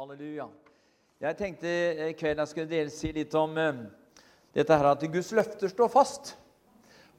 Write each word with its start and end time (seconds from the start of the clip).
Halleluja. 0.00 0.46
Jeg 1.20 1.36
tenkte 1.36 1.70
i 2.06 2.12
kveld 2.16 2.38
jeg 2.40 2.48
skulle 2.48 2.70
dele, 2.70 2.88
si 2.88 3.10
litt 3.12 3.34
om 3.36 3.50
eh, 3.60 3.80
dette 4.56 4.78
her 4.80 4.86
at 4.88 5.02
Guds 5.12 5.28
løfter 5.36 5.68
står 5.68 5.90
fast. 5.92 6.30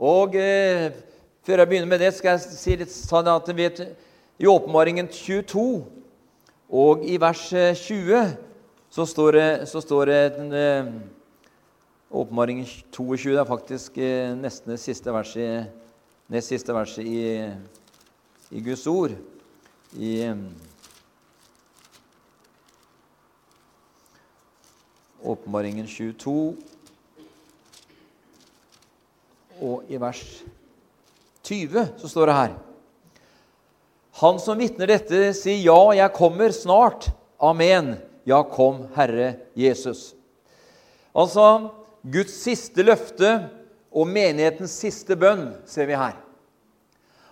Og 0.02 0.34
eh, 0.34 0.88
før 1.46 1.62
jeg 1.62 1.70
begynner 1.70 1.92
med 1.92 2.02
det, 2.02 2.10
skal 2.18 2.40
jeg 2.40 2.56
si 2.58 2.78
litt 2.80 2.90
sånn 2.90 3.30
at 3.30 3.52
vet, 3.54 3.84
i 4.42 4.50
Åpenbaringen 4.50 5.12
22 5.14 5.66
og 6.82 7.06
i 7.06 7.20
vers 7.22 7.44
20 7.84 8.10
eh, 8.18 8.34
så 8.90 9.06
står 9.14 9.38
det, 9.38 9.46
så 9.70 9.84
står 9.86 10.10
det 10.10 10.24
eh, 10.64 10.92
Åpenbaringen 12.10 12.66
22 12.66 13.38
er 13.38 13.52
faktisk 13.52 14.02
eh, 14.02 14.34
nesten 14.42 14.74
det 14.74 14.82
siste 14.82 15.14
verset, 15.14 15.70
nest 16.34 16.58
siste 16.58 16.74
verset 16.74 17.06
i, 17.06 17.46
i 18.50 18.66
Guds 18.72 18.90
ord. 18.90 19.14
I 20.02 20.18
eh, 20.32 20.46
Åpenbaringen 25.22 25.88
22 25.88 26.56
og 29.62 29.92
i 29.94 30.00
vers 30.02 30.22
20 31.46 31.84
så 32.02 32.10
står 32.10 32.30
det 32.32 32.38
her 32.38 32.56
Han 34.22 34.40
som 34.42 34.58
vitner 34.58 34.90
dette, 34.90 35.20
sier 35.38 35.62
ja, 35.62 35.78
jeg 35.96 36.14
kommer 36.18 36.52
snart. 36.54 37.08
Amen. 37.42 37.96
Ja, 38.28 38.42
kom, 38.44 38.84
Herre 38.94 39.34
Jesus. 39.58 40.12
Altså 41.16 41.72
Guds 42.04 42.36
siste 42.44 42.84
løfte 42.86 43.32
og 43.92 44.10
menighetens 44.10 44.74
siste 44.84 45.16
bønn 45.18 45.52
ser 45.70 45.90
vi 45.90 45.98
her. 45.98 46.18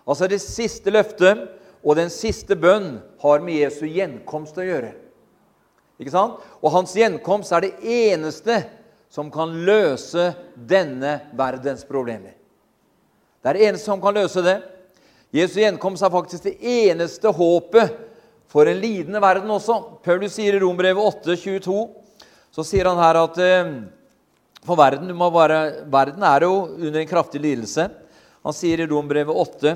Altså 0.10 0.28
Det 0.28 0.42
siste 0.42 0.94
løftet 0.94 1.46
og 1.84 1.96
den 2.00 2.10
siste 2.12 2.58
bønn 2.60 2.98
har 3.22 3.44
med 3.46 3.62
Jesu 3.62 3.86
gjenkomst 3.86 4.58
å 4.60 4.66
gjøre. 4.66 4.94
Ikke 6.00 6.14
sant? 6.14 6.40
Og 6.64 6.72
hans 6.72 6.96
gjenkomst 6.96 7.52
er 7.56 7.68
det 7.68 7.74
eneste 7.84 8.62
som 9.12 9.28
kan 9.34 9.52
løse 9.68 10.30
denne 10.56 11.18
verdens 11.36 11.84
problemer. 11.88 12.38
Det 13.40 13.52
er 13.52 13.58
det 13.58 13.68
eneste 13.68 13.90
som 13.90 14.02
kan 14.04 14.16
løse 14.16 14.44
det. 14.46 14.58
Jesu 15.36 15.60
gjenkomst 15.60 16.06
er 16.06 16.14
faktisk 16.14 16.48
det 16.48 16.56
eneste 16.64 17.32
håpet 17.36 17.98
for 18.50 18.70
en 18.70 18.80
lidende 18.80 19.22
verden 19.22 19.52
også. 19.54 19.78
Paulus 20.06 20.38
sier 20.38 20.56
i 20.56 20.64
Rombrevet 20.64 21.04
8, 21.04 21.36
22, 21.38 21.78
så 22.56 22.66
sier 22.66 22.90
han 22.90 23.00
her 23.02 23.20
at 23.20 23.38
eh, 23.44 23.76
for 24.66 24.80
verden, 24.80 25.12
være, 25.14 25.62
verden 25.92 26.26
er 26.26 26.48
jo 26.48 26.54
under 26.80 27.00
en 27.02 27.12
kraftig 27.12 27.44
lidelse. 27.44 27.90
Han 28.46 28.56
sier 28.56 28.82
i 28.82 28.90
Rombrevet 28.90 29.36
8 29.36 29.76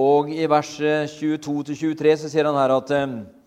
og 0.00 0.30
i 0.34 0.44
vers 0.50 0.74
22-23 1.14 2.16
så 2.20 2.30
sier 2.30 2.46
han 2.46 2.58
her 2.58 2.74
at 2.76 2.92
eh, 2.94 3.06
Eh, 3.08 3.39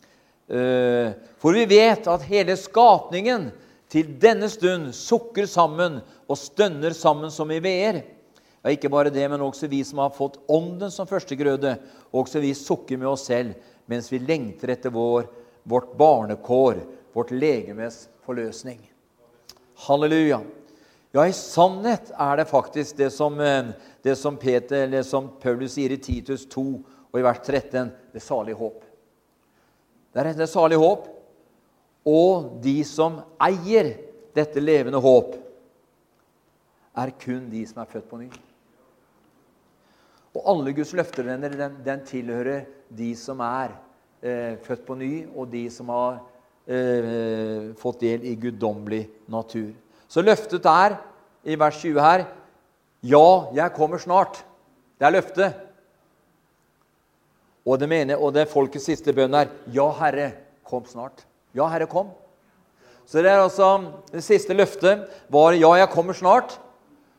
for 0.48 1.56
vi 1.56 1.66
vet 1.70 2.08
at 2.12 2.26
hele 2.28 2.58
skapningen 2.60 3.46
til 3.94 4.10
denne 4.20 4.50
stund 4.52 4.90
sukker 4.98 5.48
sammen 5.50 6.00
og 6.28 6.40
stønner 6.40 6.96
sammen 6.98 7.32
som 7.32 7.52
i 7.54 7.62
veer. 7.64 8.02
Ja, 8.64 8.72
ikke 8.72 8.92
bare 8.92 9.12
det, 9.14 9.26
men 9.30 9.44
også 9.44 9.68
vi 9.68 9.82
som 9.86 10.00
har 10.00 10.14
fått 10.16 10.40
Ånden 10.52 10.92
som 10.92 11.08
førstegrøde. 11.08 11.76
Også 12.16 12.42
vi 12.44 12.54
sukker 12.56 13.00
med 13.00 13.12
oss 13.12 13.28
selv 13.30 13.54
mens 13.92 14.08
vi 14.12 14.22
lengter 14.24 14.72
etter 14.72 14.94
vår, 14.96 15.28
vårt 15.68 15.92
barnekår, 16.00 16.80
vårt 17.14 17.34
legemes 17.36 18.06
forløsning. 18.24 18.80
Halleluja. 19.86 20.40
Ja, 21.14 21.26
i 21.28 21.36
sannhet 21.36 22.14
er 22.16 22.40
det 22.40 22.48
faktisk 22.50 22.98
det 22.98 23.12
som, 23.14 23.40
eh, 23.40 23.76
det 24.02 24.16
som, 24.18 24.38
Peter, 24.38 24.88
eller 24.88 25.04
som 25.04 25.30
Paulus 25.42 25.76
sier 25.76 25.92
i 25.92 26.00
Titus 26.02 26.48
2 26.50 26.64
og 27.12 27.20
i 27.20 27.22
vers 27.22 27.44
13, 27.44 27.92
det 28.14 28.24
salige 28.24 28.58
håp. 28.58 28.82
Det 30.14 30.22
er 30.22 30.30
et 30.32 30.50
salig 30.50 30.78
håp. 30.78 31.08
Og 32.06 32.58
de 32.64 32.82
som 32.86 33.22
eier 33.42 33.94
dette 34.36 34.62
levende 34.62 35.00
håp, 35.02 35.38
er 36.94 37.14
kun 37.18 37.48
de 37.50 37.64
som 37.66 37.82
er 37.82 37.90
født 37.90 38.10
på 38.10 38.20
ny. 38.22 38.28
Og 40.34 40.50
alle 40.50 40.74
Guds 40.78 40.94
løftevenner 40.98 41.56
den, 41.58 41.80
den 41.86 42.04
tilhører 42.06 42.68
de 42.94 43.10
som 43.18 43.42
er 43.46 43.74
eh, 44.22 44.60
født 44.62 44.86
på 44.86 44.98
ny, 44.98 45.12
og 45.34 45.50
de 45.50 45.64
som 45.74 45.90
har 45.94 46.20
eh, 46.68 47.74
fått 47.80 48.02
del 48.06 48.26
i 48.30 48.36
guddommelig 48.42 49.08
natur. 49.32 49.72
Så 50.10 50.22
løftet 50.22 50.66
er 50.70 50.98
i 51.44 51.58
vers 51.60 51.82
20 51.82 52.02
her 52.02 52.26
Ja, 53.04 53.52
jeg 53.52 53.74
kommer 53.76 54.00
snart. 54.00 54.38
Det 54.96 55.04
er 55.04 55.12
løftet. 55.12 55.56
Og 57.64 57.80
det, 57.80 57.88
mener, 57.88 58.20
og 58.20 58.34
det 58.36 58.50
folkets 58.52 58.90
siste 58.90 59.14
bønn 59.16 59.36
er 59.40 59.52
Ja, 59.72 59.88
Herre, 60.02 60.34
kom 60.68 60.84
snart. 60.88 61.24
Ja, 61.56 61.70
Herre, 61.72 61.88
kom. 61.88 62.12
Så 63.08 63.22
det 63.24 63.32
er 63.32 63.44
altså, 63.44 63.70
det 64.12 64.24
siste 64.24 64.56
løftet 64.56 65.08
var 65.32 65.56
Ja, 65.56 65.72
jeg 65.80 65.92
kommer 65.94 66.18
snart. 66.18 66.58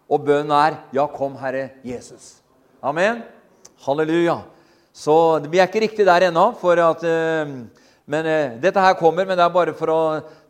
Og 0.08 0.24
bønnen 0.26 0.52
er 0.52 0.82
Ja, 0.92 1.06
kom, 1.08 1.36
Herre 1.40 1.70
Jesus. 1.84 2.42
Amen. 2.84 3.22
Halleluja. 3.86 4.42
Så 4.94 5.14
vi 5.48 5.58
er 5.58 5.68
ikke 5.68 5.82
riktig 5.86 6.06
der 6.06 6.28
ennå. 6.28 6.52
for 6.60 6.76
at, 6.76 7.02
uh, 7.02 7.48
men 8.06 8.26
uh, 8.26 8.60
Dette 8.60 8.80
her 8.80 8.94
kommer, 8.94 9.24
men 9.24 9.38
det 9.38 9.44
er 9.44 9.54
bare 9.54 9.74
for 9.74 9.88
å 9.90 10.00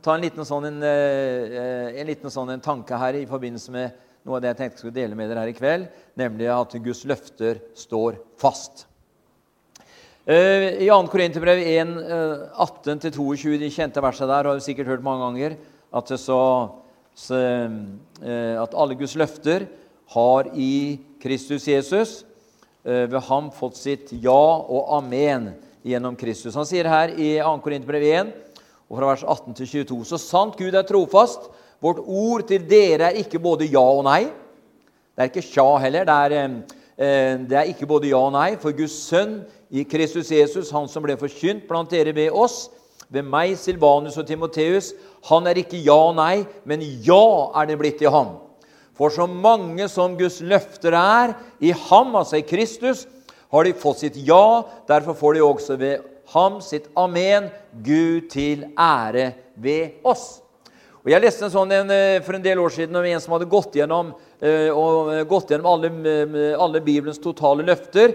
ta 0.02 0.14
en 0.14 0.26
liten 0.26 0.44
sånn, 0.44 0.66
en, 0.72 0.82
uh, 0.82 1.94
en 1.94 2.06
liten 2.06 2.30
sånn 2.30 2.50
en 2.50 2.60
tanke 2.60 2.98
her 2.98 3.14
i 3.14 3.26
forbindelse 3.30 3.70
med 3.70 3.94
noe 4.24 4.36
av 4.36 4.42
det 4.42 4.50
jeg 4.50 4.58
tenkte 4.58 4.74
jeg 4.74 4.82
skulle 4.82 4.98
dele 4.98 5.14
med 5.16 5.30
dere 5.30 5.44
her 5.44 5.52
i 5.52 5.56
kveld, 5.56 5.86
nemlig 6.16 6.48
at 6.50 6.76
Guds 6.82 7.04
løfter 7.08 7.60
står 7.76 8.18
fast. 8.40 8.86
Eh, 10.26 10.80
I 10.80 10.88
2. 10.88 11.08
Korinterbrev 11.12 11.58
1, 11.60 11.98
18-22, 12.56 13.58
de 13.60 13.68
kjente 13.68 14.00
versene 14.00 14.30
der, 14.30 14.46
har 14.48 14.56
du 14.56 14.62
sikkert 14.64 14.88
hørt 14.88 15.02
mange 15.04 15.20
ganger, 15.20 15.56
at, 15.92 16.12
så, 16.16 16.38
så, 17.12 17.40
eh, 18.24 18.54
at 18.56 18.72
alle 18.72 18.96
Guds 18.96 19.12
løfter 19.20 19.66
har 20.14 20.48
i 20.56 20.96
Kristus 21.20 21.66
Jesus 21.68 22.14
eh, 22.88 23.04
ved 23.04 23.20
ham 23.26 23.50
fått 23.52 23.76
sitt 23.76 24.14
ja 24.16 24.32
og 24.32 24.94
amen 24.96 25.50
gjennom 25.84 26.16
Kristus. 26.16 26.56
Han 26.56 26.64
sier 26.64 26.88
her 26.88 27.12
i 27.12 27.34
2. 27.44 27.50
Korinterbrev 27.66 28.06
1, 28.08 28.30
og 28.88 28.96
fra 28.96 29.10
vers 29.10 29.24
18 29.28 29.58
til 29.58 29.68
22.: 29.84 29.98
Så 30.08 30.20
sant 30.22 30.56
Gud 30.56 30.72
er 30.72 30.86
trofast, 30.88 31.50
vårt 31.84 32.00
ord 32.00 32.46
til 32.48 32.64
dere 32.64 33.10
er 33.10 33.20
ikke 33.20 33.42
både 33.44 33.68
ja 33.68 33.84
og 33.84 34.06
nei. 34.08 34.22
Det 35.12 35.20
er 35.20 35.28
ikke 35.28 35.44
tja 35.50 35.68
heller. 35.84 36.08
Det 36.08 36.16
er, 36.16 37.44
det 37.44 37.60
er 37.60 37.68
ikke 37.68 37.90
både 37.90 38.08
ja 38.08 38.22
og 38.24 38.32
nei, 38.32 38.54
for 38.56 38.72
Guds 38.72 38.96
sønn 39.10 39.42
i 39.74 39.82
Kristus 39.84 40.30
Jesus, 40.30 40.70
han 40.70 40.86
som 40.86 41.02
ble 41.02 41.16
forkynt 41.18 41.64
blant 41.66 41.90
dere 41.90 42.12
ved 42.14 42.30
oss, 42.30 42.68
ved 43.10 43.26
meg, 43.26 43.56
Silvanus 43.58 44.16
og 44.20 44.26
Timoteus. 44.28 44.92
Han 45.26 45.48
er 45.50 45.58
ikke 45.58 45.80
ja 45.82 45.96
og 45.96 46.14
nei, 46.18 46.44
men 46.62 46.82
ja 47.02 47.50
er 47.58 47.66
det 47.68 47.78
blitt 47.80 48.04
i 48.04 48.10
ham. 48.10 48.36
For 48.94 49.10
så 49.10 49.26
mange 49.26 49.88
som 49.90 50.14
Guds 50.18 50.38
løfter 50.46 50.94
er 50.94 51.34
i 51.58 51.72
ham, 51.88 52.14
altså 52.14 52.38
i 52.38 52.46
Kristus, 52.46 53.08
har 53.50 53.66
de 53.66 53.74
fått 53.74 54.04
sitt 54.04 54.18
ja. 54.26 54.62
Derfor 54.86 55.18
får 55.18 55.34
de 55.34 55.42
også 55.42 55.78
ved 55.80 56.06
ham 56.34 56.60
sitt 56.62 56.86
amen, 56.98 57.50
Gud 57.82 58.30
til 58.30 58.68
ære 58.78 59.32
ved 59.58 60.06
oss. 60.06 60.38
Og 61.04 61.10
Jeg 61.10 61.20
leste 61.20 61.44
en 61.44 61.52
sånn 61.52 61.74
en, 61.74 61.90
eh, 61.90 62.22
for 62.24 62.38
en 62.38 62.46
del 62.46 62.62
år 62.62 62.70
siden 62.72 62.96
om 62.96 63.04
en 63.04 63.20
som 63.20 63.34
hadde 63.34 63.50
gått 63.50 63.74
gjennom, 63.76 64.14
uh, 64.40 64.70
og 64.72 65.28
gått 65.28 65.50
gjennom 65.52 65.66
alle, 65.68 65.90
alle 66.56 66.80
Bibelens 66.80 67.20
totale 67.20 67.66
løfter. 67.66 68.14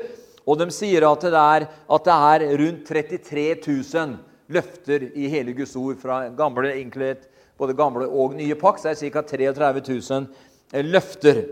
Og 0.49 0.57
de 0.57 0.69
sier 0.73 1.05
at 1.05 1.25
det, 1.25 1.33
er, 1.37 1.67
at 1.69 2.07
det 2.07 2.17
er 2.33 2.45
rundt 2.63 2.87
33 2.89 3.43
000 3.67 4.15
løfter 4.49 5.05
i 5.13 5.29
hele 5.29 5.53
Guds 5.53 5.75
ord, 5.77 5.99
fra 6.01 6.23
gamle, 6.33 6.73
både 7.59 7.75
gamle 7.77 8.07
og 8.09 8.33
nye 8.37 8.57
pakt. 8.57 8.81
Så 8.81 8.89
er 8.89 8.97
det 8.97 9.11
ca. 9.13 9.21
33 9.21 9.83
000 10.09 10.87
løfter. 10.89 11.43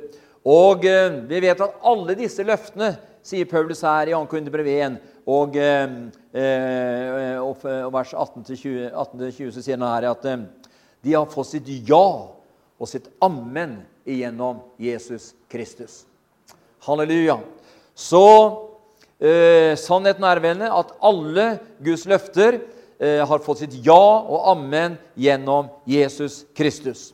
Og 0.48 0.86
eh, 0.88 1.22
vi 1.30 1.44
vet 1.44 1.62
at 1.62 1.84
alle 1.86 2.16
disse 2.18 2.46
løftene, 2.48 2.96
sier 3.28 3.48
Paulus 3.50 3.82
her 3.84 4.08
i 4.08 4.16
2. 4.16 4.22
Korinterbrev 4.32 4.68
1, 4.72 4.98
og, 5.28 5.58
eh, 5.60 5.96
eh, 6.40 7.36
og, 7.44 7.60
vers 7.92 8.14
18-20, 8.14 8.88
18 8.94 9.52
så 9.52 9.64
sier 9.64 9.76
han 9.76 9.88
her 9.90 10.08
at 10.14 10.28
eh, 10.32 10.46
de 11.04 11.16
har 11.18 11.28
fått 11.32 11.52
sitt 11.52 11.68
ja 11.90 12.06
og 12.78 12.88
sitt 12.88 13.10
amen 13.24 13.82
igjennom 14.08 14.62
Jesus 14.80 15.34
Kristus. 15.52 16.06
Halleluja. 16.88 17.42
Så 17.98 18.24
Eh, 19.18 19.74
sannheten 19.82 20.26
er 20.30 20.42
venner, 20.44 20.74
at 20.74 20.94
alle 21.02 21.58
Guds 21.82 22.06
løfter 22.06 22.60
eh, 23.00 23.22
har 23.26 23.46
fått 23.46 23.64
sitt 23.64 23.78
ja 23.86 23.98
og 23.98 24.52
amen 24.54 24.98
gjennom 25.18 25.72
Jesus 25.90 26.44
Kristus. 26.58 27.12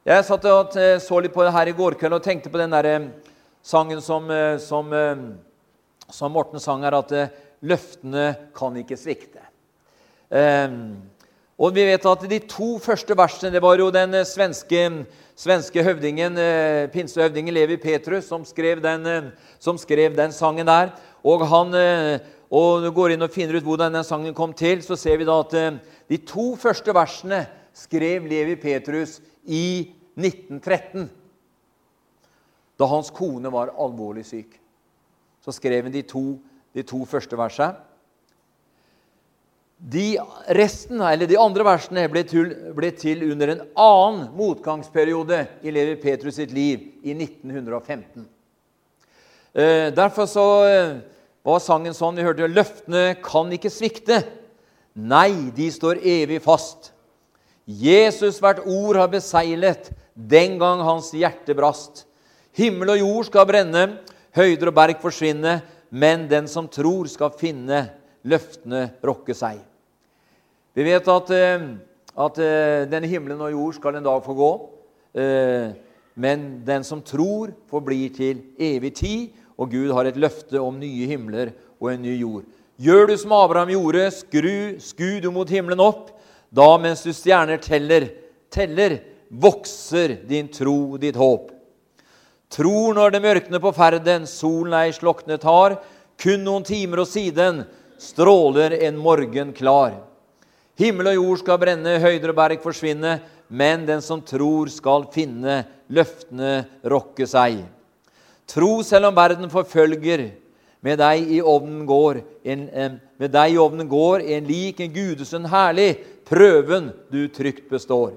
Jeg 0.00 0.24
satt 0.24 0.46
og 0.48 0.74
eh, 0.80 0.96
så 0.96 1.18
litt 1.20 1.34
på 1.34 1.44
det 1.44 1.52
her 1.52 1.68
i 1.68 1.74
går 1.76 1.94
kveld 2.00 2.16
og 2.16 2.24
tenkte 2.24 2.48
på 2.48 2.58
den 2.58 2.72
der, 2.72 2.86
eh, 2.88 3.34
sangen 3.62 4.00
som, 4.00 4.30
eh, 4.32 4.56
som, 4.58 4.88
som, 6.08 6.32
Morten 6.32 6.58
sang 6.58 6.86
her, 6.86 6.96
at 6.96 7.12
løftene 7.60 8.32
kan 8.56 8.78
ikke 8.80 8.96
svikte. 8.96 9.44
og 11.60 11.74
vi 11.74 11.84
vet 11.84 12.06
at 12.06 12.22
De 12.30 12.38
to 12.48 12.78
første 12.78 13.14
versene 13.18 13.52
det 13.52 13.60
var 13.60 13.76
jo 13.76 13.90
den 13.90 14.14
svenske, 14.24 15.04
svenske 15.36 15.82
høvdingen, 15.82 16.38
pinsehøvdingen 16.94 17.54
Levi 17.54 17.76
Petrus 17.76 18.28
som 18.30 18.44
skrev, 18.44 18.80
den, 18.80 19.32
som 19.58 19.76
skrev 19.76 20.16
den 20.16 20.32
sangen 20.32 20.66
der. 20.66 20.94
Og 21.26 21.44
han, 21.50 21.74
eh, 21.76 22.20
og 22.50 22.86
går 22.94 23.14
inn 23.14 23.26
og 23.26 23.32
finner 23.34 23.58
ut 23.58 23.66
hvordan 23.66 23.98
den 23.98 24.06
sangen 24.06 24.34
kom 24.36 24.54
til, 24.56 24.82
så 24.82 24.96
ser 24.98 25.20
vi 25.20 25.28
da 25.28 25.40
at 25.42 25.56
eh, 25.58 25.80
de 26.10 26.20
to 26.26 26.54
første 26.60 26.94
versene 26.96 27.44
skrev 27.76 28.26
Levi 28.28 28.56
Petrus 28.60 29.18
i 29.44 29.90
1913. 30.18 31.10
Da 32.80 32.88
hans 32.88 33.12
kone 33.12 33.52
var 33.52 33.74
alvorlig 33.76 34.24
syk. 34.26 34.56
Så 35.44 35.52
skrev 35.56 35.84
han 35.86 35.94
de 35.94 36.02
to, 36.08 36.40
de 36.76 36.84
to 36.86 37.04
første 37.08 37.36
versene. 37.36 37.76
De, 39.80 40.18
resten, 40.52 41.00
eller 41.00 41.24
de 41.24 41.38
andre 41.40 41.64
versene 41.64 42.02
ble 42.12 42.20
til, 42.28 42.50
ble 42.76 42.90
til, 42.92 43.22
under 43.32 43.54
en 43.54 43.62
annen 43.80 44.26
motgangsperiode 44.36 45.38
i 45.64 45.72
Levi 45.72 45.94
Petrus 46.02 46.36
sitt 46.36 46.52
liv, 46.52 46.82
i 47.00 47.14
1915. 47.16 48.26
Eh, 49.50 49.90
derfor 49.90 50.28
så 50.30 50.44
eh, 50.68 50.98
var 51.42 51.62
sangen 51.62 51.94
sånn 51.96 52.14
vi 52.14 52.22
hørte 52.22 52.46
Løftene 52.46 53.16
kan 53.22 53.50
ikke 53.50 53.72
svikte. 53.72 54.22
Nei, 54.94 55.50
de 55.54 55.66
står 55.74 56.02
evig 56.06 56.38
fast. 56.44 56.92
Jesus 57.66 58.38
hvert 58.42 58.62
ord 58.66 58.98
har 58.98 59.10
beseglet 59.10 59.90
den 60.14 60.58
gang 60.60 60.82
hans 60.86 61.10
hjerte 61.14 61.54
brast. 61.58 62.04
Himmel 62.54 62.94
og 62.94 63.02
jord 63.02 63.28
skal 63.30 63.46
brenne, 63.48 63.84
høyder 64.34 64.70
og 64.70 64.78
berg 64.78 65.02
forsvinne, 65.02 65.60
men 65.90 66.28
den 66.30 66.46
som 66.50 66.68
tror, 66.70 67.08
skal 67.10 67.34
finne 67.38 67.88
løftene 68.26 68.88
rokke 69.02 69.34
seg. 69.34 69.58
Vi 70.74 70.86
vet 70.86 71.10
at, 71.10 71.30
eh, 71.34 71.70
at 72.20 72.42
denne 72.90 73.10
himmelen 73.10 73.42
og 73.42 73.54
jord 73.54 73.78
skal 73.78 73.98
en 73.98 74.06
dag 74.06 74.22
få 74.22 74.34
gå. 74.38 74.52
Men 76.20 76.62
den 76.66 76.84
som 76.84 77.00
tror, 77.00 77.54
forblir 77.70 78.12
til 78.12 78.42
evig 78.60 78.92
tid, 78.98 79.36
og 79.60 79.72
Gud 79.72 79.92
har 79.96 80.08
et 80.08 80.18
løfte 80.20 80.60
om 80.60 80.76
nye 80.80 81.08
himler 81.08 81.54
og 81.80 81.94
en 81.94 82.02
ny 82.04 82.16
jord. 82.20 82.44
Gjør 82.80 83.10
du 83.10 83.14
som 83.20 83.32
Abraham 83.36 83.72
gjorde, 83.72 84.06
skru, 84.16 84.56
sku 84.80 85.20
du 85.20 85.30
mot 85.32 85.48
himmelen 85.48 85.80
opp. 85.84 86.10
Da, 86.52 86.68
mens 86.80 87.04
du 87.04 87.12
stjerner 87.14 87.60
teller, 87.62 88.08
teller, 88.52 88.98
vokser 89.30 90.16
din 90.26 90.48
tro, 90.52 90.96
ditt 91.00 91.16
håp. 91.20 91.50
Tror 92.50 92.96
når 92.96 93.12
det 93.14 93.22
mørkner 93.22 93.62
på 93.62 93.72
ferden, 93.76 94.24
solen 94.26 94.74
ei 94.80 94.94
sloknet 94.96 95.44
har, 95.46 95.76
kun 96.20 96.42
noen 96.44 96.64
timer 96.66 97.04
og 97.04 97.08
siden 97.08 97.62
stråler 98.00 98.74
en 98.88 98.98
morgen 98.98 99.52
klar. 99.56 100.00
Himmel 100.80 101.12
og 101.12 101.20
jord 101.20 101.42
skal 101.44 101.60
brenne, 101.62 101.98
høyder 102.02 102.32
og 102.32 102.40
berg 102.40 102.64
forsvinne, 102.64 103.20
men 103.52 103.84
den 103.86 104.02
som 104.02 104.24
tror, 104.24 104.72
skal 104.72 105.06
finne 105.14 105.62
løftene 105.90 106.64
rokke 106.86 107.26
seg. 107.28 107.60
Tro 108.50 108.80
selv 108.86 109.10
om 109.10 109.18
verden 109.18 109.50
forfølger, 109.52 110.30
med 110.80 110.96
deg 110.96 111.28
i 111.36 111.42
ovnen 111.44 111.84
går 111.84 112.22
en, 112.48 112.62
med 113.20 113.32
deg 113.34 113.52
i 113.52 113.58
ovnen 113.60 113.88
går 113.88 114.22
en 114.32 114.46
lik 114.48 114.78
en 114.80 114.94
gudesønn 114.94 115.48
herlig, 115.52 115.90
prøven 116.24 116.88
du 117.12 117.26
trygt 117.28 117.66
består. 117.68 118.14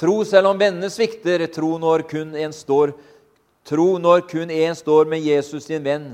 Tro 0.00 0.22
selv 0.26 0.48
om 0.50 0.58
vennene 0.58 0.88
svikter, 0.90 1.44
tro 1.52 1.76
når 1.78 2.06
kun 2.10 2.32
en 2.34 2.54
står 2.54 2.94
Tro 3.64 3.94
når 3.96 4.26
kun 4.28 4.50
én 4.52 4.74
står 4.76 5.06
med 5.08 5.24
Jesus 5.24 5.64
din 5.64 5.80
venn, 5.80 6.08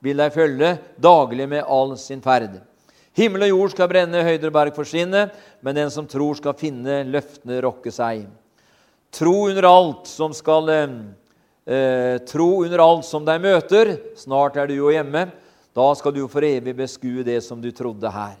vil 0.00 0.16
deg 0.16 0.32
følge 0.32 0.70
daglig 0.96 1.44
med 1.50 1.66
all 1.68 1.92
sin 2.00 2.22
ferd. 2.24 2.54
Himmel 3.12 3.44
og 3.44 3.50
jord 3.50 3.74
skal 3.74 3.90
brenne, 3.90 4.22
høyder 4.24 4.48
og 4.48 4.54
berg 4.54 4.76
forsvinne, 4.76 5.26
men 5.60 5.76
den 5.76 5.92
som 5.92 6.06
tror, 6.08 6.38
skal 6.38 6.56
finne 6.56 7.02
løftene 7.10 7.60
rokke 7.60 7.92
seg. 7.92 8.24
Tro 9.10 9.48
under 9.48 9.64
alt 9.68 10.06
som 10.10 10.34
skal 10.36 10.68
eh, 10.72 12.18
Tro 12.28 12.48
under 12.64 12.82
alt 12.84 13.06
som 13.08 13.24
deg 13.24 13.40
møter. 13.42 13.94
Snart 14.16 14.58
er 14.60 14.68
du 14.68 14.76
jo 14.78 14.92
hjemme. 14.92 15.28
Da 15.76 15.86
skal 15.94 16.14
du 16.16 16.24
for 16.28 16.44
evig 16.44 16.74
beskue 16.76 17.24
det 17.26 17.40
som 17.46 17.60
du 17.62 17.70
trodde 17.72 18.10
her. 18.12 18.36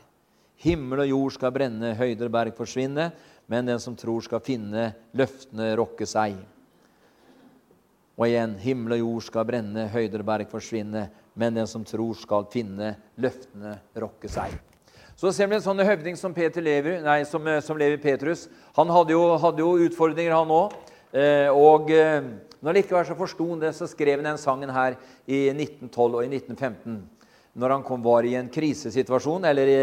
Himmel 0.58 1.04
og 1.04 1.10
jord 1.12 1.34
skal 1.36 1.54
brenne, 1.54 1.92
høyder 1.94 2.26
og 2.26 2.34
berg 2.34 2.54
forsvinne, 2.58 3.12
men 3.46 3.68
den 3.68 3.78
som 3.80 3.94
tror, 3.96 4.24
skal 4.24 4.42
finne 4.42 4.90
løftene 5.16 5.70
rokke 5.78 6.08
seg. 6.08 6.34
Og 8.18 8.26
igjen, 8.26 8.56
himmel 8.58 8.96
og 8.96 9.04
jord 9.04 9.26
skal 9.28 9.46
brenne, 9.46 9.86
høyder 9.92 10.24
og 10.24 10.30
berg 10.32 10.50
forsvinne, 10.50 11.04
men 11.38 11.60
den 11.60 11.70
som 11.70 11.84
tror, 11.86 12.16
skal 12.18 12.48
finne 12.50 12.96
løftene 13.22 13.76
rokke 14.02 14.30
seg. 14.32 14.56
Så 15.18 15.32
ser 15.34 15.48
vi 15.50 15.56
en 15.56 15.62
sånn 15.64 15.82
høvding 15.82 16.14
som, 16.14 16.30
Peter 16.30 16.62
lever, 16.62 17.00
nei, 17.02 17.24
som, 17.26 17.42
eh, 17.50 17.58
som 17.58 17.74
lever 17.74 17.98
Petrus. 17.98 18.44
Han 18.76 18.86
hadde 18.94 19.16
jo, 19.16 19.22
hadde 19.42 19.64
jo 19.64 19.72
utfordringer, 19.88 20.30
han 20.30 20.52
òg. 20.54 20.76
Eh, 21.10 21.50
og 21.50 21.90
eh, 21.90 22.22
når 22.62 22.76
likevel 22.76 23.02
så 23.08 23.16
forsto 23.18 23.48
det, 23.58 23.72
så 23.74 23.88
skrev 23.90 24.20
han 24.20 24.28
den 24.30 24.38
sangen 24.38 24.70
her 24.70 24.94
i 25.26 25.48
1912 25.50 26.06
og 26.06 26.22
i 26.22 26.30
1915. 26.30 27.00
Når 27.58 27.74
han 27.74 27.82
kom, 27.82 28.04
var 28.06 28.28
i 28.28 28.36
en 28.38 28.46
krisesituasjon, 28.54 29.48
eller 29.50 29.72
i, 29.72 29.80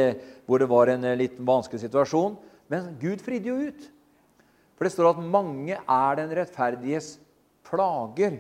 hvor 0.48 0.64
det 0.64 0.70
var 0.72 0.94
en 0.94 1.04
eh, 1.04 1.18
litt 1.20 1.36
vanskelig 1.44 1.84
situasjon. 1.84 2.38
Men 2.72 2.94
Gud 3.02 3.20
fridde 3.26 3.52
jo 3.52 3.58
ut. 3.68 3.90
For 4.80 4.88
det 4.88 4.96
står 4.96 5.18
at 5.18 5.20
'mange 5.20 5.76
er 5.76 6.16
den 6.16 6.32
rettferdiges 6.32 7.18
plager'. 7.68 8.40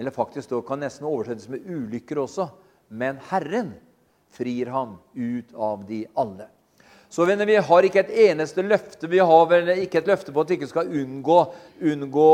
Eller 0.00 0.16
faktisk 0.16 0.48
det 0.48 0.64
kan 0.64 0.80
nesten 0.80 1.04
oversettes 1.04 1.48
med 1.48 1.68
ulykker 1.68 2.24
også. 2.24 2.48
Men 2.88 3.20
Herren 3.28 3.74
frir 4.36 4.70
ham 4.72 4.98
ut 5.14 5.54
av 5.54 5.84
de 5.88 6.04
alle. 6.14 6.50
Så 7.08 7.24
venner, 7.24 7.46
Vi 7.46 7.56
har 7.56 7.86
ikke 7.86 8.02
et 8.02 8.14
eneste 8.28 8.64
løfte 8.66 9.08
Vi 9.08 9.20
har 9.22 9.46
vel 9.50 9.70
ikke 9.84 10.00
et 10.02 10.08
løfte 10.10 10.34
på 10.34 10.42
at 10.42 10.50
vi 10.50 10.58
ikke 10.58 10.70
skal 10.70 10.90
unngå, 10.90 11.38
unngå, 11.80 12.30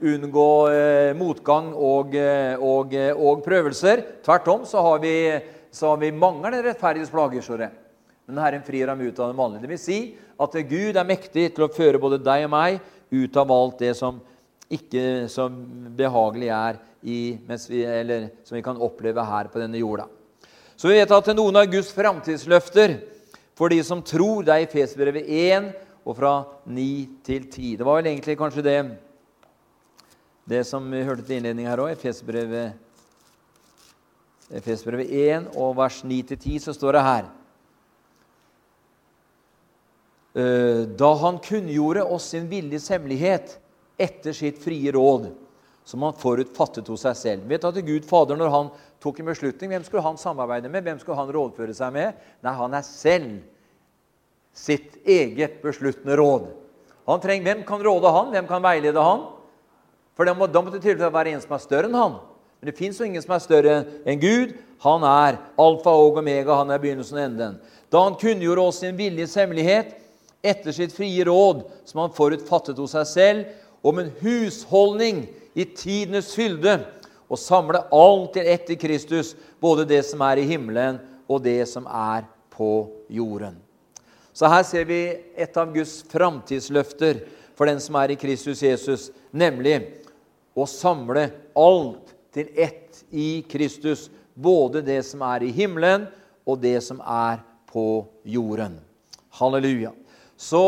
unngå 0.00 0.50
eh, 0.70 1.10
motgang 1.18 1.72
og, 1.74 2.14
eh, 2.14 2.54
og, 2.56 2.94
eh, 2.94 3.10
og, 3.12 3.42
prøvelser. 3.44 4.04
Tvert 4.24 4.48
om 4.48 4.64
så 4.68 4.84
har 4.86 5.02
vi, 5.02 5.14
så 5.74 5.92
har 5.92 6.00
vi 6.00 6.12
mange 6.14 6.46
av 6.46 6.54
den 6.54 6.64
rettferdiges 6.68 7.12
plager. 7.12 7.70
Men 8.24 8.40
Herren 8.40 8.64
frir 8.64 8.88
ham 8.88 9.02
ut 9.02 9.18
av 9.18 9.32
det 9.32 9.38
vanlige. 9.38 9.62
Det 9.66 9.72
vil 9.74 9.82
si 9.82 10.00
at 10.40 10.56
Gud 10.70 10.96
er 10.96 11.08
mektig 11.08 11.50
til 11.54 11.66
å 11.66 11.72
føre 11.72 12.00
både 12.00 12.22
deg 12.22 12.46
og 12.46 12.54
meg 12.54 12.80
ut 13.12 13.36
av 13.36 13.52
alt 13.52 13.82
det 13.82 13.92
som 13.98 14.22
ikke 14.72 15.28
så 15.28 15.50
behagelig 15.98 16.48
er 16.48 16.78
i, 17.04 17.36
vi, 17.68 17.84
eller 17.84 18.30
som 18.46 18.56
vi 18.56 18.64
kan 18.64 18.80
oppleve 18.80 19.26
her 19.28 19.50
på 19.52 19.60
denne 19.60 19.82
jorda. 19.82 20.08
Så 20.76 20.90
vi 20.90 20.98
vet 20.98 21.10
at 21.14 21.36
noen 21.36 21.56
av 21.56 21.66
Guds 21.70 21.92
framtidsløfter 21.94 22.96
for 23.54 23.68
de 23.70 23.78
som 23.86 24.02
tror, 24.02 24.42
det 24.42 24.54
er 24.54 24.60
i 24.64 24.70
Fesbrevet 24.70 25.28
1 25.30 25.72
og 26.04 26.16
fra 26.18 26.44
9 26.66 27.08
til 27.24 27.44
10. 27.46 27.76
Det 27.78 27.84
var 27.86 27.94
vel 28.00 28.06
egentlig 28.10 28.38
kanskje 28.38 28.62
det, 28.66 28.96
det 30.50 30.66
som 30.66 30.90
vi 30.90 31.04
hørte 31.06 31.22
til 31.22 31.36
innledning 31.38 31.66
her 31.70 31.78
òg. 31.78 31.90
i 31.94 31.96
Fesbrevet 34.60 35.08
1 35.08 35.46
og 35.54 35.76
vers 35.78 36.04
9 36.04 36.22
til 36.22 36.38
10, 36.38 36.58
så 36.66 36.72
står 36.74 36.92
det 36.92 37.02
her 37.02 37.24
«Eh, 40.34 40.86
Da 40.98 41.14
han 41.14 41.38
kunngjorde 41.38 42.02
oss 42.02 42.24
sin 42.34 42.48
viljes 42.50 42.88
hemmelighet 42.90 43.58
etter 43.96 44.32
sitt 44.34 44.58
frie 44.58 44.92
råd, 44.92 45.30
som 45.84 46.02
han 46.02 46.12
forut 46.18 46.56
fattet 46.56 46.88
hos 46.90 47.00
seg 47.06 47.16
selv. 47.16 47.48
Vet 47.48 47.64
at 47.64 47.86
Gud 47.86 48.04
Fader, 48.04 48.36
når 48.36 48.50
han 48.50 48.70
tok 49.04 49.20
en 49.20 49.28
beslutning, 49.28 49.74
hvem 49.74 49.84
skulle 49.84 50.04
han 50.04 50.18
samarbeide 50.20 50.70
med? 50.72 50.86
Hvem 50.86 51.00
skulle 51.02 51.18
han 51.18 51.32
rådføre 51.34 51.76
seg 51.76 51.92
med? 51.92 52.20
Nei, 52.44 52.54
han 52.56 52.76
er 52.76 52.84
selv 52.86 53.42
sitt 54.54 54.96
eget 55.04 55.60
besluttende 55.62 56.16
råd. 56.16 56.46
Trenger, 57.20 57.44
Hvem 57.44 57.64
kan 57.68 57.82
råde 57.84 58.12
han? 58.14 58.30
Hvem 58.32 58.46
kan 58.48 58.62
veilede 58.64 59.02
han? 59.02 59.26
For 60.16 60.24
Da 60.24 60.32
må, 60.32 60.46
måtte 60.46 60.80
det 60.80 61.12
være 61.12 61.34
en 61.34 61.42
som 61.42 61.52
er 61.52 61.60
større 61.60 61.90
enn 61.90 61.98
han. 61.98 62.16
Men 62.60 62.70
det 62.70 62.78
fins 62.78 63.00
ingen 63.02 63.20
som 63.20 63.34
er 63.34 63.42
større 63.44 63.74
enn 64.08 64.20
Gud. 64.22 64.54
Han 64.86 65.04
er 65.04 65.36
alfa 65.60 65.92
og 65.92 66.16
omega, 66.22 66.54
han 66.54 66.70
er 66.70 66.80
begynnelsen 66.80 67.18
og 67.18 67.24
enden. 67.24 67.58
Da 67.92 68.00
han 68.06 68.16
kunngjorde 68.16 68.62
oss 68.62 68.80
sin 68.80 68.96
viljes 68.96 69.34
hemmelighet 69.36 69.92
etter 70.44 70.72
sitt 70.72 70.94
frie 70.94 71.24
råd, 71.26 71.64
som 71.84 72.00
han 72.04 72.14
forut 72.14 72.44
fattet 72.48 72.80
hos 72.80 72.94
seg 72.96 73.10
selv, 73.10 73.44
om 73.84 74.00
en 74.00 74.12
husholdning 74.22 75.26
i 75.52 75.66
tidenes 75.76 76.32
fylde 76.36 76.78
og 77.28 77.40
samle 77.40 77.80
alt 77.94 78.34
til 78.36 78.48
ett 78.52 78.70
i 78.70 78.78
Kristus, 78.78 79.34
både 79.60 79.86
det 79.88 80.02
som 80.06 80.22
er 80.26 80.40
i 80.40 80.48
himmelen, 80.48 81.00
og 81.28 81.42
det 81.44 81.62
som 81.70 81.86
er 81.88 82.26
på 82.52 82.88
jorden. 83.08 83.56
Så 84.34 84.50
her 84.50 84.64
ser 84.66 84.84
vi 84.88 85.00
et 85.38 85.56
av 85.56 85.72
Guds 85.72 86.02
framtidsløfter 86.10 87.22
for 87.54 87.70
den 87.70 87.80
som 87.80 87.96
er 88.00 88.12
i 88.12 88.18
Kristus 88.18 88.62
Jesus, 88.62 89.08
nemlig 89.30 89.78
å 90.54 90.66
samle 90.68 91.28
alt 91.56 92.12
til 92.34 92.50
ett 92.54 93.04
i 93.14 93.44
Kristus, 93.48 94.08
både 94.34 94.82
det 94.82 95.00
som 95.06 95.22
er 95.22 95.46
i 95.46 95.52
himmelen, 95.54 96.08
og 96.44 96.58
det 96.60 96.76
som 96.84 96.98
er 97.00 97.40
på 97.70 98.04
jorden. 98.26 98.76
Halleluja. 99.38 99.94
Så 100.36 100.64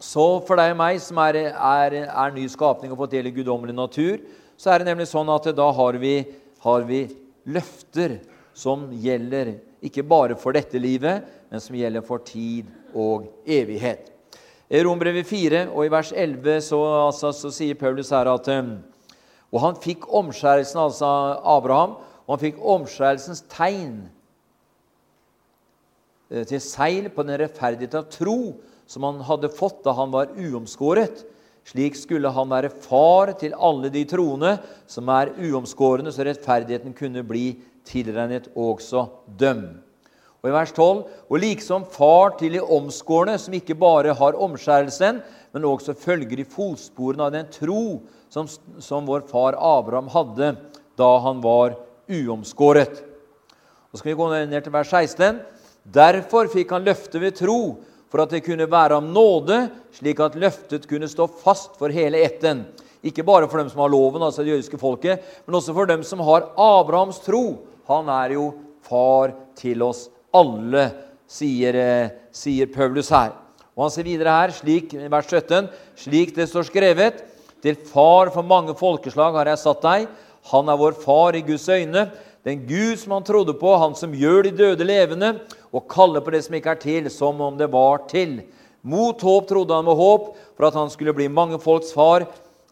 så 0.00 0.24
for 0.48 0.56
deg 0.56 0.72
og 0.72 0.78
meg 0.80 0.98
som 1.04 1.18
er, 1.20 1.36
er, 1.52 1.96
er 2.08 2.30
ny 2.32 2.46
skapning 2.48 2.92
og 2.92 3.02
fått 3.02 3.12
del 3.18 3.28
i 3.28 3.34
guddommelig 3.36 3.74
natur, 3.76 4.22
så 4.60 4.74
er 4.74 4.82
det 4.82 4.90
nemlig 4.90 5.08
sånn 5.08 5.30
at 5.32 5.46
da 5.56 5.70
har 5.72 5.96
vi, 6.02 6.18
har 6.60 6.84
vi 6.84 7.06
løfter 7.48 8.18
som 8.52 8.90
gjelder 8.92 9.54
ikke 9.80 10.04
bare 10.04 10.36
for 10.36 10.52
dette 10.52 10.76
livet, 10.76 11.24
men 11.48 11.62
som 11.64 11.78
gjelder 11.78 12.04
for 12.04 12.20
tid 12.26 12.68
og 12.92 13.30
evighet. 13.48 14.10
I 14.70 14.82
Rombrevet 14.84 15.26
4 15.26 15.64
og 15.72 15.86
i 15.86 15.90
vers 15.90 16.12
11 16.12 16.60
så, 16.68 16.78
altså, 17.08 17.32
så 17.34 17.50
sier 17.54 17.78
Paulus 17.78 18.12
her 18.12 18.28
at 18.30 18.50
Og 19.50 19.58
han 19.64 19.80
fikk 19.80 20.04
omskjærelsen, 20.06 20.78
altså 20.78 21.08
Abraham, 21.40 21.96
og 22.26 22.36
han 22.36 22.44
fikk 22.44 22.60
omskjærelsens 22.60 23.42
tegn 23.50 24.04
eh, 26.30 26.44
til 26.44 26.60
seil 26.60 27.08
på 27.10 27.24
den 27.24 27.40
rettferdighet 27.40 27.96
av 27.98 28.06
tro 28.12 28.60
som 28.86 29.08
han 29.08 29.24
hadde 29.26 29.50
fått 29.50 29.82
da 29.82 29.96
han 29.96 30.12
var 30.12 30.30
uomskåret. 30.36 31.24
Slik 31.68 31.96
skulle 31.98 32.30
han 32.32 32.50
være 32.50 32.72
far 32.82 33.34
til 33.38 33.54
alle 33.54 33.90
de 33.92 34.04
troende 34.08 34.56
som 34.90 35.08
er 35.12 35.34
uomskårne, 35.36 36.12
så 36.12 36.24
rettferdigheten 36.26 36.94
kunne 36.96 37.22
bli 37.26 37.52
tilregnet 37.86 38.48
også 38.56 39.06
dem. 39.38 39.64
Og 40.40 40.48
i 40.48 40.54
vers 40.54 40.72
12.: 40.72 41.04
Og 41.28 41.42
liksom 41.42 41.84
far 41.92 42.36
til 42.38 42.56
de 42.56 42.62
omskårne, 42.64 43.36
som 43.38 43.54
ikke 43.54 43.76
bare 43.76 44.14
har 44.16 44.38
omskjærelsen, 44.40 45.20
men 45.52 45.64
også 45.64 45.94
følger 45.94 46.40
i 46.40 46.48
fotsporene 46.48 47.26
av 47.26 47.34
den 47.34 47.46
tro 47.52 48.00
som, 48.30 48.48
som 48.78 49.06
vår 49.06 49.26
far 49.28 49.58
Abraham 49.58 50.08
hadde 50.08 50.54
da 50.98 51.10
han 51.26 51.42
var 51.44 51.76
uomskåret. 52.08 53.02
Så 53.90 54.00
skal 54.00 54.12
vi 54.12 54.18
gå 54.18 54.28
ned 54.30 54.62
til 54.62 54.72
vers 54.72 54.88
16. 54.88 55.40
Derfor 55.84 56.48
fikk 56.52 56.72
han 56.72 56.86
løftet 56.86 57.20
ved 57.20 57.36
tro, 57.38 57.80
for 58.10 58.24
at 58.24 58.32
det 58.34 58.42
kunne 58.44 58.66
være 58.70 58.98
om 58.98 59.10
nåde, 59.14 59.62
slik 59.94 60.20
at 60.22 60.38
løftet 60.38 60.88
kunne 60.90 61.08
stå 61.08 61.28
fast 61.40 61.76
for 61.78 61.94
hele 61.94 62.20
ætten. 62.26 62.64
Ikke 63.06 63.24
bare 63.24 63.48
for 63.48 63.62
dem 63.62 63.70
som 63.70 63.80
har 63.80 63.92
loven, 63.92 64.22
altså 64.22 64.44
det 64.44 64.56
jødiske 64.56 64.80
folket, 64.80 65.22
men 65.46 65.56
også 65.56 65.74
for 65.76 65.88
dem 65.88 66.02
som 66.04 66.20
har 66.26 66.50
Abrahams 66.58 67.22
tro. 67.24 67.44
Han 67.88 68.10
er 68.12 68.34
jo 68.36 68.50
far 68.84 69.32
til 69.56 69.82
oss 69.86 70.08
alle, 70.36 70.90
sier, 71.30 71.74
eh, 71.74 72.10
sier 72.32 72.66
Paulus 72.66 73.08
her. 73.14 73.32
Og 73.76 73.86
Han 73.86 73.94
sier 73.94 74.04
videre 74.04 74.34
her, 74.34 74.50
slik, 74.52 74.92
vers 74.92 75.30
17, 75.30 75.70
slik 75.96 76.34
det 76.36 76.48
står 76.50 76.68
skrevet 76.68 77.22
Til 77.62 77.76
far 77.76 78.30
for 78.32 78.42
mange 78.42 78.72
folkeslag 78.74 79.34
har 79.36 79.46
jeg 79.46 79.60
satt 79.60 79.82
deg. 79.82 80.06
Han 80.50 80.68
er 80.68 80.76
vår 80.80 80.92
far 80.96 81.36
i 81.36 81.42
Guds 81.44 81.68
øyne, 81.68 82.10
den 82.44 82.66
Gud 82.66 82.96
som 82.96 83.12
han 83.12 83.24
trodde 83.24 83.52
på, 83.52 83.74
han 83.76 83.94
som 83.94 84.14
gjør 84.16 84.46
de 84.46 84.50
døde 84.56 84.84
levende, 84.84 85.34
og 85.70 85.86
kalle 85.90 86.22
på 86.22 86.32
det 86.34 86.42
som 86.46 86.56
ikke 86.58 86.74
er 86.74 86.82
til, 86.82 87.10
som 87.12 87.40
om 87.44 87.58
det 87.58 87.70
var 87.72 88.04
til. 88.10 88.40
Mot 88.82 89.20
håp 89.20 89.48
trodde 89.48 89.76
han 89.76 89.86
med 89.86 89.98
håp, 89.98 90.32
for 90.56 90.68
at 90.68 90.76
han 90.78 90.90
skulle 90.90 91.14
bli 91.16 91.28
mange 91.28 91.60
folks 91.62 91.92
far. 91.96 92.26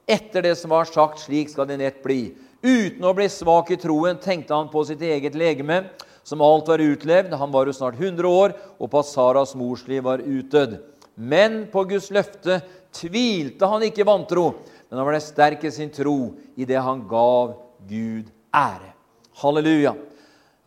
Etter 0.09 0.47
det 0.47 0.57
som 0.59 0.73
var 0.73 0.89
sagt, 0.89 1.21
slik 1.23 1.53
skal 1.53 1.69
det 1.69 1.79
nett 1.83 2.03
bli. 2.05 2.33
Uten 2.65 3.05
å 3.07 3.15
bli 3.15 3.29
svak 3.31 3.71
i 3.71 3.79
troen 3.79 4.19
tenkte 4.19 4.57
han 4.57 4.71
på 4.73 4.83
sitt 4.89 5.03
eget 5.05 5.37
legeme 5.39 5.85
som 6.27 6.43
alt 6.45 6.69
var 6.69 6.83
utlevd. 6.83 7.37
Han 7.39 7.53
var 7.53 7.69
jo 7.69 7.77
snart 7.77 8.01
100 8.01 8.29
år, 8.29 8.57
og 8.79 8.91
på 8.91 9.01
at 9.01 9.09
Saras 9.09 9.55
morsliv 9.57 10.05
var 10.05 10.25
utdødd. 10.25 10.79
Men 11.19 11.65
på 11.73 11.85
Guds 11.89 12.11
løfte 12.15 12.61
tvilte 12.95 13.69
han 13.69 13.85
ikke 13.87 14.07
vantro, 14.07 14.53
men 14.89 15.01
han 15.01 15.09
ble 15.09 15.21
sterk 15.23 15.65
i 15.67 15.73
sin 15.75 15.91
tro 15.93 16.35
i 16.57 16.67
det 16.69 16.79
han 16.83 17.03
gav 17.09 17.57
Gud 17.89 18.29
ære. 18.55 18.93
Halleluja. 19.39 19.95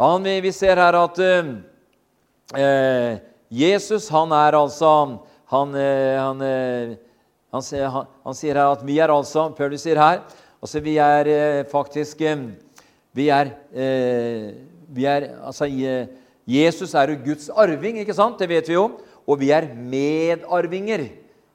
Ja, 0.01 0.17
vi 0.17 0.51
ser 0.55 0.79
her 0.79 0.97
at 0.97 1.19
eh, 1.21 1.53
eh 2.57 3.19
Jesus 3.51 4.07
han 4.07 4.31
er 4.31 4.55
altså 4.55 5.19
han, 5.51 5.75
eh, 5.75 6.15
han, 6.15 6.41
eh, 6.41 6.93
han, 7.51 7.63
han, 8.23 8.35
sier 8.37 8.55
her 8.55 8.71
at 8.71 8.85
vi 8.87 8.95
er 9.03 9.11
altså 9.11 9.49
Paulus 9.57 9.83
sier 9.83 9.99
her 9.99 10.21
altså 10.61 10.79
Vi 10.79 10.95
er 11.03 11.27
eh, 11.27 11.63
faktisk 11.67 12.21
Vi 13.13 13.27
er 13.29 13.51
vi 14.91 15.05
er, 15.07 15.27
altså, 15.47 15.65
Jesus 16.47 16.93
er 16.93 17.11
jo 17.13 17.19
Guds 17.23 17.49
arving, 17.49 17.99
ikke 17.99 18.13
sant? 18.13 18.39
det 18.39 18.49
vet 18.49 18.67
vi 18.67 18.73
jo. 18.73 18.99
Og 19.23 19.39
vi 19.39 19.51
er 19.55 19.69
medarvinger 19.71 21.05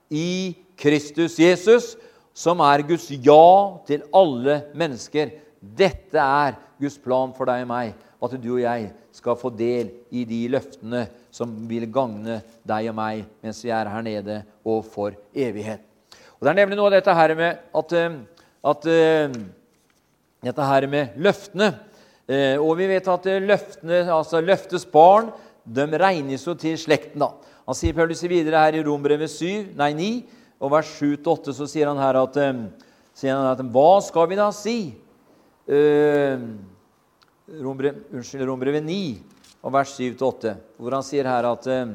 i 0.09 0.57
Kristus 0.77 1.37
Jesus, 1.37 1.99
som 2.33 2.63
er 2.65 2.81
Guds 2.89 3.11
ja 3.11 3.77
til 3.85 4.07
alle 4.09 4.63
mennesker. 4.73 5.35
Dette 5.61 6.17
er 6.17 6.57
Guds 6.81 6.97
plan 6.97 7.35
for 7.37 7.45
deg 7.45 7.67
og 7.67 7.71
meg, 7.75 7.93
at 8.27 8.37
du 8.43 8.51
og 8.57 8.63
jeg 8.63 8.91
skal 9.17 9.39
få 9.41 9.51
del 9.55 9.91
i 10.11 10.27
de 10.29 10.43
løftene 10.53 11.07
som 11.35 11.53
vil 11.69 11.89
gagne 11.93 12.41
deg 12.67 12.91
og 12.93 12.99
meg 12.99 13.25
mens 13.45 13.63
vi 13.65 13.73
er 13.75 13.91
her 13.93 14.05
nede 14.05 14.43
og 14.67 14.85
for 14.93 15.17
evighet. 15.33 15.83
Og 16.37 16.45
Det 16.45 16.53
er 16.53 16.61
nemlig 16.61 16.77
noe 16.77 16.91
av 16.91 16.99
dette 16.99 17.17
her 17.17 17.35
med 17.35 17.59
at, 17.81 17.93
eh, 17.97 18.21
at 18.73 18.89
eh, 18.93 19.43
dette 20.45 20.71
her 20.71 20.87
med 20.93 21.17
løftene 21.17 21.73
Eh, 22.27 22.59
og 22.59 22.73
vi 22.75 22.89
vet 22.91 23.07
at 23.07 23.27
løftene, 23.39 24.01
altså 24.11 24.41
løftes 24.43 24.83
barn 24.91 25.29
de 25.63 25.85
regnes 25.99 26.43
jo 26.47 26.57
til 26.59 26.75
slekten. 26.79 27.23
da. 27.23 27.31
Han 27.67 27.75
sier 27.75 27.95
Paulus 27.95 28.23
videre 28.23 28.65
her 28.65 28.79
i 28.79 28.83
Rombrevet 28.83 29.31
7, 29.31 29.75
nei 29.79 29.93
9, 29.95 30.09
og 30.59 30.73
vers 30.75 30.91
7-8, 30.99 31.55
så 31.55 31.67
sier 31.71 31.87
han 31.87 32.01
her 32.03 32.19
at, 32.19 32.39
sier 33.15 33.35
han 33.35 33.47
at 33.53 33.63
Hva 33.63 34.01
skal 34.03 34.27
vi 34.31 34.39
da 34.39 34.51
si? 34.55 34.79
Uh, 35.67 36.39
Rombrevet, 37.47 38.09
unnskyld, 38.11 38.43
Rombrevet 38.49 38.83
9, 38.83 39.23
og 39.63 39.71
vers 39.77 39.93
7-8, 39.95 40.57
hvor 40.83 40.95
han 40.97 41.05
sier 41.07 41.29
her 41.31 41.47
at 41.47 41.69
um, 41.71 41.93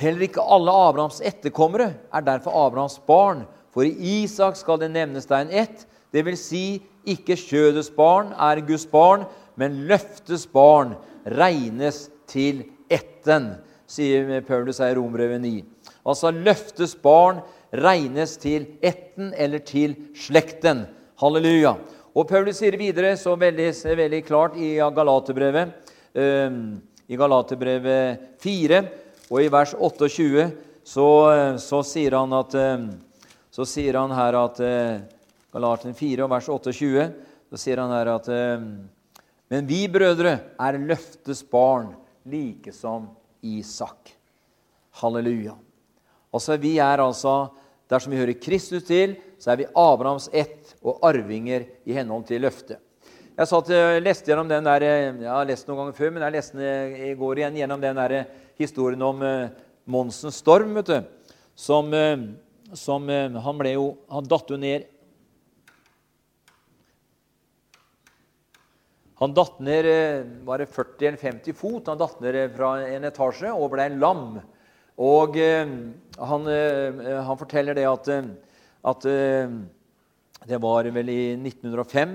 Heller 0.00 0.24
ikke 0.24 0.42
alle 0.42 0.72
Abrahams 0.72 1.20
etterkommere 1.22 1.92
er 2.10 2.24
derfor 2.24 2.56
Abrahams 2.56 2.96
barn, 3.06 3.44
for 3.70 3.86
i 3.86 4.22
Isak 4.24 4.56
skal 4.58 4.80
det 4.80 4.88
nevnes 4.90 5.28
deg 5.30 5.44
en 5.44 5.54
ett, 5.62 5.84
det 6.10 6.24
vil 6.26 6.38
si 6.40 6.80
ikke 7.06 7.36
kjødets 7.38 7.92
barn 7.94 8.32
er 8.34 8.62
Guds 8.66 8.86
barn, 8.90 9.28
men 9.60 9.84
løftes 9.86 10.46
barn 10.50 10.96
regnes 11.38 12.08
til 12.30 12.64
etten, 12.90 13.52
sier 13.86 14.40
Paulus 14.46 14.80
her 14.82 14.94
i 14.94 14.98
Rombrevet 14.98 15.42
9. 15.44 15.54
Altså 16.02 16.32
løftes 16.34 16.96
barn 16.98 17.44
regnes 17.70 18.34
til 18.42 18.66
etten 18.82 19.30
eller 19.38 19.62
til 19.62 19.94
slekten. 20.18 20.88
Halleluja. 21.20 21.76
Og 22.14 22.26
Paulus 22.28 22.58
sier 22.58 22.74
videre 22.78 23.12
så 23.18 23.36
veldig, 23.38 23.68
veldig 23.98 24.22
klart 24.26 24.58
i 24.58 24.74
Galaterbrevet, 24.78 25.92
um, 26.14 26.58
i 27.10 27.18
Galaterbrevet 27.18 28.26
4 28.42 28.82
og 29.30 29.38
i 29.42 29.48
vers 29.50 29.76
28 29.78 30.50
så, 30.86 31.06
så 31.58 31.80
sier 31.86 32.14
han 32.18 32.34
at 32.34 32.54
så 33.50 33.66
sier 33.66 33.98
han 33.98 34.14
her 34.14 34.36
at 34.38 34.60
Galaten 35.50 35.94
4, 35.94 36.22
og 36.24 36.30
vers 36.30 36.48
28, 36.48 37.06
så 37.50 37.58
sier 37.58 37.80
han 37.82 37.92
her 37.94 38.12
at 38.12 38.28
ehm, 38.30 38.70
Men 39.50 39.66
vi 39.66 39.82
brødre 39.90 40.36
er 40.54 40.78
løftes 40.78 41.42
barn, 41.42 41.90
like 42.24 42.70
som 42.72 43.08
Isak. 43.42 44.12
Halleluja. 45.00 45.56
Altså, 46.32 46.56
vi 46.56 46.78
er 46.78 47.02
altså, 47.02 47.50
Dersom 47.90 48.12
vi 48.12 48.20
hører 48.20 48.38
Kristus 48.38 48.84
til, 48.86 49.16
så 49.42 49.50
er 49.50 49.56
vi 49.58 49.72
Abrahams 49.74 50.28
ett 50.30 50.59
og 50.80 51.02
arvinger 51.06 51.66
i 51.84 51.96
henhold 51.96 52.26
til 52.28 52.44
løftet. 52.44 52.80
Jeg 53.36 53.48
satt, 53.48 53.70
leste 54.02 54.28
gjennom 54.28 54.48
den 54.50 54.66
der, 54.66 54.84
jeg 54.84 55.28
har 55.28 55.46
lest 55.48 55.68
noen 55.68 55.84
ganger 55.84 55.96
før, 55.96 56.10
men 56.12 56.24
jeg 56.26 56.34
leste 56.34 56.70
i 57.08 57.12
går 57.16 57.40
igjen 57.40 57.58
gjennom 57.62 57.80
den 57.80 58.00
der 58.00 58.16
historien 58.60 59.04
om 59.06 59.22
Monsen 59.88 60.34
Storm. 60.34 60.74
vet 60.76 60.90
du, 60.90 60.98
som, 61.56 61.88
som 62.76 63.08
Han 63.08 63.60
ble 63.60 63.76
jo, 63.78 63.86
han 64.12 64.28
datt 64.28 64.52
jo 64.52 64.58
ned 64.60 64.88
Han 69.20 69.34
datt 69.36 69.58
ned 69.60 69.84
eh, 69.84 70.22
var 70.48 70.62
det 70.62 70.70
40 70.72 71.10
eller 71.10 71.20
50 71.20 71.56
fot 71.56 71.90
han 71.92 71.98
datt 72.00 72.22
ned 72.24 72.54
fra 72.56 72.70
en 72.88 73.04
etasje 73.04 73.50
og 73.52 73.68
ble 73.74 73.84
en 73.90 73.98
lam. 74.00 74.38
Og 75.00 75.36
eh, 75.36 75.74
han, 76.30 76.48
eh, 76.48 77.02
han, 77.26 77.36
forteller 77.40 77.76
det 77.76 77.84
at, 77.88 78.08
at, 78.92 79.08
det 80.48 80.60
var 80.62 80.88
vel 80.88 81.10
i 81.12 81.22
1905, 81.36 82.14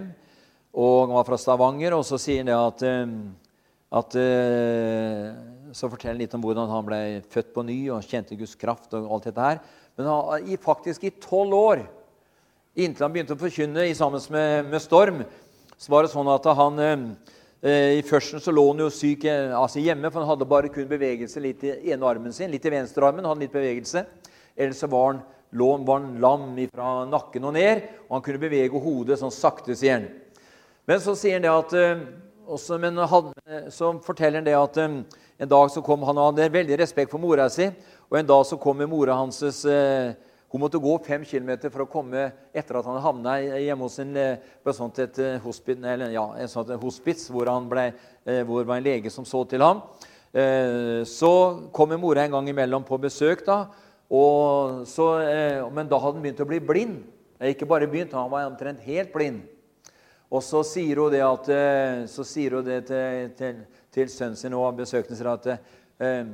og 0.75 0.95
han 1.05 1.15
var 1.15 1.27
fra 1.27 1.37
Stavanger. 1.37 1.93
Og 1.97 2.05
så 2.07 2.17
sier 2.21 2.41
han 2.41 2.49
det 2.49 2.55
at, 2.57 2.85
at 4.01 4.17
Så 5.75 5.89
forteller 5.91 6.15
han 6.15 6.23
litt 6.23 6.33
om 6.33 6.43
hvordan 6.43 6.71
han 6.71 6.87
ble 6.87 7.01
født 7.29 7.53
på 7.53 7.63
ny 7.67 7.77
og 7.93 8.03
kjente 8.07 8.37
Guds 8.39 8.55
kraft 8.57 8.93
og 8.97 9.11
alt 9.11 9.29
dette 9.29 9.45
her. 9.45 9.61
Men 9.95 10.09
han, 10.09 10.57
faktisk 10.59 11.05
i 11.07 11.13
tolv 11.21 11.55
år, 11.55 11.85
inntil 12.75 13.05
han 13.05 13.13
begynte 13.13 13.35
å 13.37 13.39
forkynne 13.39 13.87
sammen 13.95 14.23
med, 14.33 14.71
med 14.73 14.83
Storm, 14.83 15.23
så 15.77 15.91
var 15.91 16.03
det 16.03 16.11
sånn 16.11 16.31
at 16.31 16.47
han 16.57 16.81
eh, 16.81 17.99
I 17.99 18.03
førsten 18.07 18.43
så 18.43 18.51
lå 18.51 18.63
han 18.69 18.83
jo 18.83 18.89
syk 18.91 19.25
eh, 19.31 19.53
altså 19.55 19.83
hjemme, 19.83 20.11
for 20.11 20.23
han 20.23 20.31
hadde 20.33 20.47
bare 20.49 20.71
kun 20.71 20.87
bevegelse 20.89 21.43
litt 21.43 21.63
i 21.67 21.75
ene 21.93 22.07
armen 22.07 22.35
sin. 22.35 22.51
Litt 22.51 22.67
i 22.67 22.73
venstrearmen 22.73 23.27
hadde 23.27 23.45
litt 23.45 23.55
bevegelse. 23.55 24.05
Ellers 24.55 24.83
så 24.83 24.91
var 24.91 25.13
han, 25.13 25.23
var 25.57 25.99
han 25.99 26.19
lam 26.21 26.45
fra 26.73 26.91
nakken 27.09 27.47
og 27.47 27.55
ned, 27.55 27.81
og 28.07 28.17
han 28.17 28.25
kunne 28.25 28.41
bevege 28.41 28.81
hodet 28.81 29.19
sånn 29.19 29.33
sakte, 29.33 29.75
sier 29.75 29.99
han. 29.99 30.07
Men 30.85 31.01
så 31.01 31.15
sier 31.17 31.39
han 31.39 31.45
det 31.45 31.53
at 31.53 31.75
eh, 31.79 32.05
også, 32.45 32.77
men 32.81 32.97
had, 32.97 33.31
så 33.73 33.95
forteller 34.05 34.41
han 34.41 34.47
det 34.47 34.57
at 34.59 34.77
en 34.77 35.49
dag 35.49 35.71
så 35.73 35.81
kom 35.85 36.03
han 36.05 36.17
og 36.17 36.31
hadde 36.33 36.51
veldig 36.53 36.77
respekt 36.79 37.11
for 37.11 37.23
mora 37.23 37.49
si, 37.49 37.71
og 38.09 38.19
en 38.19 38.29
dag 38.29 38.45
så 38.45 38.59
kom 38.61 38.83
mora 38.89 39.17
hans 39.17 39.41
eh, 39.65 40.13
hun 40.55 40.61
måtte 40.61 40.79
gå 40.79 40.93
fem 41.03 41.23
kilometer 41.27 41.67
for 41.67 41.83
å 41.83 41.89
komme 41.91 42.29
etter 42.55 42.77
at 42.79 42.85
han 42.87 43.01
havna 43.03 43.33
hjemme 43.43 43.83
hos 43.83 43.97
en, 43.99 44.13
eh, 44.15 44.37
på 44.63 44.71
sånt 44.71 44.99
et 45.03 45.17
eh, 45.19 45.47
eller, 45.67 46.11
ja, 46.13 46.23
en 46.39 46.47
sånt 46.47 46.69
hospits 46.79 47.27
hvor, 47.27 47.49
ble, 47.67 47.91
eh, 48.23 48.39
hvor 48.47 48.61
det 48.61 48.69
var 48.69 48.77
en 48.77 48.85
lege 48.85 49.11
som 49.11 49.25
så 49.25 49.43
til 49.43 49.59
ham. 49.59 49.81
Så 51.07 51.69
kom 51.71 51.93
mora 51.99 52.23
en 52.23 52.31
gang 52.31 52.47
imellom 52.49 52.83
på 52.83 52.97
besøk, 52.99 53.45
da, 53.45 53.67
så, 54.09 55.05
men 55.73 55.87
da 55.89 55.97
hadde 55.97 56.19
han 56.19 56.23
begynt 56.23 56.43
å 56.43 56.47
bli 56.49 56.59
blind. 56.61 57.03
Ikke 57.43 57.67
bare 57.67 57.87
begynt, 57.89 58.13
han 58.15 58.29
var 58.31 58.47
omtrent 58.47 58.83
helt 58.85 59.11
blind. 59.13 59.43
Og 60.31 60.43
så 60.43 60.63
sier 60.65 60.99
hun 60.99 61.13
det, 61.13 61.21
at, 61.23 61.49
eh, 61.53 62.23
sier 62.25 62.57
hun 62.57 62.65
det 62.65 62.85
til, 62.89 63.29
til, 63.37 63.59
til 63.93 64.09
sønnen 64.11 64.39
sin 64.39 64.55
og 64.57 64.77
besøkende 64.79 65.17
sier 65.17 65.29
at 65.31 65.47
eh, 65.53 66.25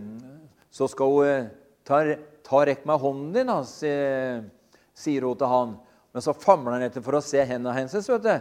så 0.71 0.87
skal 0.89 1.11
hun 1.11 1.27
eh, 1.27 1.49
ta, 1.87 2.01
ta 2.47 2.63
rekk 2.67 2.85
meg 2.87 3.01
hånden 3.03 3.33
din, 3.35 3.51
da, 3.51 3.59
sier 3.67 5.27
hun 5.27 5.37
til 5.37 5.51
han. 5.51 5.75
Men 6.11 6.23
så 6.23 6.35
famler 6.35 6.77
han 6.77 6.87
etter 6.87 7.03
for 7.03 7.19
å 7.19 7.23
se 7.23 7.43
hendene 7.43 7.75
hennes. 7.75 8.09
vet 8.09 8.25
du. 8.25 8.33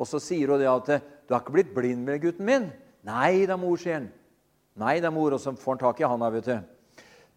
Og 0.00 0.08
så 0.08 0.20
sier 0.20 0.50
hun 0.50 0.60
det 0.60 0.68
at 0.68 0.88
'Du 1.24 1.32
har 1.32 1.40
ikke 1.40 1.54
blitt 1.54 1.74
blind 1.74 2.04
med 2.04 2.20
gutten 2.20 2.44
min?' 2.44 2.72
'Nei 3.04 3.46
da, 3.46 3.56
mor', 3.56 3.78
sier 3.78 3.94
han. 3.94 4.12
'Nei 4.76 5.00
da, 5.00 5.10
mor', 5.10 5.32
og 5.32 5.40
så 5.40 5.52
får 5.52 5.72
han 5.72 5.78
tak 5.78 6.00
i 6.00 6.08
han, 6.08 6.20
da, 6.20 6.30
vet 6.30 6.44
du. 6.44 6.73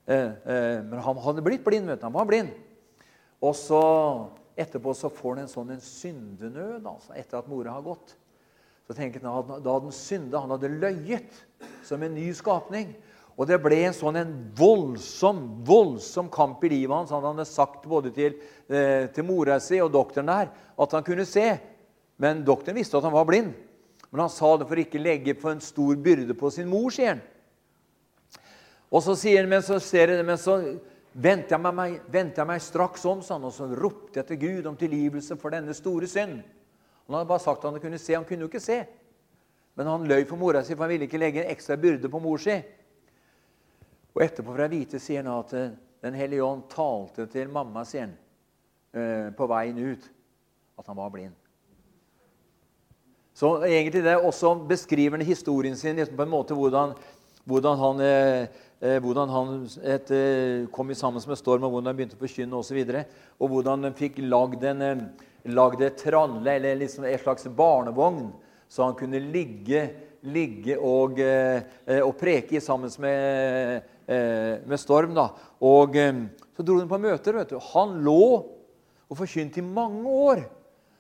Eh, 0.08 0.32
eh, 0.54 0.84
men 0.84 1.00
han 1.04 1.20
hadde 1.20 1.44
blitt 1.44 1.66
blind, 1.66 1.90
vet 1.90 2.00
du. 2.00 2.08
Han 2.08 2.16
var 2.16 2.30
blind. 2.30 2.54
Og 3.44 3.54
så 3.60 3.82
etterpå 4.58 4.94
så 4.96 5.12
får 5.14 5.36
han 5.36 5.44
en 5.44 5.52
sånn 5.52 5.76
en 5.76 5.84
syndenød 5.84 6.88
altså, 6.88 7.12
etter 7.20 7.42
at 7.42 7.52
mora 7.52 7.76
har 7.76 7.84
gått. 7.86 8.16
Så 8.88 8.96
tenker 8.96 9.22
han, 9.28 9.52
Da 9.60 9.60
hadde 9.60 9.90
han 9.90 9.94
synda, 9.94 10.42
han 10.42 10.56
hadde 10.56 10.72
løyet 10.80 11.44
som 11.86 12.04
en 12.04 12.16
ny 12.16 12.32
skapning. 12.34 12.96
Og 13.38 13.46
det 13.46 13.60
ble 13.62 13.84
en 13.86 13.94
sånn 13.94 14.18
en 14.18 14.32
voldsom 14.58 15.44
voldsom 15.68 16.32
kamp 16.34 16.64
i 16.66 16.72
livet 16.72 16.96
hans. 16.96 17.14
Han 17.14 17.28
hadde 17.28 17.46
sagt 17.46 17.86
både 17.86 18.10
til, 18.16 18.40
eh, 18.72 19.12
til 19.14 19.28
mora 19.28 19.60
si 19.62 19.78
og 19.84 19.92
doktoren 19.94 20.32
der 20.32 20.50
at 20.80 20.92
han 20.96 21.04
kunne 21.04 21.26
se. 21.26 21.60
Men 22.18 22.46
doktoren 22.48 22.80
visste 22.80 22.98
at 22.98 23.04
han 23.04 23.14
var 23.14 23.28
blind. 23.28 23.54
Men 24.10 24.24
han 24.24 24.32
sa 24.32 24.56
det 24.58 24.68
for 24.68 24.80
ikke 24.80 24.98
å 24.98 25.04
legge 25.04 25.36
på 25.38 25.52
en 25.52 25.62
stor 25.62 25.96
byrde 25.96 26.34
på 26.34 26.50
sin 26.52 26.68
mor, 26.72 26.90
sier 26.90 27.14
han. 27.14 27.22
Og 28.92 29.04
så 29.04 29.16
sier 29.20 29.42
han, 29.42 29.50
men 29.52 29.64
så, 29.66 29.80
ser 29.84 30.14
jeg, 30.14 30.26
men 30.26 30.40
så 30.40 30.58
vendte 31.12 31.56
jeg, 31.56 31.76
meg, 31.76 31.98
vendte 32.12 32.42
jeg 32.42 32.50
meg 32.50 32.64
straks 32.64 33.04
om, 33.10 33.24
sånn, 33.26 33.48
og 33.48 33.56
så 33.56 33.68
ropte 33.76 34.22
jeg 34.22 34.30
til 34.30 34.40
Gud 34.46 34.70
om 34.70 34.78
tilgivelse 34.80 35.36
for 35.42 35.56
denne 35.56 35.76
store 35.76 36.08
synd. 36.10 36.40
Han 37.08 37.16
hadde 37.16 37.30
bare 37.30 37.44
sagt 37.44 37.64
at 37.64 37.72
han 37.72 37.84
kunne 37.84 38.00
se. 38.00 38.16
Han 38.16 38.26
kunne 38.28 38.46
jo 38.46 38.52
ikke 38.52 38.64
se. 38.64 38.82
Men 39.80 39.88
han 39.88 40.08
løy 40.10 40.26
for 40.28 40.40
mora 40.40 40.64
si, 40.66 40.76
for 40.76 40.88
han 40.88 40.96
ville 40.96 41.08
ikke 41.08 41.22
legge 41.22 41.44
en 41.44 41.52
ekstra 41.54 41.78
byrde 41.80 42.12
på 42.12 42.22
mor 42.22 42.42
si. 42.42 42.56
Og 44.16 44.24
etterpå 44.26 44.56
fra 44.56 44.68
Hvite 44.72 45.00
sier 45.00 45.24
han, 45.24 45.36
at 45.38 45.54
eh, 45.58 45.76
Den 45.98 46.14
hellige 46.14 46.46
ånd 46.46 46.68
talte 46.70 47.26
til 47.26 47.50
mamma, 47.50 47.82
han, 47.98 48.12
eh, 48.94 49.30
på 49.34 49.48
veien 49.50 49.80
ut, 49.82 50.04
at 50.78 50.88
han 50.88 50.96
var 50.96 51.10
blind. 51.10 51.34
Så 53.34 53.50
egentlig 53.66 54.04
det 54.06 54.14
også 54.16 54.54
beskriver 54.70 55.18
han 55.18 55.26
historien 55.26 55.76
sin 55.76 55.98
liksom 55.98 56.16
på 56.16 56.24
en 56.28 56.30
måte 56.30 56.54
hvordan, 56.54 56.94
hvordan 57.48 57.80
han, 57.82 58.02
eh, 58.04 58.98
hvordan 59.02 59.32
han 59.34 59.54
et, 59.84 60.12
kom 60.74 60.94
sammen 60.94 61.24
med 61.28 61.40
storm, 61.40 61.64
og 61.66 61.72
hvordan 61.74 61.92
han 61.92 61.98
begynte 61.98 62.18
å 62.20 62.22
forkynne 62.22 62.60
osv. 62.60 62.82
Og, 62.84 62.92
så 62.92 63.06
og 63.40 63.54
hvordan 63.54 63.88
han 63.88 63.98
fikk 63.98 64.20
lagd 64.28 64.68
en 64.68 64.84
lagd 65.48 65.82
et 65.82 65.98
tralle, 65.98 66.44
eller 66.44 66.76
liksom 66.78 67.08
en 67.08 67.22
slags 67.24 67.48
barnevogn, 67.56 68.28
så 68.68 68.84
han 68.84 68.98
kunne 69.00 69.22
ligge, 69.32 69.86
ligge 70.28 70.76
og, 70.76 71.22
og 71.22 72.18
preke 72.20 72.60
sammen 72.60 72.92
med 73.00 73.86
Eh, 74.08 74.64
med 74.64 74.80
storm. 74.80 75.14
da. 75.14 75.34
Og 75.60 75.96
eh, 76.00 76.14
Så 76.56 76.64
dro 76.64 76.80
han 76.80 76.88
på 76.88 76.98
møter. 76.98 77.34
vet 77.34 77.50
du. 77.50 77.60
Han 77.74 78.00
lå 78.04 78.46
og 79.10 79.18
forkynte 79.18 79.60
i 79.60 79.62
mange 79.62 80.08
år. 80.08 80.46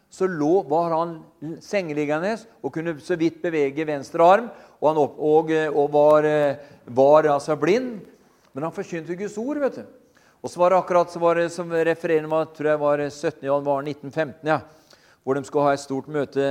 Så 0.09 0.27
lå, 0.31 0.61
var 0.69 0.93
han 0.95 1.17
sengeliggende 1.61 2.37
og 2.63 2.71
kunne 2.73 2.95
så 3.03 3.17
vidt 3.19 3.41
bevege 3.43 3.85
venstre 3.87 4.23
arm. 4.23 4.49
Og, 4.79 4.89
han 4.89 5.01
opp, 5.01 5.19
og, 5.19 5.51
eh, 5.51 5.67
og 5.67 5.91
var, 5.93 6.27
var, 6.85 7.27
altså 7.33 7.57
blind. 7.59 7.99
Men 8.53 8.67
han 8.67 8.75
forkynte 8.75 9.17
Guds 9.19 9.37
ord. 9.41 9.59
vet 9.61 9.81
du. 9.81 9.85
Og 10.41 10.51
så 10.51 10.61
var 10.61 10.71
det 10.71 10.77
akkurat 10.79 11.11
så 11.11 11.19
var 11.19 11.39
det, 11.39 11.49
som 11.51 11.71
refererer 11.71 12.27
var, 12.29 12.49
tror 12.55 12.69
jeg 12.71 12.79
var 12.81 13.01
17. 13.09 13.45
januar 13.47 13.81
1915, 13.83 14.47
ja, 14.47 14.59
hvor 15.25 15.35
de 15.35 15.43
skulle 15.43 15.65
ha 15.65 15.73
et 15.75 15.81
stort 15.81 16.07
møte. 16.13 16.43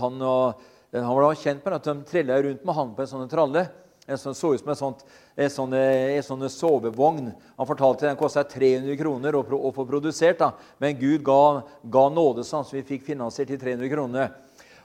Han, 0.00 0.16
og, 0.24 0.62
han 0.94 1.10
var 1.12 1.26
da 1.26 1.42
kjent 1.42 1.64
med 1.64 1.76
at 1.76 1.86
de 1.86 1.94
trilla 2.08 2.40
rundt 2.42 2.64
med 2.64 2.78
han 2.78 2.94
på 2.96 3.04
en 3.04 3.10
sånn 3.12 3.30
tralle. 3.30 3.66
En 4.08 4.20
sånn, 4.20 4.36
så 4.36 4.52
ut 4.52 4.60
som 4.60 4.72
en, 4.72 4.80
sånt, 4.80 5.04
en, 5.34 5.50
sånn, 5.50 5.74
en 5.74 6.22
sånn 6.22 6.46
sovevogn. 6.50 7.32
Han 7.58 7.68
fortalte 7.68 8.06
den 8.06 8.18
kosta 8.18 8.44
300 8.46 8.96
kroner 9.00 9.36
å, 9.36 9.42
å, 9.42 9.72
få 9.74 9.86
produsert. 9.88 10.38
Da. 10.40 10.52
Men 10.82 10.98
Gud 11.00 11.24
ga, 11.26 11.62
ga 11.82 12.08
nåde 12.12 12.46
sånn, 12.46 12.66
så 12.66 12.78
vi 12.78 12.86
fikk 12.94 13.06
finansiert 13.08 13.50
til 13.50 13.62
300 13.62 13.90
kroner. 13.92 14.34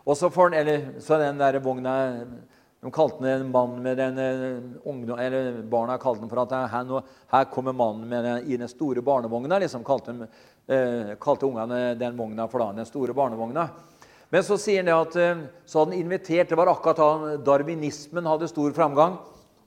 Og 0.06 0.18
så, 0.18 0.32
for, 0.34 0.56
eller, 0.56 0.96
så 1.04 1.20
den 1.22 1.42
der 1.42 1.60
vogna 1.62 2.00
de 2.80 2.92
kalte 2.96 3.20
den 3.26 3.50
mannen 3.52 3.52
mann 3.52 3.82
med 3.84 3.98
den 4.00 4.18
eh, 4.24 4.88
ungdom, 4.88 5.20
eller 5.20 5.58
Barna 5.68 5.98
kalte 6.00 6.22
den 6.24 6.30
for 6.32 6.40
at 6.46 6.54
her, 6.72 7.02
her 7.28 7.48
kommer 7.52 7.76
mannen 7.76 8.08
med 8.08 8.24
den, 8.24 8.46
i 8.48 8.58
den 8.58 8.72
store 8.72 9.02
barnevogna. 9.04 9.60
liksom, 9.60 9.84
Kalte, 9.84 10.16
eh, 10.68 11.16
kalte 11.20 11.46
ungene 11.46 11.96
den 12.00 12.16
vogna 12.18 12.48
for 12.48 12.64
da, 12.64 12.72
den 12.72 12.88
store 12.88 13.14
barnevogna. 13.14 13.68
Men 14.30 14.46
så 14.48 14.56
sier 14.62 14.86
han 14.86 14.94
at 14.96 15.18
eh, 15.20 15.44
så 15.66 15.82
hadde 15.82 15.92
han 15.92 16.00
invitert 16.00 16.50
Det 16.50 16.56
var 16.56 16.72
akkurat 16.72 16.98
da 16.98 17.36
darwinismen 17.52 18.26
hadde 18.26 18.48
stor 18.48 18.72
framgang. 18.72 19.18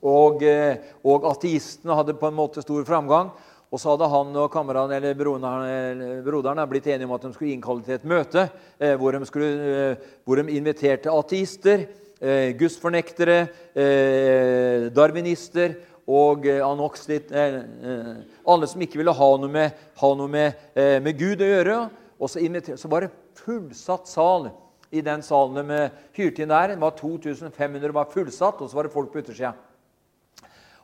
Og, 0.02 0.42
eh, 0.42 0.82
og 1.06 1.26
ateistene 1.30 1.94
hadde 1.94 2.18
på 2.18 2.26
en 2.26 2.38
måte 2.38 2.62
stor 2.64 2.82
framgang. 2.86 3.30
Og 3.72 3.80
så 3.80 3.94
hadde 3.94 4.08
han 4.12 4.34
og 4.36 4.50
kameraten, 4.52 4.98
eller 4.98 5.14
broderen, 5.16 6.60
blitt 6.68 6.90
enige 6.92 7.08
om 7.08 7.14
at 7.16 7.22
de 7.24 7.30
skulle 7.32 7.54
innkalle 7.54 7.86
til 7.86 7.94
et 7.96 8.04
møte 8.04 8.42
eh, 8.76 8.98
hvor, 9.00 9.16
de 9.16 9.28
skulle, 9.28 9.48
eh, 9.70 10.10
hvor, 10.26 10.36
de 10.36 10.58
inviterte 10.58 11.08
ateister, 11.08 11.86
eh, 12.20 12.50
gudsfornektere, 12.58 13.38
eh, 13.72 14.90
darwinister 14.92 15.78
og 16.04 16.44
eh, 16.50 16.60
anoxlit 16.60 17.32
Alle 17.32 18.68
som 18.68 18.84
ikke 18.84 19.00
ville 19.00 19.16
ha 19.16 19.30
noe 19.40 19.56
med, 19.56 19.80
ha 20.02 20.14
noe 20.20 20.28
med, 20.28 20.68
med 20.76 21.16
Gud 21.16 21.40
å 21.40 21.52
gjøre. 21.54 21.80
Og 22.20 22.28
så, 22.28 22.44
så 22.76 22.92
var 22.92 23.06
det 23.06 23.14
fullsatt 23.40 24.10
sal 24.10 24.50
i 24.92 25.00
den 25.00 25.24
salen 25.24 25.64
de 25.64 25.84
hyrte 26.18 26.44
inn 26.44 26.52
der. 26.52 26.74
Det 26.74 26.82
var 26.82 26.98
2500 26.98 27.96
var 27.96 28.12
fullsatt, 28.12 28.60
og 28.60 28.68
så 28.68 28.76
var 28.76 28.90
det 28.90 28.98
folk 29.00 29.14
på 29.14 29.24
yttersida. 29.24 29.56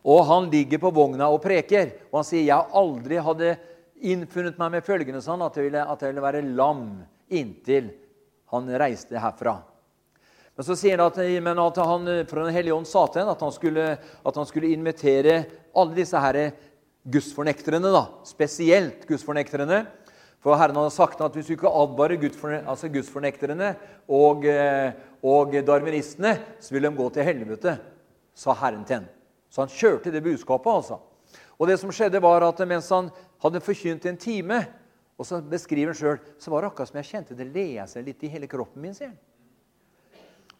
Og 0.09 0.25
han 0.25 0.49
ligger 0.53 0.81
på 0.81 0.93
vogna 0.95 1.29
og 1.29 1.43
preker, 1.45 1.91
og 2.09 2.23
han 2.23 2.29
sier 2.29 2.47
jeg 2.49 2.77
aldri 2.81 3.19
hadde 3.21 3.57
innfunnet 4.09 4.59
meg 4.61 4.77
med 4.77 4.87
følgende 4.87 5.21
sånn 5.25 5.43
at 5.45 5.59
jeg 5.59 5.69
ville, 5.69 5.83
at 5.85 6.05
jeg 6.05 6.13
ville 6.13 6.25
være 6.25 6.45
lam 6.47 6.85
inntil 7.29 7.91
han 8.55 8.71
reiste 8.81 9.21
herfra. 9.21 9.59
Men 10.57 10.67
så 10.67 10.75
sier 10.79 10.97
han 10.99 11.11
at, 11.11 11.19
at 11.21 11.81
han 11.87 12.09
fra 12.31 12.47
Den 12.47 12.55
hellige 12.57 12.75
ånd 12.75 12.89
sa 12.89 13.05
til 13.13 13.23
ham 13.23 13.35
at, 13.35 13.43
han 13.45 13.77
at 14.27 14.41
han 14.41 14.49
skulle 14.49 14.73
invitere 14.73 15.37
alle 15.77 15.99
disse 15.99 16.19
her 16.19 16.41
gudsfornekterne, 17.09 17.93
da, 17.95 18.07
spesielt 18.27 19.05
gudsfornekterne, 19.09 19.85
for 20.43 20.59
Herren 20.59 20.79
hadde 20.79 20.95
sagt 20.95 21.21
at 21.23 21.35
hvis 21.35 21.51
du 21.51 21.55
ikke 21.57 21.71
advarer 21.71 22.19
altså 22.63 22.91
gudsfornekterne 22.95 23.75
og, 24.09 24.47
og 25.27 25.55
darwinistene, 25.67 26.37
så 26.63 26.75
vil 26.75 26.87
de 26.87 26.97
gå 26.97 27.09
til 27.15 27.27
helvete, 27.27 27.79
sa 28.39 28.55
Herren 28.57 28.85
til 28.87 29.01
ham. 29.03 29.09
Så 29.49 29.63
han 29.65 29.73
kjørte 29.73 30.13
det 30.13 30.23
budskapet. 30.25 30.73
altså. 30.73 30.99
Og 31.59 31.69
det 31.69 31.79
som 31.81 31.93
skjedde 31.93 32.21
var 32.23 32.45
at 32.47 32.61
Mens 32.69 32.91
han 32.91 33.11
hadde 33.43 33.61
forkynt 33.61 34.07
en 34.07 34.17
time, 34.17 34.67
og 35.19 35.27
så 35.27 35.41
beskriver 35.43 35.93
han 35.93 35.99
sjøl, 35.99 36.19
så 36.39 36.51
var 36.51 36.63
det 36.63 36.71
akkurat 36.71 36.89
som 36.89 37.01
jeg 37.01 37.11
kjente 37.11 37.35
det 37.35 37.49
lese 37.51 38.03
litt 38.03 38.23
i 38.23 38.31
hele 38.31 38.47
kroppen 38.47 38.83
min. 38.83 38.95
sier 38.95 39.09
han. 39.09 39.19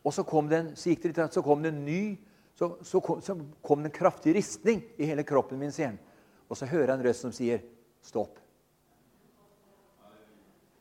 Og 0.05 0.15
så 0.15 0.23
kom 0.25 0.49
det 0.49 0.59
en, 0.59 0.73
så 0.77 0.91
gikk 0.91 1.03
det 1.03 1.13
litt, 1.13 1.35
så 1.35 1.43
kom 1.43 1.63
det 1.63 1.75
en 1.75 1.85
ny 1.85 2.19
så, 2.59 2.77
så, 2.83 3.01
kom, 3.01 3.21
så 3.23 3.37
kom 3.63 3.83
det 3.83 3.93
en 3.93 3.95
kraftig 3.95 4.35
ristning 4.35 4.83
i 4.97 5.07
hele 5.07 5.23
kroppen 5.23 5.61
min. 5.61 5.71
sier 5.73 5.93
han. 5.93 5.99
Og 6.51 6.59
så 6.59 6.67
hører 6.67 6.89
jeg 6.89 6.97
en 6.97 7.05
røst 7.07 7.23
som 7.23 7.33
sier, 7.33 7.61
'Stopp'. 8.03 8.41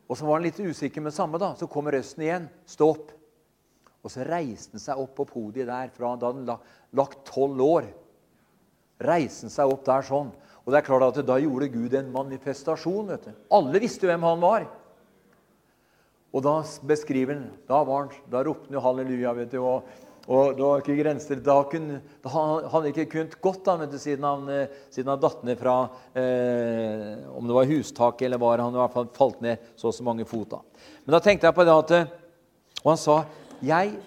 Og 0.08 0.18
så 0.18 0.26
var 0.26 0.40
han 0.40 0.48
litt 0.48 0.60
usikker 0.60 1.02
med 1.02 1.14
samme. 1.14 1.38
da. 1.38 1.54
Så 1.56 1.68
kommer 1.68 1.92
røsten 1.92 2.24
igjen. 2.24 2.50
Stå 2.66 2.90
opp. 2.90 3.12
Og 4.06 4.14
så 4.14 4.26
reiste 4.28 4.78
han 4.78 4.84
seg 4.84 5.00
opp 5.02 5.16
på 5.18 5.28
podiet 5.30 5.70
der 5.70 5.92
fra 5.94 6.14
han 6.22 6.46
lagt 6.96 7.24
tolv 7.28 7.62
år. 7.66 7.88
Reiste 9.04 9.48
han 9.48 9.54
seg 9.54 9.74
opp 9.74 9.86
der 9.88 10.06
sånn. 10.06 10.34
Og 10.66 10.74
det 10.74 10.82
er 10.82 10.88
klart 10.88 11.06
at 11.08 11.26
Da 11.26 11.38
gjorde 11.40 11.72
Gud 11.72 11.94
en 11.96 12.12
manifestasjon. 12.12 13.08
vet 13.08 13.30
du. 13.30 13.32
Alle 13.52 13.80
visste 13.80 14.08
hvem 14.08 14.24
han 14.24 14.44
var. 14.44 14.68
Og 16.34 16.44
da 16.44 16.60
beskriver 16.84 17.36
han 17.36 17.48
Da, 17.68 17.84
var 17.84 18.06
han, 18.06 18.12
da 18.30 18.44
ropte 18.44 18.68
han 18.68 18.80
jo 18.80 18.84
halleluja. 18.84 19.34
vet 19.34 19.52
du, 19.52 19.62
og 19.64 19.84
og 20.28 20.58
det 20.58 20.64
var 20.64 20.82
ikke 20.82 20.98
grenser. 21.00 21.40
Da, 21.40 21.56
kunne, 21.72 22.02
hadde 22.28 22.72
han 22.74 22.88
ikke 22.90 23.06
kunnet 23.14 23.38
gått 23.44 23.64
da, 23.64 23.78
du, 23.88 23.96
siden 24.00 24.26
han, 24.28 24.44
eh, 24.52 24.74
siden 24.92 25.14
han 25.14 25.22
datt 25.24 25.46
ned 25.48 25.60
fra 25.60 25.76
eh, 26.20 27.24
Om 27.32 27.48
det 27.48 27.56
var 27.56 27.70
hustak 27.70 28.26
eller 28.28 28.42
var 28.42 28.60
han 28.60 28.76
i 28.76 28.82
hvert 28.82 28.96
fall 28.96 29.08
falt 29.16 29.40
ned 29.46 29.70
så 29.80 29.88
og 29.88 29.96
så 29.96 30.04
mange 30.04 30.28
fot. 30.28 30.50
da. 30.52 30.60
Men 31.06 31.16
da 31.16 31.22
tenkte 31.24 31.48
jeg 31.48 31.56
på 31.56 31.68
det 31.68 31.78
at 31.80 31.96
eh, 31.96 32.12
Og 32.84 32.92
han 32.92 33.00
sa 33.00 33.22
'Jeg 33.62 33.98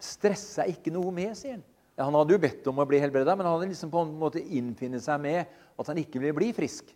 stressa 0.00 0.66
ikke 0.66 0.92
noe 0.94 1.12
med', 1.14 1.36
sier 1.36 1.58
han. 1.58 1.64
Han 1.98 2.14
hadde 2.14 2.34
jo 2.36 2.38
bedt 2.38 2.66
om 2.70 2.78
å 2.78 2.86
bli 2.86 3.00
helbreda, 3.02 3.34
men 3.34 3.46
han 3.46 3.56
hadde 3.56 3.72
liksom 3.72 3.90
på 3.90 4.04
en 4.04 4.14
måte 4.18 4.42
innfinnet 4.42 5.02
seg 5.02 5.18
med 5.20 5.46
at 5.78 5.86
han 5.90 5.98
ikke 5.98 6.20
ville 6.22 6.36
bli 6.36 6.52
frisk. 6.54 6.92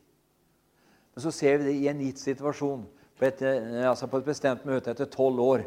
Men 1.15 1.25
så 1.25 1.33
ser 1.35 1.59
vi 1.59 1.65
det 1.69 1.75
i 1.81 1.89
en 1.91 2.01
gitt 2.01 2.23
situasjon. 2.23 2.85
På 3.19 3.27
et, 3.27 3.43
eh, 3.43 3.83
altså 3.89 4.07
på 4.07 4.19
et 4.19 4.29
bestemt 4.31 4.65
møte 4.65 4.91
etter 4.91 5.11
tolv 5.11 5.41
år 5.43 5.65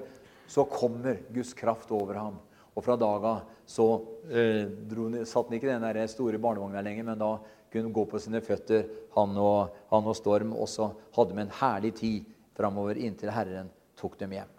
så 0.48 0.66
kommer 0.70 1.20
Guds 1.34 1.54
kraft 1.54 1.92
over 1.92 2.16
ham. 2.16 2.40
Og 2.76 2.84
fra 2.84 2.96
dag 3.00 3.28
av 3.28 3.42
så 3.68 3.88
eh, 4.30 4.66
dro, 4.88 5.10
satt 5.26 5.50
han 5.50 5.58
ikke 5.58 5.70
i 5.70 5.74
den 5.74 5.86
der 5.86 6.08
store 6.12 6.40
barnevogna 6.40 6.84
lenger, 6.84 7.04
men 7.12 7.20
da 7.20 7.38
kunne 7.72 7.90
han 7.90 7.96
gå 7.96 8.06
på 8.12 8.20
sine 8.24 8.42
føtter, 8.44 8.88
han 9.16 9.36
og, 9.38 9.76
han 9.92 10.08
og 10.08 10.16
Storm. 10.16 10.56
Og 10.56 10.68
så 10.72 10.90
hadde 11.16 11.36
de 11.36 11.44
en 11.44 11.56
herlig 11.60 11.94
tid 12.00 12.34
framover 12.56 13.00
inntil 13.00 13.32
Herren 13.36 13.72
tok 14.00 14.20
dem 14.20 14.36
hjem. 14.36 14.52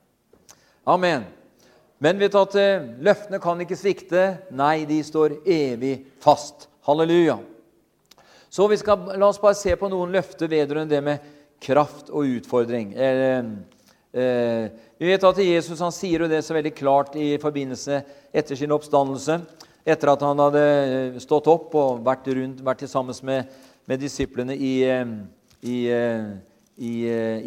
Amen. 0.87 1.27
Men 2.03 2.19
vet 2.21 2.33
du 2.35 2.41
at 2.43 2.57
eh, 2.61 2.89
løftene 3.01 3.41
kan 3.41 3.61
ikke 3.65 3.79
svikte. 3.79 4.25
Nei, 4.53 4.85
de 4.89 4.99
står 5.05 5.39
evig 5.43 5.99
fast. 6.21 6.69
Halleluja. 6.87 7.39
Så 8.53 8.69
skal, 8.79 9.09
la 9.19 9.29
oss 9.29 9.41
bare 9.41 9.57
se 9.59 9.73
på 9.77 9.89
noen 9.91 10.13
løfter 10.15 10.49
vedrørende 10.49 10.95
det 10.95 11.03
med 11.05 11.33
kraft 11.63 12.13
og 12.13 12.29
utfordring. 12.37 12.93
Eh, 12.95 13.49
eh, 14.13 14.67
vi 14.97 15.11
vet 15.11 15.25
at 15.29 15.41
Jesus 15.45 15.81
han 15.85 15.93
sier 15.93 16.25
jo 16.25 16.29
det 16.31 16.43
så 16.45 16.57
veldig 16.57 16.73
klart 16.77 17.17
i 17.21 17.35
forbindelse 17.41 18.03
etter 18.33 18.57
sin 18.57 18.73
oppstandelse. 18.77 19.41
Etter 19.87 20.13
at 20.13 20.25
han 20.25 20.41
hadde 20.41 20.63
eh, 20.63 21.19
stått 21.23 21.49
opp 21.53 21.75
og 21.77 22.05
vært, 22.07 22.29
rundt, 22.39 22.63
vært 22.65 22.87
sammen 22.91 23.17
med, 23.29 23.53
med 23.89 24.03
disiplene 24.03 24.57
i, 24.57 24.73
eh, 24.89 25.05
i, 25.65 25.77
i, 26.77 26.95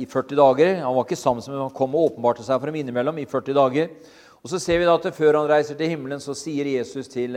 i, 0.03 0.09
40 0.09 0.41
dager. 0.41 0.79
Han 0.83 0.97
var 0.97 1.05
ikke 1.05 1.19
sammen 1.19 1.45
med 1.45 1.67
han 1.67 1.75
kom 1.75 1.97
og 1.97 2.11
åpenbarte 2.11 2.45
seg 2.45 2.57
for 2.57 2.69
dem 2.69 2.81
innimellom 2.81 3.21
i 3.21 3.29
40 3.29 3.57
dager. 3.57 3.93
Og 4.43 4.51
så 4.51 4.59
ser 4.61 4.79
vi 4.79 4.87
da 4.87 4.95
at 4.95 5.09
Før 5.15 5.41
han 5.41 5.49
reiser 5.51 5.77
til 5.79 5.91
himmelen, 5.91 6.21
så 6.23 6.35
sier 6.37 6.67
Jesus 6.77 7.09
til, 7.11 7.35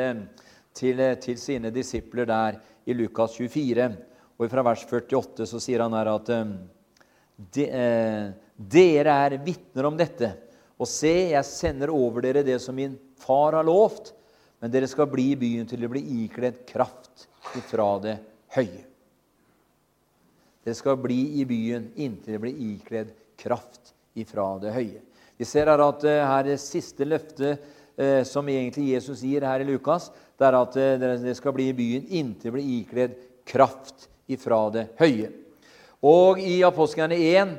til, 0.74 1.02
til 1.22 1.40
sine 1.40 1.72
disipler 1.74 2.28
der 2.28 2.60
i 2.86 2.94
Lukas 2.94 3.36
24, 3.38 3.88
og 4.38 4.50
fra 4.50 4.64
vers 4.66 4.86
48 4.88 5.46
så 5.46 5.60
sier 5.62 5.84
han 5.84 5.94
her 5.94 6.10
at 6.10 6.30
de, 7.36 7.66
eh, 7.66 8.30
dere 8.56 9.18
er 9.26 9.36
vitner 9.44 9.86
om 9.86 9.98
dette. 9.98 10.32
Og 10.78 10.88
se, 10.90 11.12
jeg 11.30 11.46
sender 11.46 11.92
over 11.94 12.24
dere 12.24 12.42
det 12.46 12.58
som 12.62 12.74
min 12.74 12.96
far 13.22 13.54
har 13.58 13.66
lovt, 13.66 14.12
men 14.62 14.70
dere 14.70 14.88
skal 14.90 15.10
bli 15.10 15.32
i 15.32 15.38
byen 15.38 15.68
til 15.68 15.82
dere 15.82 15.92
blir 15.92 16.10
ikledd 16.24 16.62
kraft 16.68 17.28
ifra 17.58 17.86
det 18.02 18.16
høye. 18.56 18.82
Dere 20.62 20.78
skal 20.78 20.98
bli 21.02 21.20
i 21.42 21.46
byen 21.48 21.88
inntil 21.96 22.36
dere 22.36 22.44
blir 22.44 22.60
ikledd 22.70 23.14
kraft 23.38 23.94
ifra 24.18 24.52
det 24.62 24.74
høye. 24.74 25.00
Vi 25.42 25.48
ser 25.50 25.70
her 25.72 25.82
at 25.82 26.06
uh, 26.06 26.14
her 26.30 26.46
det 26.46 26.60
siste 26.62 27.06
løftet 27.08 27.58
uh, 27.98 28.22
som 28.28 28.48
egentlig 28.48 28.92
Jesus 28.94 29.24
gir 29.26 29.44
her 29.46 29.64
i 29.64 29.68
Lukas, 29.68 30.08
det 30.38 30.48
er 30.48 30.58
at 30.58 30.78
det 31.22 31.36
skal 31.38 31.54
bli 31.54 31.68
i 31.70 31.76
byen 31.76 32.06
inntil 32.08 32.48
det 32.48 32.54
blir 32.56 32.70
ikledd 32.80 33.18
kraft 33.46 34.08
ifra 34.30 34.64
det 34.74 34.88
høye. 34.98 35.28
Og 36.02 36.40
i 36.42 36.56
Apostelgjerne 36.66 37.18
1 37.18 37.52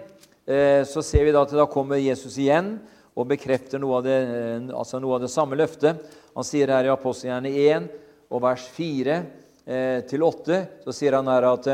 Eh, 0.46 0.84
så 0.86 1.02
ser 1.04 1.24
vi 1.24 1.32
da 1.32 1.46
at 1.46 1.54
da 1.56 1.64
kommer 1.72 2.02
Jesus 2.04 2.36
igjen 2.36 2.76
og 3.16 3.30
bekrefter 3.30 3.80
noe 3.80 4.02
av 4.02 4.04
det, 4.04 4.18
eh, 4.28 4.66
altså 4.76 5.00
noe 5.00 5.16
av 5.16 5.24
det 5.24 5.32
samme 5.32 5.56
løftet. 5.56 6.02
Han 6.36 6.44
sier 6.44 6.68
her 6.68 6.84
i 6.84 6.92
Apostelgjerne 6.92 7.52
1 7.64 7.88
og 8.28 8.42
vers 8.44 8.66
4 8.76 9.22
eh, 9.64 10.02
til 10.10 10.26
8 10.28 10.60
så 10.84 10.96
sier 10.96 11.16
han 11.16 11.32
her 11.32 11.48
at 11.48 11.70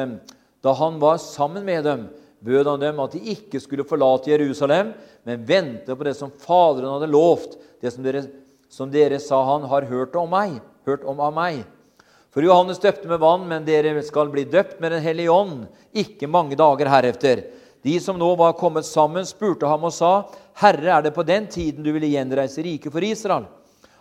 da 0.61 0.73
han 0.77 0.99
var 1.01 1.17
sammen 1.17 1.65
med 1.65 1.83
dem, 1.87 2.05
bød 2.45 2.69
han 2.69 2.83
dem 2.83 3.01
at 3.01 3.15
de 3.17 3.33
ikke 3.33 3.61
skulle 3.63 3.87
forlate 3.87 4.29
Jerusalem, 4.29 4.93
men 5.23 5.45
ventet 5.45 5.97
på 5.97 6.03
det 6.03 6.13
som 6.17 6.32
Faderen 6.32 6.93
hadde 6.95 7.12
lovt, 7.12 7.58
det 7.82 7.91
som 7.91 8.03
dere, 8.03 8.23
som 8.69 8.91
dere 8.91 9.19
sa 9.19 9.41
han 9.53 9.67
har 9.69 9.88
hørt 9.89 10.15
om 10.19 10.29
meg, 10.32 10.60
hørt 10.88 11.03
om 11.08 11.19
av 11.19 11.34
meg. 11.36 11.63
For 12.29 12.45
Johannes 12.45 12.82
døpte 12.82 13.10
med 13.10 13.21
vann, 13.23 13.47
men 13.49 13.65
dere 13.65 14.03
skal 14.05 14.29
bli 14.29 14.45
døpt 14.45 14.79
med 14.79 14.91
Den 14.93 15.01
hellige 15.01 15.34
ånd, 15.34 15.65
ikke 15.97 16.29
mange 16.29 16.58
dager 16.60 16.89
herefter. 16.91 17.43
De 17.82 17.95
som 17.99 18.19
nå 18.19 18.34
var 18.38 18.58
kommet 18.60 18.86
sammen, 18.86 19.25
spurte 19.25 19.67
ham 19.67 19.84
og 19.88 19.93
sa, 19.93 20.29
'Herre, 20.53 20.97
er 20.97 21.01
det 21.01 21.15
på 21.15 21.25
den 21.25 21.47
tiden 21.47 21.84
du 21.84 21.91
ville 21.91 22.12
gjenreise 22.12 22.63
riket 22.63 22.91
for 22.91 23.03
Israel?' 23.03 23.47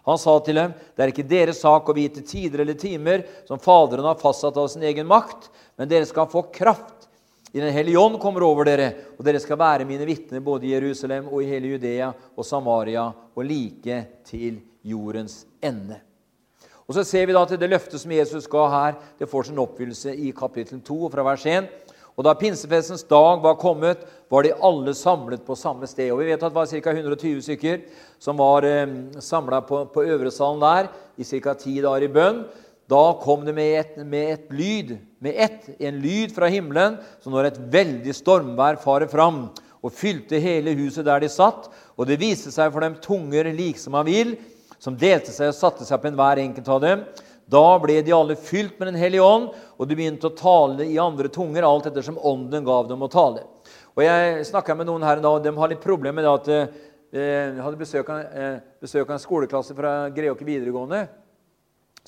Han 0.05 0.19
sa 0.19 0.39
til 0.41 0.55
dem, 0.55 0.73
'Det 0.73 1.03
er 1.03 1.09
ikke 1.13 1.29
deres 1.29 1.61
sak 1.61 1.89
å 1.89 1.95
vite 1.95 2.21
tider 2.21 2.61
eller 2.61 2.75
timer 2.75 3.25
som 3.47 3.59
Faderen 3.59 4.05
har 4.05 4.15
fastsatt 4.15 4.57
av 4.57 4.69
sin 4.69 4.83
egen 4.83 5.07
makt,' 5.07 5.49
'men 5.77 5.89
dere 5.89 6.07
skal 6.07 6.27
få 6.27 6.43
kraft 6.53 7.08
i 7.53 7.61
Den 7.61 7.73
hellige 7.73 7.99
ånd 7.99 8.19
kommer 8.21 8.45
over 8.45 8.69
dere, 8.69 8.91
og 9.17 9.25
dere 9.25 9.41
skal 9.41 9.59
være 9.59 9.87
mine 9.89 10.05
vitner 10.05 10.43
både 10.45 10.69
i 10.69 10.75
Jerusalem 10.75 11.31
og 11.33 11.43
i 11.43 11.49
hele 11.49 11.73
Judea 11.73 12.11
og 12.37 12.45
Samaria 12.45 13.07
og 13.09 13.45
like 13.45 14.03
til 14.29 14.61
jordens 14.85 15.47
ende. 15.63 16.01
Og 16.89 16.95
Så 16.95 17.05
ser 17.05 17.27
vi 17.27 17.37
da 17.37 17.45
til 17.45 17.61
det 17.61 17.69
løftet 17.69 18.01
som 18.01 18.13
Jesus 18.13 18.47
ga 18.49 18.69
her, 18.69 18.95
det 19.19 19.29
får 19.29 19.49
sin 19.49 19.59
oppfyllelse 19.61 20.15
i 20.17 20.33
kapittel 20.33 20.81
2 20.81 21.11
fra 21.13 21.25
vers 21.25 21.45
1. 21.47 21.69
Og 22.19 22.25
Da 22.25 22.35
pinsefestens 22.35 23.05
dag 23.07 23.43
var 23.43 23.55
kommet, 23.55 23.99
var 24.31 24.43
de 24.43 24.55
alle 24.65 24.95
samlet 24.95 25.45
på 25.47 25.55
samme 25.55 25.87
sted. 25.87 26.11
Og 26.11 26.19
Vi 26.19 26.25
vet 26.27 26.43
at 26.43 26.51
det 26.51 26.55
var 26.55 26.67
ca. 26.67 26.91
120 26.91 27.43
stykker 27.43 27.79
som 28.19 28.37
var 28.37 28.65
eh, 28.65 28.89
samla 29.21 29.61
på, 29.61 29.85
på 29.95 30.03
øvresalen 30.03 30.61
der 30.61 30.89
i 31.17 31.25
ca. 31.25 31.55
ti 31.55 31.81
dager 31.81 32.03
i 32.03 32.09
bønn. 32.09 32.45
Da 32.89 33.19
kom 33.21 33.45
det 33.45 33.53
med 33.53 33.75
et, 33.77 33.97
med 34.01 34.31
et 34.33 34.53
lyd, 34.55 34.95
med 35.21 35.37
ett, 35.37 35.67
en 35.77 35.99
lyd 36.01 36.33
fra 36.33 36.49
himmelen, 36.49 36.97
som 37.21 37.35
når 37.35 37.51
et 37.51 37.59
veldig 37.75 38.15
stormvær 38.17 38.79
farer 38.81 39.11
fram 39.13 39.43
og 39.85 39.93
fylte 39.95 40.41
hele 40.41 40.73
huset 40.79 41.05
der 41.05 41.21
de 41.21 41.29
satt. 41.29 41.69
Og 42.01 42.09
det 42.09 42.17
viste 42.23 42.53
seg 42.55 42.73
for 42.73 42.85
dem 42.85 42.97
tunger 43.05 43.51
liksom 43.53 43.99
av 44.01 44.09
ild, 44.09 44.39
som 44.81 44.97
delte 44.97 45.35
seg 45.35 45.53
og 45.53 45.59
satte 45.59 45.85
seg 45.85 46.01
på 46.01 46.09
enhver 46.09 46.41
enkelt 46.41 46.73
av 46.73 46.81
dem. 46.87 47.05
Da 47.49 47.67
ble 47.83 47.99
de 48.05 48.17
alle 48.17 48.39
fylt 48.41 48.81
med 48.81 48.93
Den 48.93 49.01
hellige 49.01 49.25
ånd, 49.25 49.53
og 49.77 49.89
de 49.89 49.97
begynte 49.99 50.33
å 50.33 50.37
tale 50.37 50.89
i 50.89 50.99
andre 51.01 51.29
tunger, 51.33 51.69
alt 51.69 51.93
etter 51.93 52.05
som 52.09 52.17
ånden 52.17 52.65
gav 52.65 52.89
dem 52.89 53.05
å 53.05 53.13
tale. 53.13 53.45
Og 53.99 54.05
Jeg 54.05 54.49
snakka 54.49 54.77
med 54.79 54.89
noen 54.89 55.05
her, 55.05 55.21
og 55.29 55.45
de 55.45 55.53
har 55.53 55.69
litt 55.69 55.85
problemer 55.85 56.23
med 56.23 56.25
det 56.25 56.35
at 56.41 56.53
eh, 56.57 56.85
jeg 57.21 57.63
hadde 57.65 57.85
besøk 57.85 58.09
av, 58.15 58.21
eh, 58.33 58.61
besøk 58.81 59.09
av 59.09 59.17
en 59.19 59.27
skoleklasse 59.29 59.77
fra 59.77 59.97
Greåker 60.09 60.49
videregående 60.49 61.09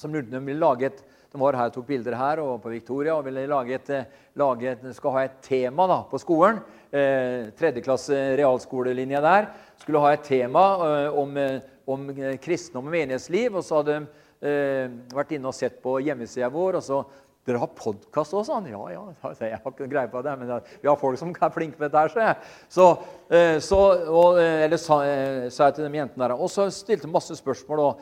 som 0.00 0.16
de 0.16 0.24
ville 0.40 0.60
lage 0.60 0.88
et 0.88 1.04
de 1.30 1.38
var 1.38 1.54
her 1.54 1.68
og 1.70 1.74
tok 1.76 1.86
bilder 1.86 2.16
her 2.18 2.40
og 2.42 2.56
på 2.62 2.72
Victoria 2.72 3.14
og 3.14 3.26
ville 3.28 3.44
lage 3.46 3.76
et, 3.76 3.90
eh, 3.94 4.06
lage 4.40 4.72
et, 4.72 4.80
skal 4.96 5.14
ha 5.14 5.24
et 5.28 5.36
tema 5.46 5.86
da, 5.86 6.00
på 6.10 6.18
skolen. 6.18 6.58
Eh, 6.90 7.52
tredjeklasse 7.54 8.18
realskolelinja 8.40 9.20
der. 9.22 9.46
Skulle 9.78 10.02
ha 10.02 10.10
et 10.12 10.26
tema 10.26 10.64
eh, 10.88 11.18
om, 11.22 11.36
eh, 11.38 11.60
om 11.86 12.08
kristendom 12.42 12.90
og 12.90 12.96
menighetsliv. 12.96 13.54
Og 13.54 13.62
så 13.62 13.78
hadde 13.78 14.00
de 14.00 14.48
eh, 14.48 14.90
vært 15.14 15.36
inne 15.36 15.52
og 15.52 15.54
sett 15.54 15.78
på 15.82 16.00
hjemmesida 16.02 16.50
vår. 16.50 16.80
og 16.80 16.82
så 16.82 17.04
dere 17.48 17.60
har 17.62 17.70
podkast 17.72 18.34
også? 18.36 18.58
Han, 18.58 18.68
ja, 18.68 18.80
ja. 18.92 19.02
Jeg 19.40 19.58
har 19.62 19.72
ikke 19.72 19.88
greie 19.88 20.10
på 20.12 20.20
det, 20.22 20.34
men 20.38 20.50
vi 20.82 20.88
har 20.88 20.98
folk 21.00 21.18
som 21.18 21.32
er 21.32 21.52
flinke 21.54 21.80
med 21.80 21.88
dette. 21.88 22.20
her, 22.20 22.36
så, 22.68 22.88
eh, 23.30 23.58
så 23.64 23.78
og, 24.06 24.38
eh, 24.38 24.64
eller 24.66 24.76
sa, 24.76 25.00
eh, 25.04 25.48
sa, 25.48 25.64
jeg 25.64 25.74
til 25.74 25.88
de 25.88 25.98
jentene 25.98 26.28
der. 26.28 26.36
Og 26.36 26.50
så 26.50 26.68
stilte 26.70 27.06
de 27.06 27.12
masse 27.12 27.36
spørsmål 27.36 27.78
og, 27.78 28.00